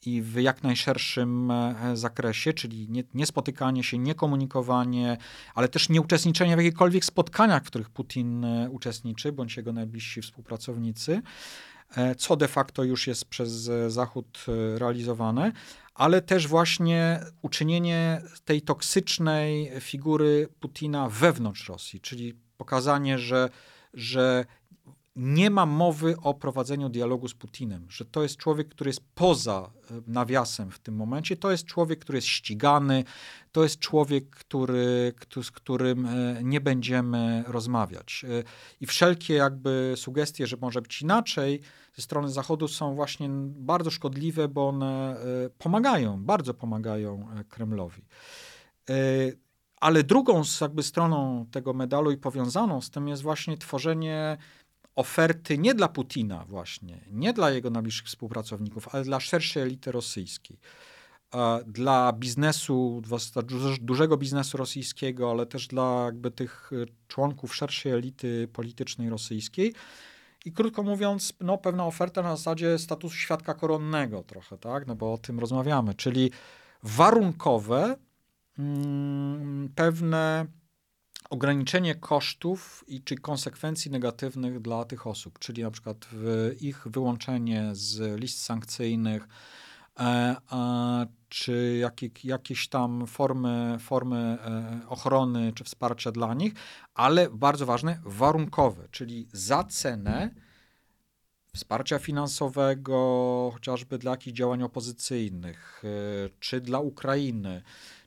i 0.05 0.21
w 0.21 0.41
jak 0.41 0.63
najszerszym 0.63 1.53
zakresie, 1.93 2.53
czyli 2.53 2.89
nie, 2.89 3.03
nie, 3.13 3.25
spotykanie 3.25 3.83
się, 3.83 3.97
nie 3.97 4.15
komunikowanie, 4.15 5.17
ale 5.55 5.67
też 5.67 5.89
nie 5.89 6.01
uczestniczenie 6.01 6.55
w 6.55 6.59
jakichkolwiek 6.59 7.05
spotkaniach, 7.05 7.63
w 7.63 7.67
których 7.67 7.89
Putin 7.89 8.45
uczestniczy, 8.69 9.31
bądź 9.31 9.57
jego 9.57 9.73
najbliżsi 9.73 10.21
współpracownicy, 10.21 11.21
co 12.17 12.35
de 12.35 12.47
facto 12.47 12.83
już 12.83 13.07
jest 13.07 13.25
przez 13.25 13.51
Zachód 13.87 14.45
realizowane, 14.75 15.51
ale 15.93 16.21
też 16.21 16.47
właśnie 16.47 17.19
uczynienie 17.41 18.21
tej 18.43 18.61
toksycznej 18.61 19.71
figury 19.79 20.47
Putina 20.59 21.09
wewnątrz 21.09 21.69
Rosji, 21.69 22.01
czyli 22.01 22.44
pokazanie, 22.57 23.19
że, 23.19 23.49
że 23.93 24.45
nie 25.15 25.49
ma 25.49 25.65
mowy 25.65 26.15
o 26.21 26.33
prowadzeniu 26.33 26.89
dialogu 26.89 27.27
z 27.27 27.33
Putinem, 27.33 27.85
że 27.89 28.05
to 28.05 28.23
jest 28.23 28.37
człowiek, 28.37 28.69
który 28.69 28.89
jest 28.89 29.01
poza 29.15 29.71
e, 29.91 30.01
nawiasem 30.07 30.71
w 30.71 30.79
tym 30.79 30.95
momencie, 30.95 31.37
to 31.37 31.51
jest 31.51 31.65
człowiek, 31.65 31.99
który 31.99 32.17
jest 32.17 32.27
ścigany, 32.27 33.03
to 33.51 33.63
jest 33.63 33.79
człowiek, 33.79 34.29
który, 34.29 35.13
z 35.43 35.51
którym 35.51 36.05
e, 36.05 36.43
nie 36.43 36.61
będziemy 36.61 37.43
rozmawiać. 37.47 38.25
E, 38.29 38.43
I 38.81 38.85
wszelkie 38.85 39.33
jakby 39.33 39.93
sugestie, 39.95 40.47
że 40.47 40.57
może 40.61 40.81
być 40.81 41.01
inaczej, 41.01 41.61
ze 41.95 42.01
strony 42.01 42.29
Zachodu 42.29 42.67
są 42.67 42.95
właśnie 42.95 43.29
bardzo 43.45 43.91
szkodliwe, 43.91 44.47
bo 44.47 44.67
one 44.67 45.17
pomagają, 45.57 46.23
bardzo 46.23 46.53
pomagają 46.53 47.27
Kremlowi. 47.49 48.01
Ale 49.85 50.03
drugą 50.03 50.41
jakby 50.61 50.83
stroną 50.83 51.45
tego 51.51 51.73
medalu 51.73 52.11
i 52.11 52.17
powiązaną 52.17 52.81
z 52.81 52.89
tym 52.89 53.07
jest 53.07 53.21
właśnie 53.21 53.57
tworzenie 53.57 54.37
oferty 54.95 55.57
nie 55.57 55.73
dla 55.73 55.87
Putina 55.87 56.45
właśnie, 56.45 57.01
nie 57.11 57.33
dla 57.33 57.51
jego 57.51 57.69
najbliższych 57.69 58.07
współpracowników, 58.07 58.95
ale 58.95 59.03
dla 59.03 59.19
szerszej 59.19 59.63
elity 59.63 59.91
rosyjskiej. 59.91 60.59
Dla 61.67 62.13
biznesu, 62.13 63.01
dużego 63.81 64.17
biznesu 64.17 64.57
rosyjskiego, 64.57 65.31
ale 65.31 65.45
też 65.45 65.67
dla 65.67 66.03
jakby 66.05 66.31
tych 66.31 66.71
e, 66.73 66.85
członków 67.07 67.55
szerszej 67.55 67.91
elity 67.91 68.47
politycznej 68.53 69.09
rosyjskiej. 69.09 69.73
I 70.45 70.51
krótko 70.51 70.83
mówiąc, 70.83 71.33
no, 71.41 71.57
pewna 71.57 71.85
oferta 71.85 72.21
na 72.21 72.35
zasadzie 72.35 72.79
statusu 72.79 73.15
świadka 73.15 73.53
koronnego 73.53 74.23
trochę, 74.23 74.57
tak? 74.57 74.87
No 74.87 74.95
bo 74.95 75.13
o 75.13 75.17
tym 75.17 75.39
rozmawiamy, 75.39 75.93
czyli 75.93 76.31
warunkowe 76.83 77.95
pewne 79.75 80.45
ograniczenie 81.29 81.95
kosztów 81.95 82.83
i 82.87 83.01
czy 83.01 83.15
konsekwencji 83.15 83.91
negatywnych 83.91 84.59
dla 84.59 84.85
tych 84.85 85.07
osób, 85.07 85.39
czyli 85.39 85.63
na 85.63 85.71
przykład 85.71 86.07
ich 86.61 86.87
wyłączenie 86.87 87.69
z 87.73 88.19
list 88.19 88.43
sankcyjnych, 88.43 89.27
e, 89.99 90.35
czy 91.29 91.77
jakie, 91.79 92.09
jakieś 92.23 92.67
tam 92.67 93.07
formy, 93.07 93.77
formy 93.79 94.17
e, 94.17 94.79
ochrony 94.89 95.53
czy 95.53 95.63
wsparcia 95.63 96.11
dla 96.11 96.33
nich, 96.33 96.53
ale 96.93 97.29
bardzo 97.29 97.65
ważne, 97.65 97.99
warunkowe, 98.05 98.87
czyli 98.91 99.27
za 99.33 99.63
cenę 99.63 100.29
wsparcia 101.55 101.99
finansowego, 101.99 103.49
chociażby 103.53 103.97
dla 103.97 104.11
jakichś 104.11 104.37
działań 104.37 104.63
opozycyjnych, 104.63 105.83
e, 105.83 106.29
czy 106.39 106.61
dla 106.61 106.79
Ukrainy, 106.79 107.61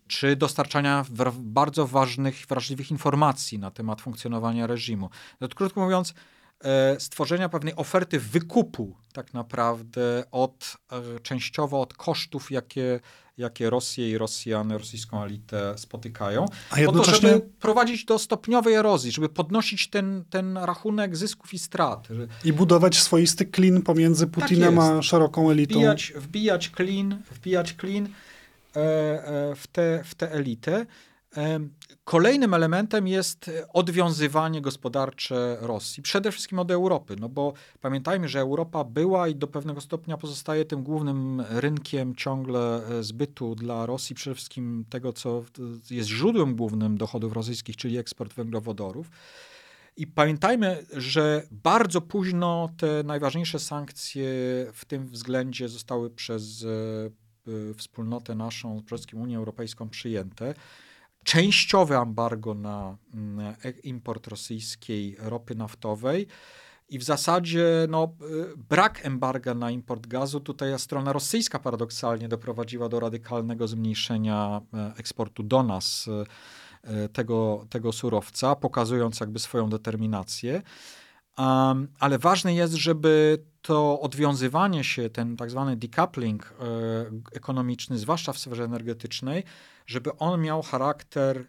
czy 0.09 0.37
dostarczania 0.37 1.05
bardzo 1.39 1.87
ważnych, 1.87 2.47
wrażliwych 2.49 2.91
informacji 2.91 3.59
na 3.59 3.71
temat 3.71 4.01
funkcjonowania 4.01 4.67
reżimu. 4.67 5.11
No, 5.41 5.49
krótko 5.49 5.81
mówiąc, 5.81 6.15
e, 6.65 7.01
stworzenia 7.01 7.49
pewnej 7.49 7.77
oferty 7.77 8.21
wykupu 8.21 8.97
tak 9.13 9.35
naprawdę 9.35 10.25
od, 10.31 10.77
e, 10.93 11.21
częściowo 11.21 11.81
od 11.81 11.95
kosztów, 11.95 12.51
jakie, 12.51 13.01
jakie 13.39 13.71
Rosję 13.71 14.11
i 14.11 14.19
Rosjany, 14.19 14.79
rosyjską 14.79 15.25
elitę 15.25 15.79
spotykają, 15.79 16.47
A 16.71 16.81
jednocześnie... 16.81 17.13
po 17.13 17.29
to, 17.29 17.41
żeby 17.41 17.51
prowadzić 17.61 18.05
do 18.05 18.19
stopniowej 18.19 18.75
erozji, 18.75 19.13
żeby 19.13 19.29
podnosić 19.29 19.91
ten, 19.91 20.25
ten 20.31 20.57
rachunek 20.57 21.17
zysków 21.17 21.55
i 21.55 21.59
strat. 21.59 22.09
I 22.45 22.53
budować 22.53 22.99
swoisty 22.99 23.47
klin 23.47 23.83
pomiędzy 23.83 24.27
Putinem 24.27 24.77
tak 24.77 24.85
a 24.85 25.03
szeroką 25.03 25.51
elitą. 25.51 25.75
Wbijać, 25.75 26.13
wbijać 26.17 26.69
klin, 26.71 27.23
wbijać 27.31 27.73
klin 27.73 28.09
w 29.57 29.65
tę 29.73 30.03
w 30.05 30.15
te 30.15 30.33
elitę. 30.33 30.87
E, 31.37 31.61
kolejnym 32.05 32.55
elementem 32.55 33.09
jest 33.09 33.51
odwiązywanie 33.73 34.61
gospodarcze 34.61 35.57
Rosji, 35.61 36.03
przede 36.03 36.33
wszystkim 36.33 36.59
od 36.59 36.71
Europy, 36.71 37.17
no 37.21 37.29
bo 37.29 37.53
pamiętajmy, 37.81 38.29
że 38.29 38.41
Europa 38.41 38.85
była 38.85 39.29
i 39.29 39.35
do 39.35 39.47
pewnego 39.47 39.81
stopnia 39.81 40.17
pozostaje 40.17 40.65
tym 40.65 40.83
głównym 40.83 41.43
rynkiem 41.51 42.15
ciągle 42.15 42.81
zbytu 43.01 43.55
dla 43.55 43.87
Rosji, 43.87 44.17
przede 44.17 44.35
wszystkim 44.35 44.85
tego, 44.91 45.13
co 45.13 45.45
jest 45.91 46.09
źródłem 46.09 46.57
głównym 46.57 46.99
dochodów 46.99 47.33
rosyjskich, 47.33 47.77
czyli 47.77 47.99
eksport 47.99 48.35
węglowodorów. 48.35 49.11
I 49.97 50.07
pamiętajmy, 50.07 50.87
że 50.93 51.43
bardzo 51.51 52.01
późno 52.01 52.69
te 52.77 53.03
najważniejsze 53.03 53.59
sankcje 53.59 54.29
w 54.73 54.85
tym 54.85 55.07
względzie 55.07 55.69
zostały 55.69 56.11
przez 56.11 56.67
wspólnotę 57.77 58.35
naszą, 58.35 58.83
przede 58.87 58.99
wszystkim 58.99 59.21
Unię 59.21 59.37
Europejską 59.37 59.89
przyjęte, 59.89 60.55
częściowe 61.25 61.99
embargo 61.99 62.55
na 62.55 62.97
mm, 63.15 63.55
e, 63.65 63.71
import 63.71 64.27
rosyjskiej 64.27 65.17
ropy 65.19 65.55
naftowej. 65.55 66.27
I 66.89 66.99
w 66.99 67.03
zasadzie 67.03 67.67
no, 67.89 68.15
y, 68.55 68.57
brak 68.69 69.07
embarga 69.07 69.55
na 69.55 69.71
import 69.71 70.07
gazu, 70.07 70.41
tutaj 70.41 70.79
strona 70.79 71.13
rosyjska 71.13 71.59
paradoksalnie 71.59 72.29
doprowadziła 72.29 72.89
do 72.89 73.01
radykalnego 73.01 73.69
zmniejszenia 73.69 74.61
e, 74.75 74.93
eksportu 74.97 75.43
do 75.43 75.63
nas 75.63 76.09
e, 76.83 77.09
tego, 77.09 77.67
tego 77.71 77.93
surowca, 77.93 78.57
pokazując 78.57 79.21
jakby 79.21 79.39
swoją 79.39 79.71
determinację. 79.71 80.63
Um, 81.39 81.89
ale 81.99 82.19
ważne 82.19 82.55
jest, 82.55 82.75
żeby 82.75 83.45
to 83.69 84.01
odwiązywanie 84.01 84.85
się, 84.85 85.11
ten 85.11 85.37
tak 85.37 85.51
zwany 85.51 85.77
decoupling 85.77 86.45
e, 86.45 86.55
ekonomiczny, 87.33 87.99
zwłaszcza 87.99 88.33
w 88.33 88.39
sferze 88.39 88.65
energetycznej, 88.65 89.45
żeby 89.87 90.17
on 90.17 90.41
miał 90.41 90.63
charakter 90.63 91.39
e, 91.39 91.47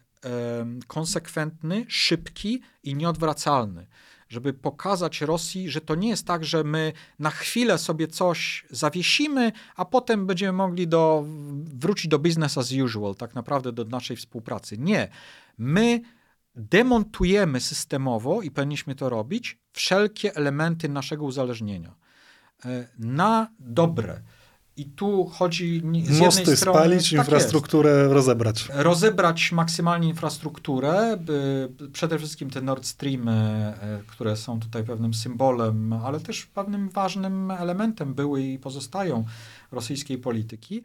konsekwentny, 0.87 1.85
szybki 1.87 2.61
i 2.83 2.95
nieodwracalny. 2.95 3.87
Żeby 4.29 4.53
pokazać 4.53 5.21
Rosji, 5.21 5.69
że 5.69 5.81
to 5.81 5.95
nie 5.95 6.09
jest 6.09 6.27
tak, 6.27 6.45
że 6.45 6.63
my 6.63 6.93
na 7.19 7.29
chwilę 7.29 7.77
sobie 7.77 8.07
coś 8.07 8.65
zawiesimy, 8.69 9.51
a 9.75 9.85
potem 9.85 10.27
będziemy 10.27 10.53
mogli 10.53 10.87
do, 10.87 11.23
wrócić 11.63 12.07
do 12.07 12.19
business 12.19 12.57
as 12.57 12.71
usual, 12.71 13.15
tak 13.15 13.35
naprawdę 13.35 13.71
do 13.71 13.85
naszej 13.85 14.17
współpracy. 14.17 14.77
Nie. 14.77 15.09
My 15.57 16.01
demontujemy 16.55 17.59
systemowo 17.59 18.41
i 18.41 18.51
powinniśmy 18.51 18.95
to 18.95 19.09
robić 19.09 19.59
wszelkie 19.71 20.35
elementy 20.35 20.89
naszego 20.89 21.25
uzależnienia 21.25 22.08
na 22.99 23.47
dobre. 23.59 24.21
I 24.77 24.85
tu 24.85 25.25
chodzi 25.25 25.81
z 26.03 26.19
Mosty 26.19 26.39
jednej 26.39 26.57
strony, 26.57 26.79
spalić, 26.79 27.09
tak 27.09 27.19
infrastrukturę 27.19 27.99
jest, 27.99 28.13
rozebrać. 28.13 28.67
Rozebrać 28.73 29.51
maksymalnie 29.51 30.09
infrastrukturę, 30.09 31.17
przede 31.93 32.17
wszystkim 32.17 32.49
te 32.49 32.61
Nord 32.61 32.85
Streamy, 32.85 33.31
e, 33.31 33.99
które 34.07 34.37
są 34.37 34.59
tutaj 34.59 34.83
pewnym 34.83 35.13
symbolem, 35.13 35.93
ale 35.93 36.19
też 36.19 36.45
pewnym 36.45 36.89
ważnym 36.89 37.51
elementem 37.51 38.13
były 38.13 38.43
i 38.43 38.59
pozostają 38.59 39.25
rosyjskiej 39.71 40.17
polityki 40.17 40.83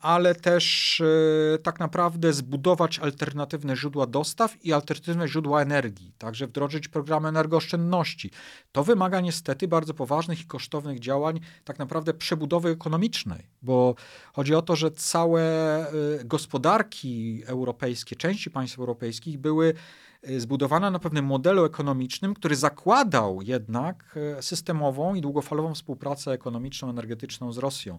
ale 0.00 0.34
też 0.34 1.00
e, 1.00 1.58
tak 1.58 1.80
naprawdę 1.80 2.32
zbudować 2.32 2.98
alternatywne 2.98 3.76
źródła 3.76 4.06
dostaw 4.06 4.64
i 4.64 4.72
alternatywne 4.72 5.28
źródła 5.28 5.62
energii, 5.62 6.12
także 6.18 6.46
wdrożyć 6.46 6.88
programy 6.88 7.28
energooszczędności. 7.28 8.30
To 8.72 8.84
wymaga 8.84 9.20
niestety 9.20 9.68
bardzo 9.68 9.94
poważnych 9.94 10.40
i 10.40 10.44
kosztownych 10.44 11.00
działań, 11.00 11.40
tak 11.64 11.78
naprawdę 11.78 12.14
przebudowy 12.14 12.68
ekonomicznej, 12.68 13.46
bo 13.62 13.94
chodzi 14.32 14.54
o 14.54 14.62
to, 14.62 14.76
że 14.76 14.90
całe 14.90 15.42
e, 15.42 15.92
gospodarki 16.24 17.42
europejskie, 17.46 18.16
części 18.16 18.50
państw 18.50 18.78
europejskich 18.78 19.38
były 19.38 19.74
e, 20.22 20.40
zbudowane 20.40 20.90
na 20.90 20.98
pewnym 20.98 21.24
modelu 21.24 21.64
ekonomicznym, 21.64 22.34
który 22.34 22.56
zakładał 22.56 23.42
jednak 23.42 24.18
systemową 24.40 25.14
i 25.14 25.20
długofalową 25.20 25.74
współpracę 25.74 26.32
ekonomiczną, 26.32 26.90
energetyczną 26.90 27.52
z 27.52 27.58
Rosją. 27.58 27.98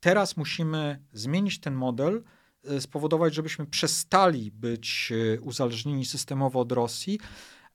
Teraz 0.00 0.36
musimy 0.36 1.02
zmienić 1.12 1.60
ten 1.60 1.74
model, 1.74 2.22
e, 2.64 2.80
spowodować, 2.80 3.34
żebyśmy 3.34 3.66
przestali 3.66 4.50
być 4.50 5.12
e, 5.36 5.40
uzależnieni 5.40 6.06
systemowo 6.06 6.60
od 6.60 6.72
Rosji 6.72 7.20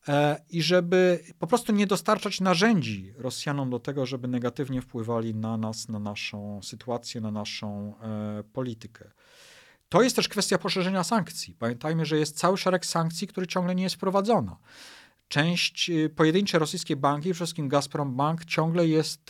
e, 0.07 0.41
i 0.49 0.61
żeby 0.61 1.23
po 1.39 1.47
prostu 1.47 1.73
nie 1.73 1.87
dostarczać 1.87 2.41
narzędzi 2.41 3.13
Rosjanom 3.17 3.69
do 3.69 3.79
tego, 3.79 4.05
żeby 4.05 4.27
negatywnie 4.27 4.81
wpływali 4.81 5.35
na 5.35 5.57
nas, 5.57 5.89
na 5.89 5.99
naszą 5.99 6.61
sytuację, 6.63 7.21
na 7.21 7.31
naszą 7.31 7.93
politykę. 8.53 9.11
To 9.89 10.01
jest 10.01 10.15
też 10.15 10.27
kwestia 10.27 10.57
poszerzenia 10.57 11.03
sankcji. 11.03 11.55
Pamiętajmy, 11.59 12.05
że 12.05 12.17
jest 12.17 12.37
cały 12.37 12.57
szereg 12.57 12.85
sankcji, 12.85 13.27
który 13.27 13.47
ciągle 13.47 13.75
nie 13.75 13.83
jest 13.83 13.95
wprowadzona. 13.95 14.57
Część, 15.27 15.91
pojedyncze 16.15 16.59
rosyjskie 16.59 16.95
banki, 16.95 17.21
przede 17.21 17.35
wszystkim 17.35 17.69
Gazprom 17.69 18.15
Bank, 18.15 18.45
ciągle 18.45 18.87
jest, 18.87 19.29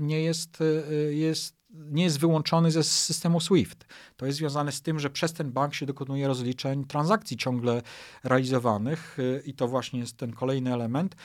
nie 0.00 0.22
jest, 0.22 0.58
jest 1.10 1.61
nie 1.72 2.04
jest 2.04 2.18
wyłączony 2.18 2.70
ze 2.70 2.82
systemu 2.82 3.40
SWIFT. 3.40 3.86
To 4.16 4.26
jest 4.26 4.38
związane 4.38 4.72
z 4.72 4.82
tym, 4.82 4.98
że 4.98 5.10
przez 5.10 5.32
ten 5.32 5.52
bank 5.52 5.74
się 5.74 5.86
dokonuje 5.86 6.28
rozliczeń 6.28 6.84
transakcji 6.84 7.36
ciągle 7.36 7.82
realizowanych 8.24 9.18
y, 9.18 9.42
i 9.46 9.54
to 9.54 9.68
właśnie 9.68 10.00
jest 10.00 10.16
ten 10.16 10.32
kolejny 10.32 10.74
element, 10.74 11.16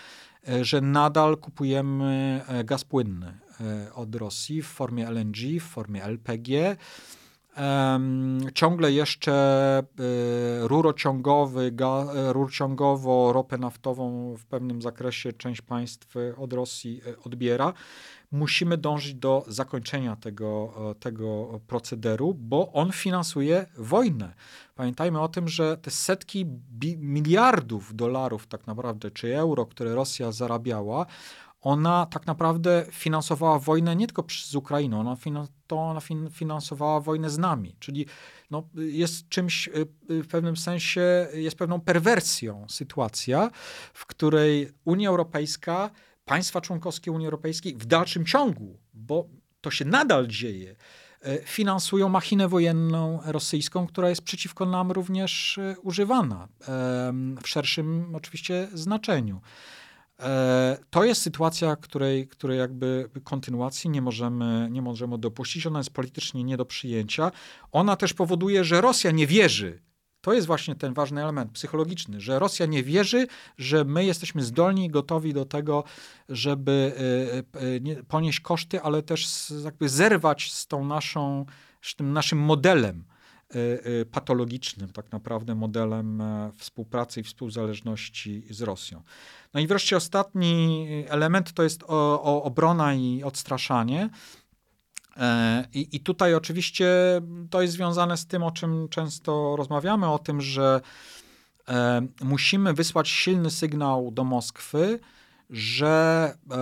y, 0.49 0.65
że 0.65 0.81
nadal 0.81 1.37
kupujemy 1.37 2.41
e, 2.47 2.63
gaz 2.63 2.83
płynny 2.83 3.39
e, 3.61 3.93
od 3.93 4.15
Rosji 4.15 4.61
w 4.61 4.67
formie 4.67 5.07
LNG, 5.07 5.59
w 5.59 5.63
formie 5.63 6.03
LPG. 6.03 6.77
Ciągle 8.53 8.91
jeszcze 8.91 9.33
e, 9.33 9.83
rurociągowy, 10.67 11.73
rurociągowo 12.27 13.33
ropę 13.33 13.57
naftową 13.57 14.35
w 14.37 14.45
pewnym 14.45 14.81
zakresie 14.81 15.33
część 15.33 15.61
państw 15.61 16.15
od 16.37 16.53
Rosji 16.53 17.01
odbiera 17.23 17.73
musimy 18.31 18.77
dążyć 18.77 19.13
do 19.13 19.45
zakończenia 19.47 20.15
tego, 20.15 20.73
tego 20.99 21.59
procederu, 21.67 22.33
bo 22.33 22.71
on 22.73 22.91
finansuje 22.91 23.65
wojnę. 23.77 24.33
Pamiętajmy 24.75 25.21
o 25.21 25.27
tym, 25.27 25.47
że 25.47 25.77
te 25.77 25.91
setki 25.91 26.45
miliardów 26.97 27.95
dolarów 27.95 28.47
tak 28.47 28.67
naprawdę, 28.67 29.11
czy 29.11 29.37
euro, 29.37 29.65
które 29.65 29.95
Rosja 29.95 30.31
zarabiała, 30.31 31.05
ona 31.61 32.05
tak 32.05 32.27
naprawdę 32.27 32.85
finansowała 32.91 33.59
wojnę 33.59 33.95
nie 33.95 34.07
tylko 34.07 34.23
z 34.29 34.55
Ukrainą, 34.55 34.99
ona, 34.99 35.47
to 35.67 35.77
ona 35.77 35.99
finansowała 36.31 36.99
wojnę 36.99 37.29
z 37.29 37.37
nami. 37.37 37.75
Czyli 37.79 38.05
no, 38.51 38.69
jest 38.75 39.29
czymś 39.29 39.67
y, 39.67 39.71
y, 40.11 40.23
w 40.23 40.27
pewnym 40.27 40.57
sensie, 40.57 41.27
jest 41.33 41.57
pewną 41.57 41.81
perwersją 41.81 42.65
sytuacja, 42.69 43.49
w 43.93 44.05
której 44.05 44.71
Unia 44.85 45.09
Europejska, 45.09 45.89
państwa 46.25 46.61
członkowskie 46.61 47.11
Unii 47.11 47.27
Europejskiej 47.27 47.75
w 47.77 47.85
dalszym 47.85 48.25
ciągu, 48.25 48.79
bo 48.93 49.27
to 49.61 49.71
się 49.71 49.85
nadal 49.85 50.27
dzieje, 50.27 50.75
y, 51.27 51.41
finansują 51.45 52.09
machinę 52.09 52.47
wojenną 52.47 53.19
rosyjską, 53.25 53.87
która 53.87 54.09
jest 54.09 54.21
przeciwko 54.21 54.65
nam 54.65 54.91
również 54.91 55.59
używana 55.81 56.47
w 57.43 57.47
szerszym 57.47 58.15
oczywiście 58.15 58.67
znaczeniu. 58.73 59.41
E, 60.19 60.77
to 60.89 61.03
jest 61.03 61.21
sytuacja, 61.21 61.75
której, 61.75 62.27
której 62.27 62.57
jakby 62.57 63.09
kontynuacji 63.23 63.89
nie 63.89 64.01
możemy, 64.01 64.67
nie 64.71 64.81
możemy 64.81 65.17
dopuścić. 65.17 65.67
Ona 65.67 65.79
jest 65.79 65.89
politycznie 65.89 66.43
nie 66.43 66.57
do 66.57 66.65
przyjęcia. 66.65 67.31
Ona 67.71 67.95
też 67.95 68.13
powoduje, 68.13 68.63
że 68.63 68.81
Rosja 68.81 69.11
nie 69.11 69.27
wierzy. 69.27 69.81
To 70.21 70.33
jest 70.33 70.47
właśnie 70.47 70.75
ten 70.75 70.93
ważny 70.93 71.23
element 71.23 71.51
psychologiczny, 71.51 72.21
że 72.21 72.39
Rosja 72.39 72.65
nie 72.65 72.83
wierzy, 72.83 73.27
że 73.57 73.83
my 73.83 74.05
jesteśmy 74.05 74.43
zdolni 74.43 74.85
i 74.85 74.89
gotowi 74.89 75.33
do 75.33 75.45
tego, 75.45 75.83
żeby 76.29 76.93
e, 77.55 77.99
e, 77.99 78.03
ponieść 78.03 78.39
koszty, 78.39 78.81
ale 78.81 79.03
też 79.03 79.49
jakby 79.63 79.89
zerwać 79.89 80.53
z 80.53 80.67
tą 80.67 80.85
naszą, 80.85 81.45
z 81.81 81.95
tym 81.95 82.13
naszym 82.13 82.39
modelem 82.39 83.03
patologicznym, 84.11 84.89
tak 84.89 85.11
naprawdę 85.11 85.55
modelem 85.55 86.23
współpracy 86.57 87.19
i 87.19 87.23
współzależności 87.23 88.43
z 88.49 88.61
Rosją. 88.61 89.01
No 89.53 89.59
i 89.59 89.67
wreszcie 89.67 89.97
ostatni 89.97 90.87
element 91.07 91.53
to 91.53 91.63
jest 91.63 91.83
o, 91.83 92.23
o 92.23 92.43
obrona 92.43 92.93
i 92.93 93.23
odstraszanie. 93.23 94.09
E, 95.17 95.65
I, 95.73 95.95
I 95.95 95.99
tutaj 95.99 96.35
oczywiście 96.35 96.87
to 97.49 97.61
jest 97.61 97.73
związane 97.73 98.17
z 98.17 98.27
tym, 98.27 98.43
o 98.43 98.51
czym 98.51 98.89
często 98.89 99.55
rozmawiamy, 99.55 100.09
o 100.09 100.19
tym, 100.19 100.41
że 100.41 100.81
e, 101.67 102.07
musimy 102.21 102.73
wysłać 102.73 103.09
silny 103.09 103.51
sygnał 103.51 104.11
do 104.11 104.23
Moskwy, 104.23 104.99
że 105.49 106.33
e, 106.51 106.57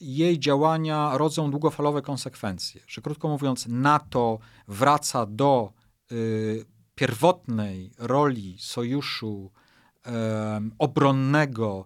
jej 0.00 0.38
działania 0.38 1.18
rodzą 1.18 1.50
długofalowe 1.50 2.02
konsekwencje. 2.02 2.80
Że 2.86 3.02
krótko 3.02 3.28
mówiąc, 3.28 3.66
NATO 3.68 4.38
wraca 4.68 5.26
do 5.26 5.72
y, 5.72 5.75
pierwotnej 6.94 7.90
roli 7.98 8.56
sojuszu 8.58 9.50
obronnego, 10.78 11.84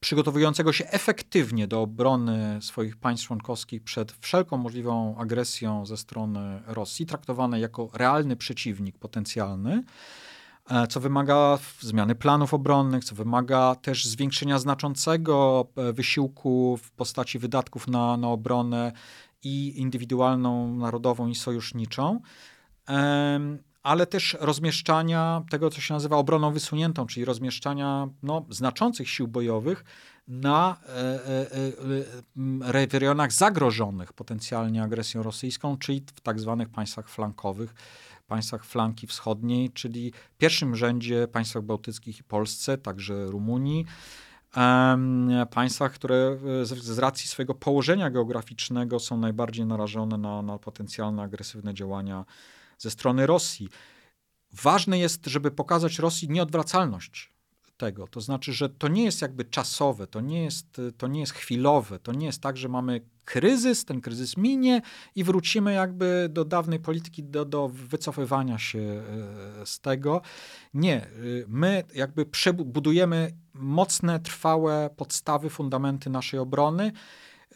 przygotowującego 0.00 0.72
się 0.72 0.86
efektywnie 0.86 1.68
do 1.68 1.82
obrony 1.82 2.58
swoich 2.62 2.96
państw 2.96 3.26
członkowskich 3.26 3.82
przed 3.82 4.12
wszelką 4.12 4.56
możliwą 4.56 5.16
agresją 5.18 5.86
ze 5.86 5.96
strony 5.96 6.62
Rosji, 6.66 7.06
traktowane 7.06 7.60
jako 7.60 7.88
realny 7.92 8.36
przeciwnik 8.36 8.98
potencjalny, 8.98 9.82
e, 10.70 10.86
co 10.86 11.00
wymaga 11.00 11.58
zmiany 11.80 12.14
planów 12.14 12.54
obronnych, 12.54 13.04
co 13.04 13.14
wymaga 13.14 13.74
też 13.74 14.04
zwiększenia 14.04 14.58
znaczącego 14.58 15.66
e, 15.76 15.92
wysiłku 15.92 16.78
w 16.82 16.90
postaci 16.90 17.38
wydatków 17.38 17.88
na, 17.88 18.16
na 18.16 18.28
obronę 18.28 18.92
i 19.44 19.80
indywidualną, 19.80 20.74
narodową 20.76 21.28
i 21.28 21.34
sojuszniczą 21.34 22.20
ale 23.82 24.06
też 24.06 24.36
rozmieszczania 24.40 25.42
tego, 25.50 25.70
co 25.70 25.80
się 25.80 25.94
nazywa 25.94 26.16
obroną 26.16 26.52
wysuniętą, 26.52 27.06
czyli 27.06 27.24
rozmieszczania 27.24 28.08
no, 28.22 28.46
znaczących 28.50 29.08
sił 29.08 29.28
bojowych 29.28 29.84
na 30.28 30.76
e, 30.88 30.94
e, 30.94 32.94
e, 32.94 32.98
rejonach 32.98 33.32
zagrożonych 33.32 34.12
potencjalnie 34.12 34.82
agresją 34.82 35.22
rosyjską, 35.22 35.76
czyli 35.76 36.02
w 36.14 36.20
tak 36.20 36.40
zwanych 36.40 36.68
państwach 36.68 37.08
flankowych, 37.08 37.74
państwach 38.26 38.64
flanki 38.64 39.06
wschodniej, 39.06 39.70
czyli 39.70 40.12
w 40.34 40.38
pierwszym 40.38 40.76
rzędzie 40.76 41.28
państwach 41.28 41.62
bałtyckich 41.62 42.18
i 42.18 42.24
Polsce, 42.24 42.78
także 42.78 43.26
Rumunii, 43.26 43.86
państwach, 45.50 45.92
które 45.92 46.38
z, 46.62 46.98
racji 46.98 47.28
swojego 47.28 47.54
położenia 47.54 48.10
geograficznego 48.10 48.98
są 48.98 49.16
najbardziej 49.16 49.66
narażone 49.66 50.18
na, 50.18 50.42
na 50.42 50.58
potencjalne 50.58 51.22
agresywne 51.22 51.74
działania 51.74 52.24
ze 52.80 52.90
strony 52.90 53.26
Rosji. 53.26 53.68
Ważne 54.52 54.98
jest, 54.98 55.26
żeby 55.26 55.50
pokazać 55.50 55.98
Rosji 55.98 56.28
nieodwracalność 56.28 57.32
tego. 57.76 58.06
To 58.06 58.20
znaczy, 58.20 58.52
że 58.52 58.68
to 58.68 58.88
nie 58.88 59.04
jest 59.04 59.22
jakby 59.22 59.44
czasowe, 59.44 60.06
to 60.06 60.20
nie 60.20 60.44
jest, 60.44 60.80
to 60.98 61.08
nie 61.08 61.20
jest 61.20 61.32
chwilowe, 61.32 61.98
to 61.98 62.12
nie 62.12 62.26
jest 62.26 62.40
tak, 62.42 62.56
że 62.56 62.68
mamy 62.68 63.00
kryzys, 63.24 63.84
ten 63.84 64.00
kryzys 64.00 64.36
minie 64.36 64.82
i 65.14 65.24
wrócimy 65.24 65.72
jakby 65.72 66.28
do 66.30 66.44
dawnej 66.44 66.80
polityki, 66.80 67.24
do, 67.24 67.44
do 67.44 67.68
wycofywania 67.68 68.58
się 68.58 68.78
e, 68.78 69.66
z 69.66 69.80
tego. 69.80 70.22
Nie, 70.74 71.06
my 71.48 71.84
jakby 71.94 72.26
przebudujemy 72.26 73.32
mocne, 73.54 74.20
trwałe 74.20 74.90
podstawy, 74.96 75.50
fundamenty 75.50 76.10
naszej 76.10 76.40
obrony 76.40 76.92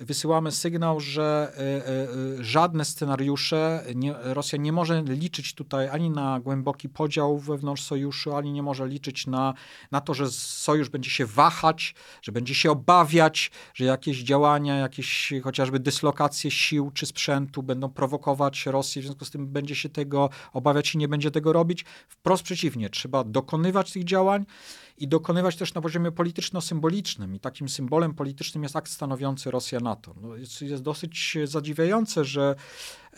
wysyłamy 0.00 0.52
sygnał, 0.52 1.00
że 1.00 1.52
e, 1.56 1.60
e, 1.60 2.40
e, 2.40 2.44
żadne 2.44 2.84
scenariusze, 2.84 3.84
nie, 3.94 4.14
Rosja 4.22 4.58
nie 4.58 4.72
może 4.72 5.02
liczyć 5.02 5.54
tutaj 5.54 5.88
ani 5.88 6.10
na 6.10 6.40
głęboki 6.40 6.88
podział 6.88 7.38
wewnątrz 7.38 7.82
sojuszu, 7.82 8.36
ani 8.36 8.52
nie 8.52 8.62
może 8.62 8.88
liczyć 8.88 9.26
na, 9.26 9.54
na 9.90 10.00
to, 10.00 10.14
że 10.14 10.30
sojusz 10.30 10.88
będzie 10.88 11.10
się 11.10 11.26
wahać, 11.26 11.94
że 12.22 12.32
będzie 12.32 12.54
się 12.54 12.70
obawiać, 12.70 13.50
że 13.74 13.84
jakieś 13.84 14.22
działania, 14.22 14.76
jakieś 14.76 15.32
chociażby 15.44 15.80
dyslokacje 15.80 16.50
sił 16.50 16.90
czy 16.94 17.06
sprzętu 17.06 17.62
będą 17.62 17.88
prowokować 17.88 18.66
Rosję, 18.66 19.02
w 19.02 19.04
związku 19.04 19.24
z 19.24 19.30
tym 19.30 19.46
będzie 19.46 19.74
się 19.74 19.88
tego 19.88 20.30
obawiać 20.52 20.94
i 20.94 20.98
nie 20.98 21.08
będzie 21.08 21.30
tego 21.30 21.52
robić. 21.52 21.84
Wprost 22.08 22.42
przeciwnie, 22.42 22.90
trzeba 22.90 23.24
dokonywać 23.24 23.92
tych 23.92 24.04
działań 24.04 24.44
i 24.98 25.08
dokonywać 25.08 25.56
też 25.56 25.74
na 25.74 25.80
poziomie 25.80 26.12
polityczno-symbolicznym. 26.12 27.34
I 27.34 27.40
takim 27.40 27.68
symbolem 27.68 28.14
politycznym 28.14 28.62
jest 28.62 28.76
akt 28.76 28.90
stanowiący 28.90 29.50
Rosja 29.50 29.80
NATO. 29.80 30.14
No 30.22 30.36
jest, 30.36 30.62
jest 30.62 30.82
dosyć 30.82 31.38
zadziwiające, 31.44 32.24
że 32.24 32.54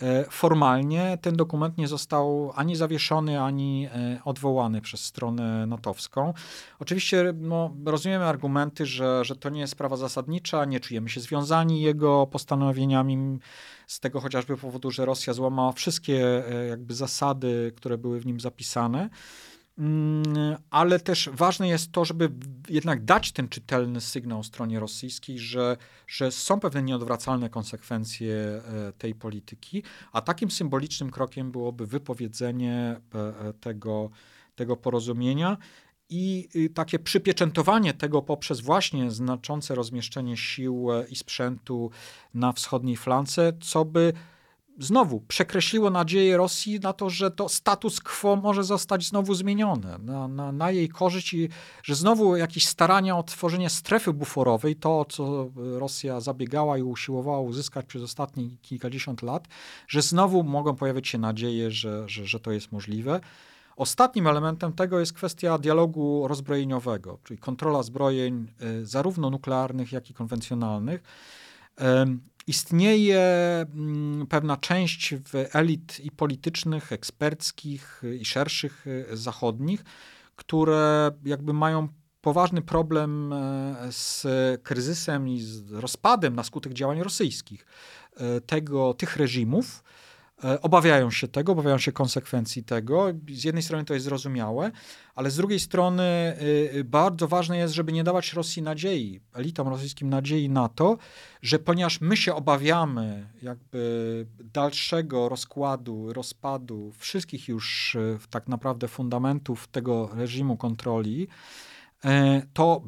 e, 0.02 0.24
formalnie 0.30 1.18
ten 1.22 1.36
dokument 1.36 1.78
nie 1.78 1.88
został 1.88 2.52
ani 2.54 2.76
zawieszony, 2.76 3.40
ani 3.40 3.86
e, 3.86 4.20
odwołany 4.24 4.80
przez 4.80 5.04
stronę 5.04 5.66
natowską. 5.66 6.34
Oczywiście 6.78 7.32
no, 7.40 7.74
rozumiemy 7.84 8.24
argumenty, 8.24 8.86
że, 8.86 9.24
że 9.24 9.36
to 9.36 9.48
nie 9.48 9.60
jest 9.60 9.72
sprawa 9.72 9.96
zasadnicza, 9.96 10.64
nie 10.64 10.80
czujemy 10.80 11.08
się 11.08 11.20
związani 11.20 11.80
jego 11.80 12.26
postanowieniami 12.26 13.38
z 13.86 14.00
tego 14.00 14.20
chociażby 14.20 14.56
powodu, 14.56 14.90
że 14.90 15.04
Rosja 15.04 15.32
złamała 15.32 15.72
wszystkie 15.72 16.48
e, 16.48 16.66
jakby 16.66 16.94
zasady, 16.94 17.72
które 17.76 17.98
były 17.98 18.20
w 18.20 18.26
nim 18.26 18.40
zapisane. 18.40 19.10
Mm, 19.78 20.56
ale 20.70 21.00
też 21.00 21.30
ważne 21.32 21.68
jest 21.68 21.92
to, 21.92 22.04
żeby 22.04 22.30
jednak 22.68 23.04
dać 23.04 23.32
ten 23.32 23.48
czytelny 23.48 24.00
sygnał 24.00 24.42
stronie 24.42 24.80
rosyjskiej, 24.80 25.38
że, 25.38 25.76
że 26.06 26.30
są 26.30 26.60
pewne 26.60 26.82
nieodwracalne 26.82 27.50
konsekwencje 27.50 28.34
e, 28.34 28.62
tej 28.98 29.14
polityki, 29.14 29.82
a 30.12 30.20
takim 30.20 30.50
symbolicznym 30.50 31.10
krokiem 31.10 31.52
byłoby 31.52 31.86
wypowiedzenie 31.86 33.00
e, 33.14 33.18
e, 33.18 33.52
tego, 33.52 34.10
tego 34.54 34.76
porozumienia 34.76 35.56
i 36.10 36.48
takie 36.74 36.98
przypieczętowanie 36.98 37.94
tego 37.94 38.22
poprzez 38.22 38.60
właśnie 38.60 39.10
znaczące 39.10 39.74
rozmieszczenie 39.74 40.36
sił 40.36 40.88
i 41.08 41.16
sprzętu 41.16 41.90
na 42.34 42.52
wschodniej 42.52 42.96
flance, 42.96 43.52
co 43.60 43.84
by 43.84 44.12
znowu 44.78 45.20
przekreśliło 45.20 45.90
nadzieję 45.90 46.36
Rosji 46.36 46.80
na 46.80 46.92
to, 46.92 47.10
że 47.10 47.30
to 47.30 47.48
status 47.48 48.00
quo 48.00 48.36
może 48.36 48.64
zostać 48.64 49.08
znowu 49.08 49.34
zmienione 49.34 49.98
na, 49.98 50.28
na, 50.28 50.52
na, 50.52 50.70
jej 50.70 50.88
korzyść 50.88 51.34
i 51.34 51.48
że 51.82 51.94
znowu 51.94 52.36
jakieś 52.36 52.66
starania 52.66 53.18
o 53.18 53.22
tworzenie 53.22 53.70
strefy 53.70 54.12
buforowej, 54.12 54.76
to 54.76 55.04
co 55.08 55.50
Rosja 55.56 56.20
zabiegała 56.20 56.78
i 56.78 56.82
usiłowała 56.82 57.40
uzyskać 57.40 57.86
przez 57.86 58.02
ostatnie 58.02 58.56
kilkadziesiąt 58.62 59.22
lat, 59.22 59.48
że 59.88 60.02
znowu 60.02 60.42
mogą 60.42 60.76
pojawić 60.76 61.08
się 61.08 61.18
nadzieje, 61.18 61.70
że, 61.70 62.08
że, 62.08 62.26
że 62.26 62.40
to 62.40 62.52
jest 62.52 62.72
możliwe. 62.72 63.20
Ostatnim 63.76 64.26
elementem 64.26 64.72
tego 64.72 65.00
jest 65.00 65.12
kwestia 65.12 65.58
dialogu 65.58 66.28
rozbrojeniowego, 66.28 67.18
czyli 67.24 67.38
kontrola 67.38 67.82
zbrojeń 67.82 68.46
y, 68.62 68.86
zarówno 68.86 69.30
nuklearnych, 69.30 69.92
jak 69.92 70.10
i 70.10 70.14
konwencjonalnych. 70.14 71.02
Istnieje 72.46 73.20
mm, 73.74 74.26
pewna 74.26 74.56
część 74.56 75.14
w 75.14 75.56
elit 75.56 76.00
i 76.00 76.10
politycznych, 76.10 76.92
eksperckich 76.92 78.02
i 78.20 78.24
szerszych 78.24 78.86
e, 78.86 79.16
zachodnich, 79.16 79.84
które 80.36 81.10
jakby 81.24 81.52
mają 81.52 81.88
poważny 82.20 82.62
problem 82.62 83.32
e, 83.32 83.76
z 83.90 84.26
kryzysem 84.62 85.28
i 85.28 85.40
z 85.40 85.72
rozpadem 85.72 86.34
na 86.34 86.44
skutek 86.44 86.72
działań 86.72 87.02
rosyjskich 87.02 87.66
e, 88.16 88.40
tego, 88.40 88.94
tych 88.94 89.16
reżimów, 89.16 89.82
obawiają 90.62 91.10
się 91.10 91.28
tego, 91.28 91.52
obawiają 91.52 91.78
się 91.78 91.92
konsekwencji 91.92 92.64
tego. 92.64 93.06
Z 93.28 93.44
jednej 93.44 93.62
strony 93.62 93.84
to 93.84 93.94
jest 93.94 94.04
zrozumiałe, 94.04 94.70
ale 95.14 95.30
z 95.30 95.36
drugiej 95.36 95.60
strony 95.60 96.36
y, 96.74 96.84
bardzo 96.84 97.28
ważne 97.28 97.58
jest, 97.58 97.74
żeby 97.74 97.92
nie 97.92 98.04
dawać 98.04 98.32
Rosji 98.32 98.62
nadziei, 98.62 99.20
elitom 99.34 99.68
rosyjskim 99.68 100.08
nadziei 100.08 100.48
na 100.48 100.68
to, 100.68 100.98
że 101.42 101.58
ponieważ 101.58 102.00
my 102.00 102.16
się 102.16 102.34
obawiamy 102.34 103.28
jakby 103.42 104.26
dalszego 104.44 105.28
rozkładu, 105.28 106.12
rozpadu 106.12 106.92
wszystkich 106.98 107.48
już 107.48 107.94
y, 107.94 108.18
tak 108.30 108.48
naprawdę 108.48 108.88
fundamentów 108.88 109.68
tego 109.68 110.10
reżimu 110.14 110.56
kontroli, 110.56 111.28
e, 112.04 112.42
to 112.52 112.82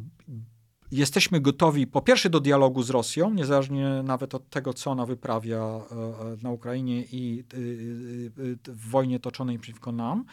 jesteśmy 0.92 1.40
gotowi 1.40 1.86
po 1.86 2.02
pierwsze 2.02 2.30
do 2.30 2.40
dialogu 2.40 2.82
z 2.82 2.90
Rosją, 2.90 3.34
niezależnie 3.34 4.02
nawet 4.04 4.34
od 4.34 4.50
tego, 4.50 4.74
co 4.74 4.90
ona 4.90 5.06
wyprawia 5.06 5.58
e, 5.58 5.60
e, 5.60 6.36
na 6.42 6.50
Ukrainie 6.50 7.04
i 7.12 7.44
e, 7.52 8.72
w 8.72 8.90
wojnie 8.90 9.20
toczonej 9.20 9.58
przeciwko 9.58 9.92
nam. 9.92 10.24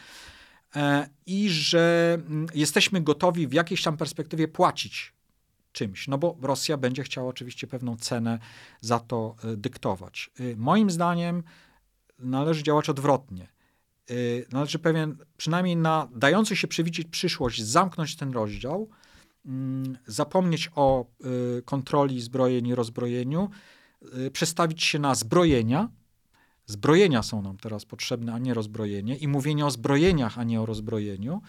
I 1.26 1.50
że 1.50 2.18
jesteśmy 2.56 3.02
gotowi 3.02 3.48
w 3.48 3.54
jakiejś 3.54 3.84
tam 3.84 3.98
perspektywie 3.98 4.48
płacić 4.48 5.14
czymś, 5.72 6.08
no 6.08 6.18
bo 6.18 6.38
Rosja 6.42 6.78
będzie 6.78 7.04
chciała 7.04 7.30
oczywiście 7.30 7.68
pewną 7.68 7.98
cenę 7.98 8.40
za 8.82 9.00
to 9.00 9.36
dyktować. 9.58 10.32
Moim 10.58 10.90
zdaniem 10.90 11.44
należy 12.20 12.64
działać 12.64 12.90
odwrotnie. 12.90 13.48
Należy 14.52 14.80
pewien, 14.80 15.18
przynajmniej 15.38 15.76
na 15.76 16.08
dający 16.16 16.56
się 16.56 16.68
przewidzieć 16.68 17.08
przyszłość, 17.08 17.64
zamknąć 17.64 18.16
ten 18.16 18.32
rozdział, 18.32 18.90
zapomnieć 20.08 20.70
o 20.76 21.06
y, 21.58 21.62
kontroli 21.62 22.22
zbrojeń 22.22 22.68
i 22.68 22.76
rozbrojeniu, 22.76 23.50
y, 24.18 24.32
przestawić 24.32 24.84
się 24.84 25.00
na 25.00 25.16
zbrojenia. 25.16 25.90
Zbrojenia 26.66 27.24
są 27.24 27.42
nam 27.42 27.58
teraz 27.58 27.86
potrzebne, 27.86 28.34
a 28.34 28.40
nie 28.40 28.54
rozbrojenie, 28.54 29.16
i 29.16 29.28
mówienie 29.28 29.66
o 29.66 29.72
zbrojeniach, 29.72 30.40
a 30.40 30.44
nie 30.44 30.62
o 30.62 30.66
rozbrojeniu. 30.66 31.42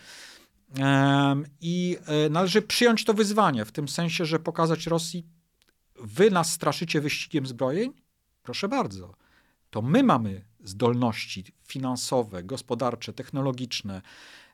I 1.61 1.97
e, 2.07 2.29
należy 2.29 2.63
przyjąć 2.63 3.05
to 3.05 3.15
wyzwanie, 3.15 3.65
w 3.65 3.73
tym 3.73 3.89
sensie, 3.89 4.25
że 4.25 4.39
pokazać 4.39 4.87
Rosji, 4.87 5.27
wy 6.01 6.31
nas 6.31 6.53
straszycie 6.53 7.01
wyścigiem 7.01 7.47
zbrojeń? 7.47 7.93
Proszę 8.43 8.69
bardzo. 8.69 9.15
To 9.71 9.83
my 9.83 10.03
mamy 10.03 10.45
zdolności 10.65 11.45
finansowe, 11.67 12.43
gospodarcze, 12.43 13.13
technologiczne, 13.13 14.03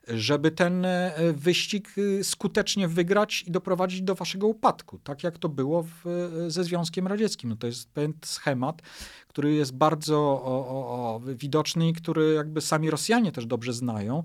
żeby 0.07 0.51
ten 0.51 0.85
e, 0.85 1.13
wyścig 1.33 1.95
e, 2.19 2.23
skutecznie 2.23 2.87
wygrać 2.87 3.43
i 3.47 3.51
doprowadzić 3.51 4.01
do 4.01 4.15
waszego 4.15 4.47
upadku, 4.47 4.99
tak 4.99 5.23
jak 5.23 5.37
to 5.37 5.49
było 5.49 5.83
w, 5.83 6.07
e, 6.07 6.51
ze 6.51 6.63
Związkiem 6.63 7.07
Radzieckim. 7.07 7.49
No 7.49 7.55
to 7.55 7.67
jest 7.67 7.89
pewien 7.89 8.13
schemat, 8.25 8.81
który 9.27 9.53
jest 9.53 9.73
bardzo 9.75 10.17
o, 10.19 10.67
o, 10.67 11.15
o, 11.15 11.19
widoczny 11.19 11.87
i 11.87 11.93
który 11.93 12.33
jakby 12.33 12.61
sami 12.61 12.89
Rosjanie 12.89 13.31
też 13.31 13.45
dobrze 13.45 13.73
znają. 13.73 14.23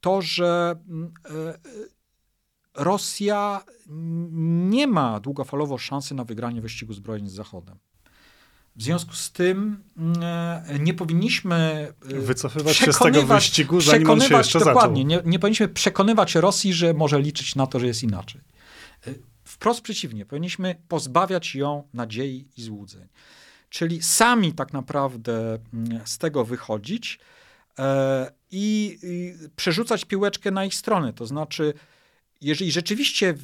To, 0.00 0.22
że 0.22 0.76
Rosja 2.74 3.64
nie 4.68 4.86
ma 4.86 5.20
długofalowo 5.20 5.78
szansy 5.78 6.14
na 6.14 6.24
wygranie 6.24 6.60
wyścigu 6.60 6.92
zbrojeń 6.92 7.28
z 7.28 7.32
Zachodem. 7.32 7.78
W 8.76 8.82
związku 8.82 9.14
z 9.14 9.32
tym 9.32 9.84
e, 10.22 10.78
nie 10.78 10.94
powinniśmy 10.94 11.56
e, 12.10 12.20
wycofywać 12.20 12.76
się 12.76 12.92
z 12.92 12.98
tego 12.98 13.22
wyścigu, 13.22 13.80
zanim 13.80 14.10
on 14.10 14.20
się 14.20 14.36
jeszcze 14.36 14.58
dokładnie, 14.58 15.02
zaczął. 15.02 15.24
Nie, 15.24 15.30
nie 15.30 15.38
powinniśmy 15.38 15.68
przekonywać 15.68 16.34
Rosji, 16.34 16.72
że 16.72 16.94
może 16.94 17.20
liczyć 17.20 17.54
na 17.54 17.66
to, 17.66 17.80
że 17.80 17.86
jest 17.86 18.02
inaczej. 18.02 18.40
E, 19.06 19.10
wprost 19.44 19.80
przeciwnie, 19.80 20.26
powinniśmy 20.26 20.76
pozbawiać 20.88 21.54
ją 21.54 21.88
nadziei 21.94 22.48
i 22.56 22.62
złudzeń. 22.62 23.08
Czyli 23.68 24.02
sami 24.02 24.52
tak 24.52 24.72
naprawdę 24.72 25.58
mm, 25.74 26.00
z 26.04 26.18
tego 26.18 26.44
wychodzić 26.44 27.18
i, 28.50 28.98
i 29.02 29.34
przerzucać 29.56 30.04
piłeczkę 30.04 30.50
na 30.50 30.64
ich 30.64 30.74
stronę. 30.74 31.12
To 31.12 31.26
znaczy, 31.26 31.74
jeżeli 32.40 32.72
rzeczywiście 32.72 33.34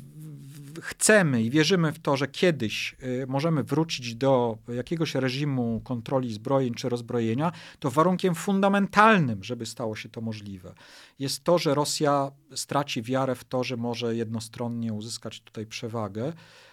chcemy 0.80 1.42
i 1.42 1.50
wierzymy 1.50 1.92
w 1.92 1.98
to, 1.98 2.16
że 2.16 2.28
kiedyś 2.28 2.96
y, 3.02 3.26
możemy 3.28 3.62
wrócić 3.62 4.14
do 4.14 4.58
jakiegoś 4.68 5.14
reżimu 5.14 5.80
kontroli 5.84 6.32
zbrojeń 6.32 6.74
czy 6.74 6.88
rozbrojenia, 6.88 7.52
to 7.78 7.90
warunkiem 7.90 8.34
fundamentalnym, 8.34 9.44
żeby 9.44 9.66
stało 9.66 9.96
się 9.96 10.08
to 10.08 10.20
możliwe, 10.20 10.74
jest 11.18 11.44
to, 11.44 11.58
że 11.58 11.74
Rosja 11.74 12.32
straci 12.54 13.02
wiarę 13.02 13.34
w 13.34 13.44
to, 13.44 13.64
że 13.64 13.76
może 13.76 14.16
jednostronnie 14.16 14.92
uzyskać 14.92 15.40
tutaj 15.40 15.66
przewagę. 15.66 16.32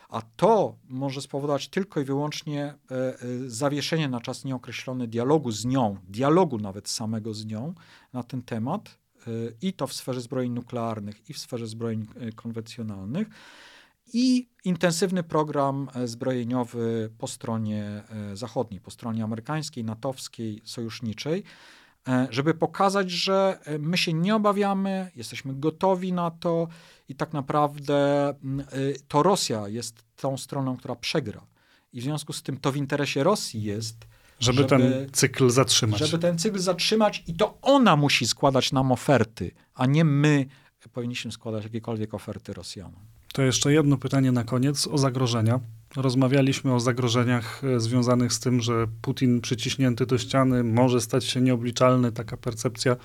A 0.10 0.22
to 0.22 0.76
może 0.88 1.22
spowodować 1.22 1.68
tylko 1.68 2.00
i 2.00 2.04
wyłącznie 2.04 2.64
e, 2.64 2.76
e, 2.92 3.16
zawieszenie 3.48 4.10
na 4.10 4.22
czas 4.22 4.46
nieokreślony 4.46 5.08
dialogu 5.08 5.52
z 5.52 5.66
nią, 5.66 5.98
dialogu 6.08 6.58
nawet 6.58 6.90
samego 6.90 7.34
z 7.34 7.46
nią 7.46 7.74
na 8.14 8.24
ten 8.24 8.42
temat, 8.42 8.98
e, 9.28 9.32
i 9.62 9.74
to 9.74 9.88
w 9.88 9.94
sferze 9.94 10.22
zbrojeń 10.22 10.52
nuklearnych, 10.52 11.30
i 11.30 11.34
w 11.34 11.40
sferze 11.40 11.68
zbrojeń 11.68 12.08
konwencjonalnych 12.36 13.28
i 14.14 14.50
intensywny 14.66 15.24
program 15.24 15.88
e, 15.96 16.08
zbrojeniowy 16.08 17.10
po 17.18 17.28
stronie 17.28 18.04
e, 18.32 18.38
zachodniej, 18.38 18.82
po 18.82 18.92
stronie 18.92 19.24
amerykańskiej, 19.24 19.84
natowskiej, 19.84 20.62
sojuszniczej, 20.64 21.44
e, 22.08 22.28
żeby 22.32 22.54
pokazać, 22.54 23.12
że 23.12 23.60
my 23.80 23.98
się 23.98 24.14
nie 24.14 24.36
obawiamy, 24.36 25.12
jesteśmy 25.16 25.54
gotowi 25.56 26.14
na 26.14 26.32
to 26.32 26.68
i 27.10 27.16
tak 27.16 27.34
naprawdę 27.34 28.34
to 29.08 29.24
Rosja 29.24 29.68
jest 29.68 30.04
tą 30.16 30.38
stroną, 30.38 30.78
która 30.78 30.96
przegra. 30.96 31.42
I 31.94 32.02
w 32.02 32.04
związku 32.04 32.34
z 32.34 32.44
tym 32.44 32.58
to 32.58 32.72
w 32.72 32.76
interesie 32.76 33.24
Rosji 33.24 33.64
jest, 33.64 34.08
żeby, 34.40 34.58
żeby, 34.58 34.70
ten 34.70 35.10
cykl 35.12 35.50
zatrzymać. 35.50 36.00
Żeby 36.00 36.20
ten 36.20 36.40
cykl 36.40 36.60
zatrzymać 36.60 37.24
i 37.28 37.34
to 37.34 37.58
ona 37.62 37.96
musi 37.96 38.28
składać 38.28 38.72
nam 38.72 38.92
oferty, 38.92 39.52
a 39.74 39.86
nie 39.86 40.06
my 40.06 40.46
powinniśmy 40.94 41.32
składać 41.32 41.64
jakiekolwiek 41.64 42.14
oferty 42.14 42.54
Rosjanom. 42.54 43.19
To 43.40 43.44
jeszcze 43.44 43.74
jedno 43.74 43.98
pytanie 43.98 44.32
na 44.32 44.44
koniec 44.44 44.88
o 44.88 44.98
zagrożenia. 44.98 45.60
Rozmawialiśmy 45.96 46.74
o 46.74 46.80
zagrożeniach 46.80 47.62
e, 47.64 47.80
związanych 47.80 48.34
z 48.34 48.40
tym, 48.40 48.62
że 48.62 48.88
Putin 49.02 49.42
przyciśnięty 49.42 50.06
do 50.06 50.18
ściany 50.18 50.64
może 50.64 51.02
stać 51.02 51.26
się 51.26 51.42
nieobliczalny. 51.42 52.12
Taka 52.12 52.38
percepcja 52.38 52.96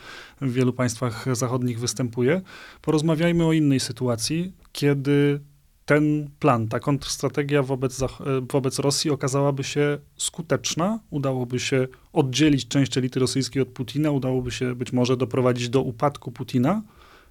w 0.40 0.52
wielu 0.52 0.72
państwach 0.72 1.36
zachodnich 1.36 1.80
występuje. 1.80 2.42
Porozmawiajmy 2.82 3.46
o 3.46 3.52
innej 3.52 3.80
sytuacji, 3.80 4.52
kiedy 4.72 5.40
ten 5.84 6.30
plan, 6.38 6.68
ta 6.68 6.80
kontrstrategia 6.80 7.62
wobec, 7.62 8.02
e, 8.02 8.06
wobec 8.52 8.78
Rosji 8.78 9.10
okazałaby 9.10 9.64
się 9.64 9.98
skuteczna, 10.16 11.00
udałoby 11.10 11.60
się 11.60 11.88
oddzielić 12.12 12.68
część 12.68 12.98
elity 12.98 13.20
rosyjskiej 13.20 13.62
od 13.62 13.68
Putina, 13.68 14.10
udałoby 14.10 14.50
się 14.50 14.74
być 14.74 14.92
może 14.92 15.16
doprowadzić 15.16 15.68
do 15.68 15.82
upadku 15.82 16.32
Putina 16.32 16.82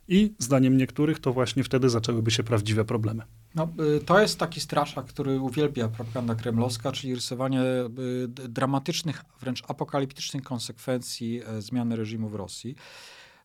i 0.08 0.34
zdaniem 0.40 0.78
niektórych 0.78 1.20
to 1.20 1.34
właśnie 1.34 1.64
wtedy 1.64 1.90
zaczęłyby 1.90 2.32
się 2.32 2.44
prawdziwe 2.44 2.86
problemy. 2.86 3.24
No, 3.56 3.68
y, 3.98 4.00
to 4.00 4.20
jest 4.20 4.40
taki 4.40 4.62
straszak, 4.62 5.06
który 5.06 5.40
uwielbia 5.40 5.88
propaganda 5.88 6.36
kremlowska, 6.36 6.92
czyli 6.92 7.16
rysowanie 7.16 7.62
y, 7.62 8.28
dramatycznych, 8.28 9.26
wręcz 9.42 9.64
apokaliptycznych 9.68 10.44
konsekwencji 10.44 11.42
e, 11.46 11.62
zmiany 11.62 11.96
reżimu 11.96 12.30
w 12.30 12.36
Rosji. 12.36 12.76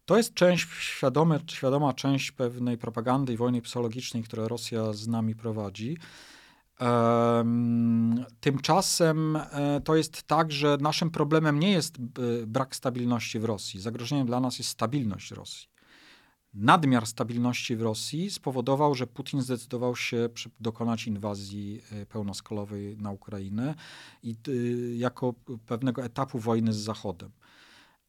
To 0.05 0.17
jest 0.17 0.35
część, 0.35 0.69
świadome, 0.81 1.41
świadoma 1.51 1.93
część 1.93 2.33
pewnej 2.33 2.79
propagandy 2.79 3.33
i 3.33 3.37
wojny 3.37 3.63
psychologicznej, 3.63 4.23
którą 4.23 4.49
Rosja 4.49 4.93
z 4.93 5.09
nami 5.09 5.35
prowadzi. 5.35 5.97
Tymczasem 8.41 9.37
e, 9.37 9.81
to 9.85 9.97
jest 9.97 10.23
tak, 10.23 10.53
że 10.53 10.77
naszym 10.81 11.11
problemem 11.11 11.61
nie 11.61 11.73
jest 11.73 11.99
brak 12.47 12.77
stabilności 12.77 13.39
w 13.39 13.45
Rosji. 13.45 13.81
Zagrożeniem 13.81 14.27
dla 14.27 14.41
nas 14.41 14.59
jest 14.59 14.71
stabilność 14.71 15.31
Rosji 15.31 15.69
nadmiar 16.55 17.07
stabilności 17.07 17.77
w 17.77 17.83
Rosji 17.83 18.31
spowodował, 18.31 18.95
że 18.95 19.07
Putin 19.07 19.43
zdecydował 19.43 19.97
się 19.97 20.29
dokonać 20.61 21.07
inwazji 21.07 21.83
e, 21.93 22.07
pełnoskalowej 22.07 22.97
na 22.97 23.11
Ukrainę 23.11 23.75
i 24.23 24.37
y, 24.49 24.95
jako 24.97 25.35
pewnego 25.67 26.05
etapu 26.05 26.39
wojny 26.39 26.73
z 26.73 26.77
Zachodem. 26.77 27.31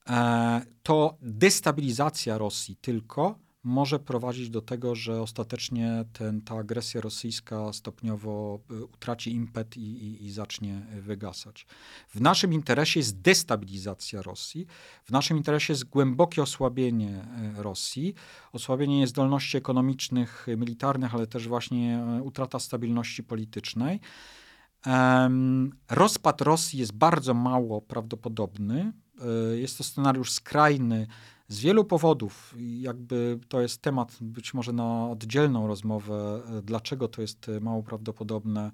E, 0.10 0.62
to 0.84 1.18
destabilizacja 1.22 2.38
Rosji 2.38 2.76
tylko 2.76 3.40
może 3.64 4.00
prowadzić 4.00 4.50
do 4.50 4.62
tego, 4.62 4.96
że 4.96 5.22
ostatecznie 5.22 6.06
ten, 6.14 6.42
ta 6.42 6.56
agresja 6.56 7.02
rosyjska 7.02 7.74
stopniowo 7.74 8.60
e, 8.72 8.84
utraci 8.84 9.32
impet 9.32 9.78
i, 9.78 9.82
i, 9.82 10.26
i, 10.26 10.32
zacznie 10.32 10.82
wygasać. 11.02 11.66
W 12.10 12.22
naszym 12.22 12.54
interesie 12.54 13.00
jest 13.00 13.22
destabilizacja 13.22 14.22
Rosji, 14.22 14.68
w 15.04 15.12
naszym 15.12 15.38
interesie 15.38 15.74
jest 15.74 15.84
głębokie 15.84 16.42
osłabienie 16.42 17.26
e, 17.58 17.64
Rosji, 17.64 18.14
osłabienie 18.52 19.08
zdolności 19.08 19.58
ekonomicznych, 19.58 20.48
militarnych, 20.58 21.16
ale 21.16 21.28
też 21.28 21.48
właśnie 21.48 21.98
e, 21.98 22.22
utrata 22.24 22.60
stabilności 22.60 23.24
politycznej. 23.24 24.00
Rozpad 25.90 26.42
Rosji 26.42 26.80
jest 26.80 26.94
bardzo 26.94 27.34
mało 27.34 27.82
prawdopodobny. 27.82 28.94
Jest 29.56 29.78
to 29.78 29.84
scenariusz 29.84 30.32
skrajny, 30.32 31.08
z 31.50 31.60
wielu 31.60 31.86
powodów, 31.86 32.56
jakby 32.58 33.40
to 33.48 33.62
jest 33.62 33.82
temat 33.82 34.18
być 34.22 34.54
może 34.54 34.74
na 34.74 35.10
oddzielną 35.10 35.68
rozmowę, 35.68 36.42
dlaczego 36.64 37.08
to 37.08 37.22
jest 37.22 37.52
mało 37.62 37.84
prawdopodobne. 37.84 38.72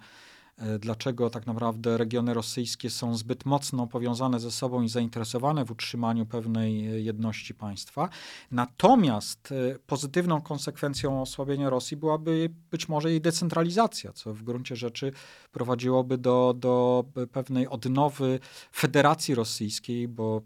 E, 0.58 0.80
dlaczego 0.80 1.30
tak 1.30 1.48
naprawdę 1.48 1.98
regiony 1.98 2.34
rosyjskie 2.34 2.90
są 2.90 3.18
zbyt 3.18 3.46
mocno 3.46 3.88
powiązane 3.88 4.40
ze 4.40 4.52
sobą 4.52 4.82
i 4.82 4.90
zainteresowane 4.90 5.66
w 5.66 5.72
utrzymaniu 5.72 6.26
pewnej 6.26 6.88
e, 6.88 7.02
jedności 7.02 7.54
państwa. 7.54 8.10
Natomiast 8.52 9.52
e, 9.52 9.80
pozytywną 9.80 10.42
konsekwencją 10.42 11.22
osłabienia 11.22 11.70
Rosji 11.70 11.98
byłaby 11.98 12.50
być 12.72 12.90
może 12.90 13.10
jej 13.10 13.22
decentralizacja, 13.22 14.14
co 14.14 14.34
w 14.34 14.44
gruncie 14.44 14.76
rzeczy 14.76 15.12
prowadziłoby 15.52 16.18
do, 16.18 16.54
do 16.58 17.06
pewnej 17.32 17.68
odnowy 17.68 18.40
Federacji 18.74 19.36
Rosyjskiej, 19.36 20.08
bo 20.08 20.42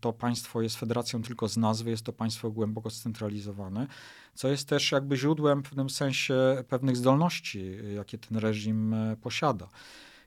to 0.00 0.12
państwo 0.12 0.62
jest 0.62 0.76
federacją 0.76 1.22
tylko 1.22 1.48
z 1.48 1.56
nazwy, 1.56 1.90
jest 1.90 2.02
to 2.02 2.12
państwo 2.12 2.50
głęboko 2.50 2.90
scentralizowane 2.90 3.86
co 4.36 4.48
jest 4.48 4.68
też 4.68 4.92
jakby 4.92 5.16
źródłem 5.16 5.62
w 5.62 5.68
pewnym 5.68 5.90
sensie 5.90 6.34
pewnych 6.68 6.96
zdolności, 6.96 7.76
jakie 7.94 8.18
ten 8.18 8.38
reżim 8.38 8.94
e, 8.94 9.16
posiada. 9.16 9.68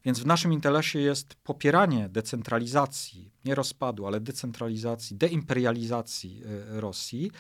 Więc 0.06 0.20
w 0.20 0.26
naszym 0.26 0.54
interesie 0.54 1.00
jest 1.00 1.36
popieranie 1.36 2.10
decentralizacji, 2.10 3.32
nie 3.46 3.56
rozpadu, 3.56 4.08
ale 4.08 4.20
decentralizacji, 4.20 5.16
deimperializacji 5.16 6.42
e, 6.46 6.82
Rosji 6.82 7.32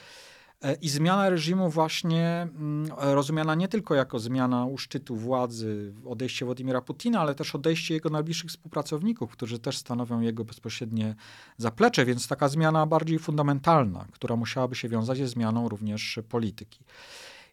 I 0.82 0.90
zmiana 0.90 1.30
reżimu 1.30 1.70
właśnie 1.70 2.48
mm, 2.56 2.90
rozumiana 2.98 3.56
nie 3.56 3.68
tylko 3.68 3.96
jako 3.96 4.20
zmiana 4.20 4.66
u 4.66 4.78
szczytu 4.78 5.16
władzy, 5.16 5.94
odejście 6.06 6.46
Władimira 6.46 6.82
Putina, 6.82 7.22
ale 7.22 7.36
też 7.36 7.56
odejście 7.56 7.94
jego 7.94 8.10
najbliższych 8.10 8.50
współpracowników, 8.50 9.32
którzy 9.32 9.60
też 9.60 9.78
stanowią 9.78 10.22
jego 10.22 10.46
bezpośrednie 10.46 11.16
zaplecze, 11.58 12.06
więc 12.06 12.28
taka 12.28 12.50
zmiana 12.50 12.86
bardziej 12.86 13.20
fundamentalna, 13.20 14.06
która 14.12 14.36
musiałaby 14.36 14.76
się 14.76 14.90
wiązać 14.90 15.18
ze 15.18 15.28
zmianą 15.28 15.70
również 15.70 16.20
polityki. 16.30 16.80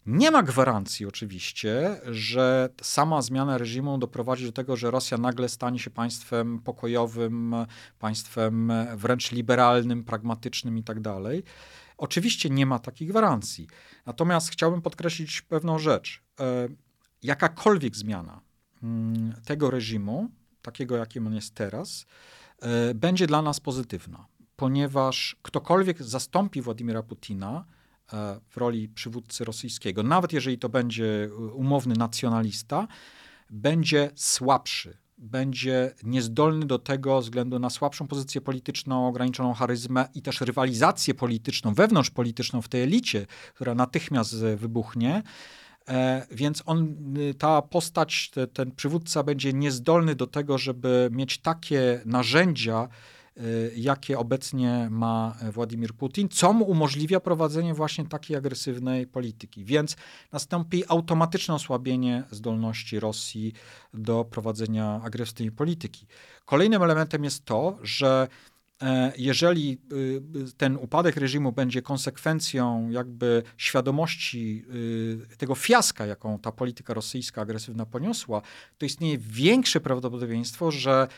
Nie 0.07 0.31
ma 0.31 0.43
gwarancji 0.43 1.07
oczywiście, 1.07 2.01
że 2.11 2.69
sama 2.83 3.23
zmiana 3.23 3.59
reżimu 3.59 3.99
doprowadzi 3.99 4.47
do 4.47 4.53
tego, 4.53 4.77
że 4.77 4.91
Rosja 4.91 5.19
nagle 5.19 5.49
stanie 5.49 5.79
się 5.79 5.91
państwem 5.91 6.59
pokojowym, 6.59 7.55
państwem 7.99 8.73
wręcz 8.97 9.33
liberalnym, 9.33 10.05
pragmatycznym 10.05 10.77
itd. 10.77 11.21
Oczywiście 11.97 12.51
nie 12.51 12.67
ma 12.67 12.79
takich 12.79 13.09
gwarancji. 13.09 13.69
Natomiast 14.07 14.51
chciałbym 14.51 14.83
podkreślić 14.83 15.43
pewną 15.43 15.79
rzecz. 15.79 16.23
E, 16.41 16.69
jakakolwiek 17.23 17.97
zmiana 17.97 18.41
mm, 18.83 19.35
tego 19.45 19.71
reżimu, 19.71 20.31
takiego 20.63 20.97
jakim 20.97 21.27
on 21.27 21.35
jest 21.35 21.55
teraz, 21.55 22.07
e, 22.59 22.95
będzie 22.95 23.27
dla 23.27 23.43
nas 23.43 23.61
pozytywna, 23.61 24.27
ponieważ 24.57 25.37
ktokolwiek 25.43 26.03
zastąpi 26.03 26.63
Władimira 26.63 27.03
Putina 27.03 27.65
e, 28.13 28.41
w 28.49 28.57
roli 28.57 28.89
przywódcy 28.89 29.45
rosyjskiego, 29.45 30.03
nawet 30.03 30.33
jeżeli 30.33 30.59
to 30.59 30.69
będzie 30.69 31.31
umowny 31.55 31.95
nacjonalista, 31.95 32.89
będzie 33.51 34.11
słabszy, 34.15 34.99
będzie 35.19 35.95
niezdolny 36.03 36.67
do 36.67 36.79
tego 36.79 37.21
względu 37.21 37.59
na 37.59 37.71
słabszą 37.71 38.07
pozycję 38.07 38.41
polityczną, 38.41 39.09
ograniczoną 39.09 39.55
charyzmę 39.55 40.09
i 40.15 40.23
też 40.23 40.41
rywalizację 40.41 41.15
polityczną, 41.15 41.75
wewnątrzpolityczną 41.75 42.63
w 42.63 42.69
tej 42.69 42.83
elicie, 42.83 43.27
która 43.55 43.75
natychmiast 43.75 44.37
wybuchnie. 44.37 45.23
E, 45.89 46.27
więc 46.31 46.63
on, 46.67 46.95
y, 47.17 47.35
ta 47.35 47.63
postać, 47.63 48.31
te, 48.31 48.47
ten 48.47 48.71
przywódca 48.71 49.23
będzie 49.23 49.53
niezdolny 49.53 50.15
do 50.15 50.27
tego, 50.27 50.59
żeby 50.59 51.09
mieć 51.13 51.39
takie 51.39 52.01
narzędzia, 52.05 52.89
jakie 53.77 54.19
obecnie 54.19 54.89
ma 54.91 55.37
Władimir 55.53 55.95
Putin, 55.95 56.29
co 56.29 56.53
mu 56.53 56.65
umożliwia 56.65 57.21
prowadzenie 57.21 57.75
właśnie 57.75 58.07
takiej 58.07 58.37
agresywnej 58.37 59.07
polityki. 59.07 59.65
Więc 59.65 59.97
nastąpi 60.33 60.85
automatyczne 60.89 61.55
osłabienie 61.55 62.25
zdolności 62.31 63.01
Rosji 63.01 63.53
do 63.95 64.25
prowadzenia 64.25 65.01
agresywnej 65.05 65.53
polityki. 65.53 66.07
Kolejnym 66.45 66.83
elementem 66.83 67.25
jest 67.25 67.45
to, 67.45 67.79
że 67.83 68.29
e, 68.83 69.13
jeżeli 69.19 69.79
y, 69.93 70.23
ten 70.57 70.77
upadek 70.77 71.17
reżimu 71.17 71.53
będzie 71.53 71.83
konsekwencją 71.83 72.91
jakby 72.91 73.43
świadomości 73.57 74.65
y, 75.33 75.37
tego 75.37 75.55
fiaska, 75.55 76.07
jaką 76.07 76.39
ta 76.39 76.53
polityka 76.53 76.95
rosyjska 76.95 77.43
agresywna 77.43 77.87
poniosła, 77.87 78.43
to 78.79 78.87
istnieje 78.87 79.19
większe 79.19 79.81
prawdopodobieństwo, 79.81 80.71
że 80.71 81.09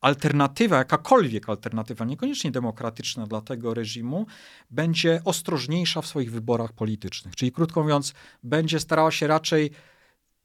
alternatywa, 0.00 0.76
jakakolwiek 0.76 1.48
alternatywa, 1.48 2.04
niekoniecznie 2.04 2.50
demokratyczna 2.50 3.26
dla 3.26 3.40
tego 3.40 3.74
reżimu, 3.74 4.26
będzie 4.70 5.20
ostrożniejsza 5.24 6.02
w 6.02 6.06
swoich 6.06 6.32
wyborach 6.32 6.72
politycznych. 6.72 7.36
Czyli 7.36 7.52
krótko 7.52 7.82
mówiąc, 7.82 8.14
będzie 8.42 8.80
starała 8.80 9.10
się 9.10 9.26
raczej 9.26 9.70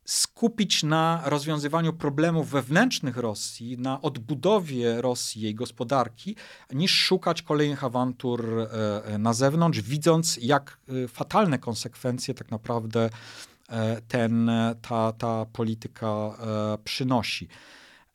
skupić 0.05 0.83
na 0.83 1.21
rozwiązywaniu 1.25 1.93
problemów 1.93 2.49
wewnętrznych 2.49 3.17
Rosji, 3.17 3.77
na 3.77 4.01
odbudowie 4.01 5.01
Rosji, 5.01 5.41
jej 5.41 5.55
gospodarki, 5.55 6.35
niż 6.73 6.91
szukać 6.91 7.41
kolejnych 7.41 7.83
awantur 7.83 8.59
e, 8.59 9.05
e, 9.05 9.17
na 9.17 9.33
zewnątrz, 9.33 9.81
widząc 9.81 10.37
jak 10.41 10.77
e, 11.03 11.07
fatalne 11.07 11.59
konsekwencje 11.59 12.33
tak 12.33 12.51
naprawdę 12.51 13.09
ten, 14.07 14.51
ta, 14.81 15.11
ta 15.11 15.45
polityka 15.45 16.37
przynosi. 16.83 17.47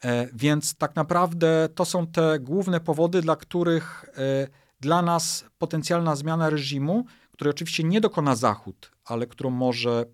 E, 0.07 0.29
więc 0.33 0.75
tak 0.75 0.97
naprawdę 0.97 1.69
to 1.75 1.85
są 1.85 2.07
te 2.07 2.39
główne 2.41 2.81
powody, 2.81 3.23
dla 3.23 3.37
których 3.37 4.05
e, 4.05 4.49
dla 4.81 5.03
nas 5.03 5.45
potencjalna 5.59 6.17
zmiana 6.17 6.51
reżimu, 6.51 7.05
której 7.33 7.51
oczywiście 7.51 7.85
nie 7.85 8.01
dokona 8.01 8.37
Zachód, 8.37 8.91
ale 9.05 9.27
którą 9.27 9.51
może, 9.51 10.05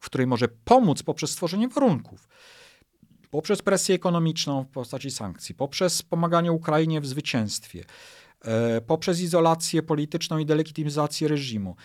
w 0.00 0.06
której 0.06 0.26
może 0.26 0.48
pomóc 0.48 1.02
poprzez 1.02 1.30
stworzenie 1.30 1.68
warunków, 1.68 2.28
poprzez 3.30 3.62
presję 3.62 3.94
ekonomiczną 3.94 4.64
w 4.64 4.68
postaci 4.68 5.10
sankcji, 5.10 5.54
poprzez 5.54 6.02
pomaganie 6.02 6.52
Ukrainie 6.52 7.00
w 7.00 7.06
zwycięstwie, 7.06 7.84
e, 8.40 8.80
poprzez 8.80 9.20
izolację 9.20 9.82
polityczną 9.82 10.38
i 10.38 10.46
delegitymizację 10.46 11.28
reżimu, 11.28 11.76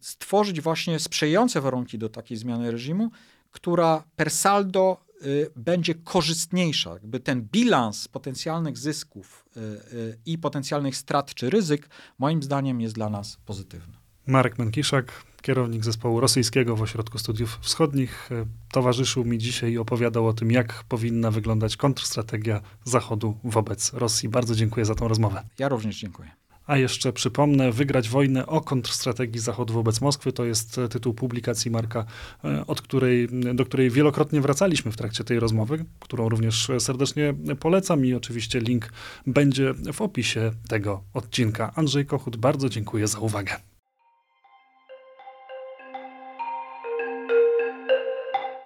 stworzyć 0.00 0.60
właśnie 0.60 0.98
sprzyjające 0.98 1.60
warunki 1.60 1.98
do 1.98 2.08
takiej 2.08 2.36
zmiany 2.36 2.70
reżimu, 2.70 3.10
która 3.50 4.04
per 4.16 4.30
saldo 4.30 5.04
Y, 5.11 5.11
będzie 5.56 5.94
korzystniejsza. 5.94 6.92
Jakby 6.92 7.20
ten 7.20 7.42
bilans 7.42 8.08
potencjalnych 8.08 8.78
zysków 8.78 9.44
y, 9.56 9.60
y, 9.60 10.18
i 10.26 10.38
potencjalnych 10.38 10.96
strat 10.96 11.34
czy 11.34 11.50
ryzyk, 11.50 11.88
moim 12.18 12.42
zdaniem, 12.42 12.80
jest 12.80 12.94
dla 12.94 13.10
nas 13.10 13.38
pozytywny. 13.46 13.94
Marek 14.26 14.58
Menkiszak, 14.58 15.12
kierownik 15.42 15.84
zespołu 15.84 16.20
rosyjskiego 16.20 16.76
w 16.76 16.82
Ośrodku 16.82 17.18
Studiów 17.18 17.58
Wschodnich, 17.60 18.30
towarzyszył 18.72 19.24
mi 19.24 19.38
dzisiaj 19.38 19.72
i 19.72 19.78
opowiadał 19.78 20.26
o 20.26 20.32
tym, 20.32 20.50
jak 20.50 20.84
powinna 20.84 21.30
wyglądać 21.30 21.76
kontrstrategia 21.76 22.60
Zachodu 22.84 23.38
wobec 23.44 23.92
Rosji. 23.92 24.28
Bardzo 24.28 24.54
dziękuję 24.54 24.86
za 24.86 24.94
tą 24.94 25.08
rozmowę. 25.08 25.42
Ja 25.58 25.68
również 25.68 25.98
dziękuję. 25.98 26.30
A 26.66 26.76
jeszcze 26.76 27.12
przypomnę, 27.12 27.72
Wygrać 27.72 28.08
wojnę 28.08 28.46
o 28.46 28.60
kontrstrategii 28.60 29.40
Zachodu 29.40 29.74
wobec 29.74 30.00
Moskwy 30.00 30.32
to 30.32 30.44
jest 30.44 30.78
e, 30.78 30.88
tytuł 30.88 31.14
publikacji 31.14 31.70
Marka, 31.70 32.04
e, 32.44 32.66
od 32.66 32.82
której, 32.82 33.28
do 33.54 33.64
której 33.64 33.90
wielokrotnie 33.90 34.40
wracaliśmy 34.40 34.92
w 34.92 34.96
trakcie 34.96 35.24
tej 35.24 35.40
rozmowy, 35.40 35.84
którą 36.00 36.28
również 36.28 36.70
serdecznie 36.78 37.34
polecam 37.60 38.06
i 38.06 38.14
oczywiście 38.14 38.60
link 38.60 38.92
będzie 39.26 39.74
w 39.92 40.02
opisie 40.02 40.50
tego 40.68 41.02
odcinka. 41.14 41.72
Andrzej 41.74 42.06
Kochut, 42.06 42.36
bardzo 42.36 42.68
dziękuję 42.68 43.08
za 43.08 43.18
uwagę. 43.18 43.71